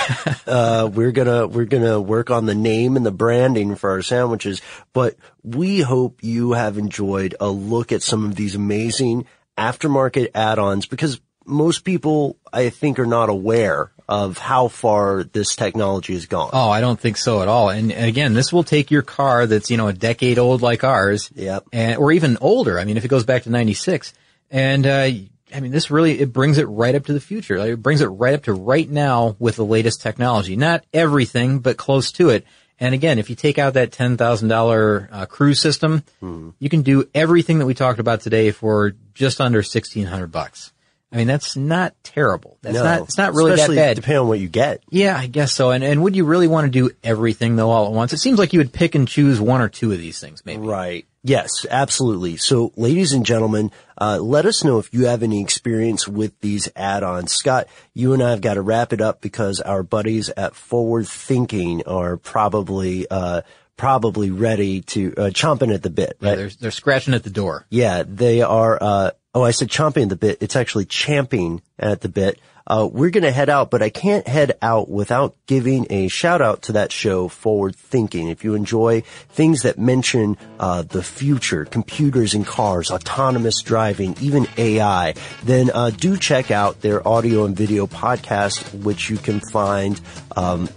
uh, 0.47 0.91
we're 0.93 1.13
gonna, 1.13 1.47
we're 1.47 1.65
gonna 1.65 1.99
work 1.99 2.31
on 2.31 2.45
the 2.45 2.55
name 2.55 2.97
and 2.97 3.05
the 3.05 3.11
branding 3.11 3.75
for 3.77 3.91
our 3.91 4.03
sandwiches, 4.03 4.61
but 4.93 5.17
we 5.43 5.81
hope 5.81 6.23
you 6.23 6.53
have 6.53 6.77
enjoyed 6.77 7.35
a 7.41 7.49
look 7.49 7.91
at 7.91 8.03
some 8.03 8.27
of 8.27 8.35
these 8.35 8.55
amazing 8.55 9.27
aftermarket 9.57 10.29
add-ons 10.35 10.85
because 10.85 11.21
most 11.47 11.83
people, 11.83 12.37
I 12.53 12.69
think, 12.69 12.99
are 12.99 13.07
not 13.07 13.31
aware 13.31 13.93
of 14.09 14.37
how 14.37 14.69
far 14.69 15.25
this 15.25 15.57
technology 15.57 16.13
has 16.13 16.27
gone. 16.27 16.51
Oh, 16.53 16.69
I 16.69 16.83
don't 16.83 17.01
think 17.01 17.17
so 17.17 17.41
at 17.41 17.49
all. 17.49 17.71
And 17.71 17.93
again, 17.93 18.35
this 18.35 18.53
will 18.53 18.63
take 18.63 18.91
your 18.91 19.03
car 19.03 19.47
that's, 19.47 19.71
you 19.71 19.79
know, 19.79 19.89
a 19.89 19.95
decade 19.95 20.39
old 20.39 20.61
like 20.61 20.85
ours. 20.85 21.31
Yep. 21.35 21.69
And, 21.73 21.97
or 21.97 22.13
even 22.13 22.37
older. 22.43 22.79
I 22.79 22.85
mean, 22.85 22.99
if 22.99 23.07
it 23.07 23.09
goes 23.09 23.25
back 23.25 23.45
to 23.45 23.51
96 23.51 24.13
and, 24.51 24.87
uh, 24.87 25.11
I 25.55 25.61
mean, 25.61 25.71
this 25.71 25.91
really, 25.91 26.21
it 26.21 26.33
brings 26.33 26.59
it 26.59 26.65
right 26.65 26.95
up 26.95 27.07
to 27.07 27.13
the 27.13 27.21
future. 27.21 27.59
Like, 27.59 27.71
it 27.71 27.83
brings 27.83 28.01
it 28.01 28.07
right 28.07 28.35
up 28.35 28.43
to 28.45 28.53
right 28.53 28.89
now 28.91 29.37
with 29.39 29.57
the 29.57 29.65
latest 29.65 30.03
technology. 30.03 30.57
Not 30.57 30.85
everything, 30.93 31.61
but 31.61 31.77
close 31.77 32.11
to 32.13 32.31
it. 32.31 32.45
And 32.79 32.95
again, 32.95 33.19
if 33.19 33.31
you 33.31 33.37
take 33.37 33.59
out 33.59 33.75
that 33.75 33.91
$10,000 33.91 35.09
uh, 35.11 35.27
cruise 35.27 35.61
system, 35.61 36.03
Hmm. 36.21 36.51
you 36.59 36.69
can 36.69 36.83
do 36.83 37.09
everything 37.15 37.59
that 37.61 37.67
we 37.67 37.75
talked 37.75 38.01
about 38.01 38.21
today 38.21 38.51
for 38.51 38.93
just 39.15 39.41
under 39.41 39.59
1600 39.63 40.27
bucks. 40.31 40.73
I 41.13 41.17
mean, 41.17 41.29
that's 41.29 41.57
not 41.57 41.95
terrible. 42.03 42.59
That's 42.63 42.75
no, 42.75 42.83
not, 42.83 43.01
it's 43.03 43.17
not 43.17 43.33
really 43.33 43.53
especially 43.53 43.77
that 43.77 43.87
bad. 43.91 43.97
depending 43.97 44.19
on 44.23 44.29
what 44.29 44.41
you 44.41 44.49
get. 44.49 44.83
Yeah, 44.91 45.17
I 45.17 45.29
guess 45.29 45.53
so. 45.53 45.71
And 45.71 45.85
and 45.85 46.03
would 46.03 46.17
you 46.17 46.25
really 46.25 46.49
want 46.49 46.67
to 46.67 46.71
do 46.71 46.91
everything 47.05 47.55
though 47.57 47.71
all 47.71 47.87
at 47.87 47.93
once? 47.93 48.13
It 48.13 48.19
seems 48.19 48.39
like 48.41 48.53
you 48.53 48.59
would 48.59 48.73
pick 48.73 48.97
and 48.97 49.07
choose 49.07 49.41
one 49.41 49.61
or 49.63 49.69
two 49.69 49.93
of 49.93 49.99
these 49.99 50.19
things, 50.19 50.43
maybe. 50.45 50.67
Right. 50.67 51.07
Yes, 51.27 51.67
absolutely. 51.69 52.37
So, 52.37 52.73
ladies 52.77 53.13
and 53.13 53.27
gentlemen, 53.27 53.73
uh, 54.01 54.19
let 54.21 54.47
us 54.47 54.63
know 54.63 54.79
if 54.79 54.95
you 54.95 55.07
have 55.07 55.25
any 55.25 55.41
experience 55.41 56.07
with 56.07 56.39
these 56.41 56.69
add-ons. 56.77 57.33
Scott, 57.33 57.67
you 57.95 58.13
and 58.13 58.23
I 58.23 58.31
have 58.31 58.41
got 58.41 58.55
to 58.55 58.63
wrap 58.63 58.93
it 58.93 59.01
up 59.01 59.21
because 59.21 59.61
our 59.61 59.83
buddies 59.83 60.29
at 60.31 60.55
Forward 60.55 61.09
Thinking 61.09 61.83
are 61.85 62.17
probably 62.17 63.09
uh, 63.11 63.43
probably 63.77 64.31
ready 64.31 64.83
to 64.83 65.13
uh, 65.17 65.21
chomping 65.31 65.75
at 65.75 65.83
the 65.83 65.91
bit. 65.91 66.17
Yeah, 66.21 66.29
Right? 66.29 66.37
they're 66.37 66.51
they're 66.61 66.71
scratching 66.71 67.13
at 67.13 67.25
the 67.25 67.31
door. 67.31 67.67
Yeah, 67.71 68.05
they 68.07 68.43
are. 68.43 68.79
Uh, 68.81 69.11
oh, 69.35 69.43
I 69.43 69.51
said 69.51 69.69
chomping 69.69 70.05
at 70.05 70.09
the 70.11 70.17
bit. 70.17 70.39
It's 70.41 70.55
actually 70.55 70.85
champing 70.85 71.61
at 71.77 72.03
the 72.03 72.09
bit. 72.09 72.39
Uh, 72.67 72.89
we're 72.91 73.11
going 73.11 73.23
to 73.23 73.31
head 73.31 73.49
out, 73.49 73.71
but 73.71 73.83
I 73.83 73.91
can't 73.91 74.27
head 74.27 74.59
out 74.61 74.89
without 74.89 75.37
giving 75.47 75.87
a 75.91 76.09
shout 76.09 76.43
out 76.43 76.63
to 76.63 76.73
that 76.73 76.91
show, 76.91 77.29
Forward 77.29 77.77
Thinking. 77.77 78.29
If 78.29 78.43
you 78.43 78.55
enjoy 78.55 79.03
things 79.31 79.63
that 79.63 79.79
mention 79.79 80.37
uh, 80.59 80.83
the 80.83 81.03
future, 81.03 81.65
computers 81.65 82.35
and 82.35 82.45
cars, 82.45 82.91
autonomous 82.91 83.63
driving, 83.63 84.17
even 84.21 84.49
AI, 84.57 85.15
then 85.45 85.71
uh, 85.73 85.91
do 85.91 86.17
check 86.17 86.51
out 86.51 86.81
their 86.81 87.07
audio 87.07 87.45
and 87.45 87.57
video 87.57 87.87
podcast, 87.87 88.83
which 88.83 89.11
you 89.11 89.17
can 89.17 89.41
find. 89.53 90.01
Um, 90.37 90.69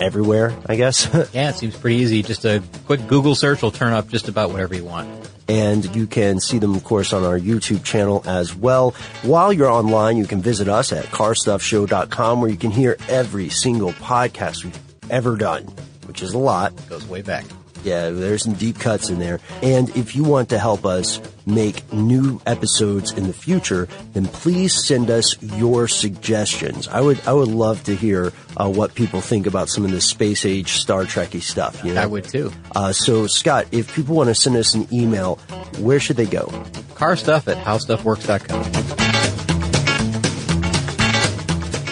everywhere, 0.00 0.54
I 0.66 0.76
guess. 0.76 1.08
Yeah, 1.34 1.50
it 1.50 1.56
seems 1.56 1.76
pretty 1.76 1.96
easy. 1.96 2.22
Just 2.22 2.44
a 2.44 2.62
quick 2.86 3.06
Google 3.06 3.34
search 3.34 3.62
will 3.62 3.70
turn 3.70 3.92
up 3.92 4.08
just 4.08 4.28
about 4.28 4.50
whatever 4.50 4.74
you 4.74 4.84
want. 4.84 5.08
and 5.48 5.84
you 5.94 6.06
can 6.06 6.40
see 6.40 6.58
them, 6.58 6.74
of 6.74 6.84
course, 6.84 7.12
on 7.12 7.22
our 7.24 7.38
YouTube 7.38 7.84
channel 7.84 8.22
as 8.26 8.54
well. 8.54 8.92
While 9.22 9.52
you're 9.52 9.70
online, 9.70 10.16
you 10.16 10.26
can 10.26 10.40
visit 10.40 10.68
us 10.68 10.92
at 10.92 11.04
carstuffshow.com 11.06 12.40
where 12.40 12.50
you 12.50 12.56
can 12.56 12.70
hear 12.70 12.96
every 13.08 13.48
single 13.50 13.92
podcast 13.92 14.64
we've 14.64 14.78
ever 15.10 15.36
done, 15.36 15.64
which 16.06 16.22
is 16.22 16.32
a 16.32 16.38
lot. 16.38 16.72
Goes 16.88 17.06
way 17.06 17.20
back. 17.22 17.44
Yeah, 17.84 18.10
there's 18.10 18.42
some 18.44 18.54
deep 18.54 18.78
cuts 18.78 19.10
in 19.10 19.18
there. 19.18 19.40
And 19.62 19.94
if 19.96 20.16
you 20.16 20.24
want 20.24 20.48
to 20.48 20.58
help 20.58 20.84
us 20.86 21.20
make 21.46 21.92
new 21.92 22.40
episodes 22.46 23.12
in 23.12 23.26
the 23.26 23.32
future, 23.34 23.86
then 24.14 24.24
please 24.26 24.86
send 24.86 25.10
us 25.10 25.40
your 25.42 25.86
suggestions. 25.86 26.88
I 26.88 27.00
would, 27.02 27.20
I 27.26 27.32
would 27.34 27.48
love 27.48 27.84
to 27.84 27.94
hear 27.94 28.32
uh, 28.56 28.70
what 28.70 28.94
people 28.94 29.20
think 29.20 29.46
about 29.46 29.68
some 29.68 29.84
of 29.84 29.90
this 29.90 30.06
space 30.06 30.46
age 30.46 30.72
Star 30.72 31.04
Trekky 31.04 31.42
stuff. 31.42 31.84
You 31.84 31.94
know, 31.94 32.02
I 32.02 32.06
would 32.06 32.24
too. 32.24 32.50
uh, 32.74 32.92
so, 32.92 33.26
Scott, 33.26 33.66
if 33.72 33.94
people 33.94 34.14
want 34.16 34.28
to 34.28 34.34
send 34.34 34.56
us 34.56 34.74
an 34.74 34.88
email, 34.92 35.36
where 35.78 36.00
should 36.00 36.16
they 36.16 36.26
go? 36.26 36.46
Car 36.94 37.16
stuff 37.16 37.46
at 37.48 37.58
howstuffworks.com. 37.58 38.64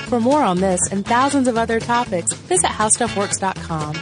For 0.08 0.20
more 0.20 0.42
on 0.42 0.58
this 0.60 0.80
and 0.90 1.06
thousands 1.06 1.48
of 1.48 1.56
other 1.56 1.80
topics, 1.80 2.32
visit 2.34 2.66
howstuffworks.com. 2.66 3.96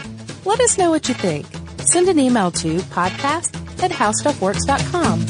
Let 0.45 0.61
us 0.61 0.76
know 0.78 0.91
what 0.91 1.09
you 1.09 1.14
think. 1.14 1.47
Send 1.87 2.09
an 2.09 2.18
email 2.18 2.51
to 2.53 2.78
podcast 2.78 3.57
at 3.83 3.91
howstuffworks.com. 3.91 5.26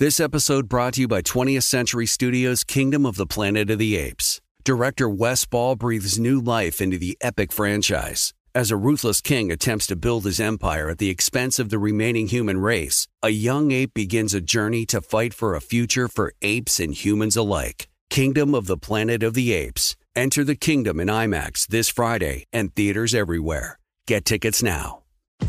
This 0.00 0.18
episode 0.18 0.68
brought 0.68 0.94
to 0.94 1.02
you 1.02 1.08
by 1.08 1.22
20th 1.22 1.62
Century 1.62 2.04
Studios' 2.04 2.64
Kingdom 2.64 3.06
of 3.06 3.14
the 3.14 3.26
Planet 3.26 3.70
of 3.70 3.78
the 3.78 3.96
Apes. 3.96 4.40
Director 4.64 5.08
Wes 5.08 5.44
Ball 5.44 5.76
breathes 5.76 6.18
new 6.18 6.40
life 6.40 6.80
into 6.80 6.98
the 6.98 7.16
epic 7.20 7.52
franchise. 7.52 8.34
As 8.56 8.70
a 8.70 8.76
ruthless 8.76 9.20
king 9.20 9.52
attempts 9.52 9.86
to 9.86 9.96
build 9.96 10.24
his 10.24 10.40
empire 10.40 10.90
at 10.90 10.98
the 10.98 11.10
expense 11.10 11.58
of 11.58 11.70
the 11.70 11.78
remaining 11.78 12.28
human 12.28 12.58
race, 12.58 13.06
a 13.22 13.30
young 13.30 13.70
ape 13.72 13.94
begins 13.94 14.34
a 14.34 14.40
journey 14.40 14.84
to 14.86 15.00
fight 15.00 15.32
for 15.32 15.54
a 15.54 15.60
future 15.60 16.08
for 16.08 16.32
apes 16.42 16.80
and 16.80 16.94
humans 16.94 17.36
alike. 17.36 17.88
Kingdom 18.10 18.54
of 18.54 18.66
the 18.66 18.76
Planet 18.76 19.22
of 19.22 19.34
the 19.34 19.52
Apes. 19.52 19.96
Enter 20.16 20.44
the 20.44 20.54
kingdom 20.54 21.00
in 21.00 21.08
IMAX 21.08 21.66
this 21.66 21.88
Friday 21.88 22.44
and 22.52 22.72
theaters 22.72 23.14
everywhere. 23.14 23.80
Get 24.06 24.24
tickets 24.24 24.62
now. 24.62 25.00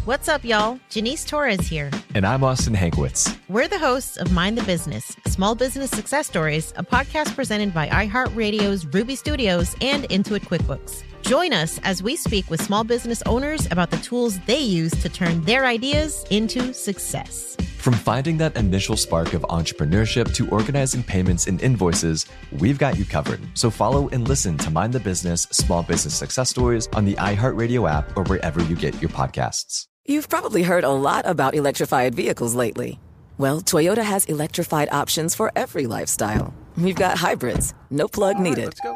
What's 0.06 0.28
up, 0.28 0.44
y'all? 0.44 0.80
Janice 0.90 1.24
Torres 1.24 1.68
here. 1.68 1.92
And 2.16 2.26
I'm 2.26 2.44
Austin 2.44 2.74
Hankwitz. 2.74 3.38
We're 3.48 3.68
the 3.68 3.78
hosts 3.78 4.18
of 4.18 4.32
Mind 4.32 4.58
the 4.58 4.64
Business 4.64 5.16
Small 5.28 5.54
Business 5.54 5.92
Success 5.92 6.26
Stories, 6.26 6.74
a 6.78 6.84
podcast 6.84 7.36
presented 7.36 7.76
by 7.76 7.88
iHeartRadio's 7.90 8.88
Ruby 8.88 9.16
Studios 9.16 9.76
and 9.82 10.06
Intuit 10.06 10.42
QuickBooks. 10.42 11.04
Join 11.28 11.54
us 11.54 11.80
as 11.84 12.04
we 12.04 12.16
speak 12.16 12.52
with 12.52 12.62
small 12.62 12.84
business 12.84 13.24
owners 13.26 13.66
about 13.72 13.90
the 13.90 13.98
tools 13.98 14.40
they 14.42 14.60
use 14.60 14.92
to 15.02 15.10
turn 15.10 15.42
their 15.42 15.66
ideas 15.66 16.24
into 16.30 16.72
success. 16.72 17.58
From 17.80 17.96
finding 17.96 18.38
that 18.38 18.56
initial 18.56 18.96
spark 18.96 19.34
of 19.34 19.42
entrepreneurship 19.44 20.36
to 20.36 20.48
organizing 20.50 21.02
payments 21.02 21.48
and 21.48 21.60
invoices, 21.64 22.28
we've 22.60 22.78
got 22.78 23.00
you 23.00 23.06
covered. 23.06 23.40
So 23.56 23.72
follow 23.72 24.08
and 24.10 24.28
listen 24.28 24.56
to 24.60 24.70
Mind 24.70 24.94
the 24.94 25.00
Business 25.00 25.48
Small 25.50 25.82
Business 25.82 26.14
Success 26.14 26.52
Stories 26.52 26.88
on 26.94 27.06
the 27.06 27.16
iHeartRadio 27.16 27.90
app 27.92 28.16
or 28.16 28.24
wherever 28.26 28.64
you 28.64 28.76
get 28.76 29.02
your 29.02 29.10
podcasts. 29.10 29.88
You've 30.06 30.30
probably 30.30 30.62
heard 30.62 30.84
a 30.84 30.92
lot 30.92 31.26
about 31.26 31.56
electrified 31.56 32.14
vehicles 32.14 32.54
lately. 32.54 33.00
Well, 33.40 33.62
Toyota 33.62 34.04
has 34.04 34.26
electrified 34.26 34.90
options 34.92 35.34
for 35.34 35.52
every 35.56 35.88
lifestyle. 35.88 36.54
We've 36.78 36.96
got 36.96 37.18
hybrids, 37.18 37.74
no 37.90 38.08
plug 38.08 38.38
needed. 38.38 38.66
let's 38.66 38.80
go. 38.80 38.96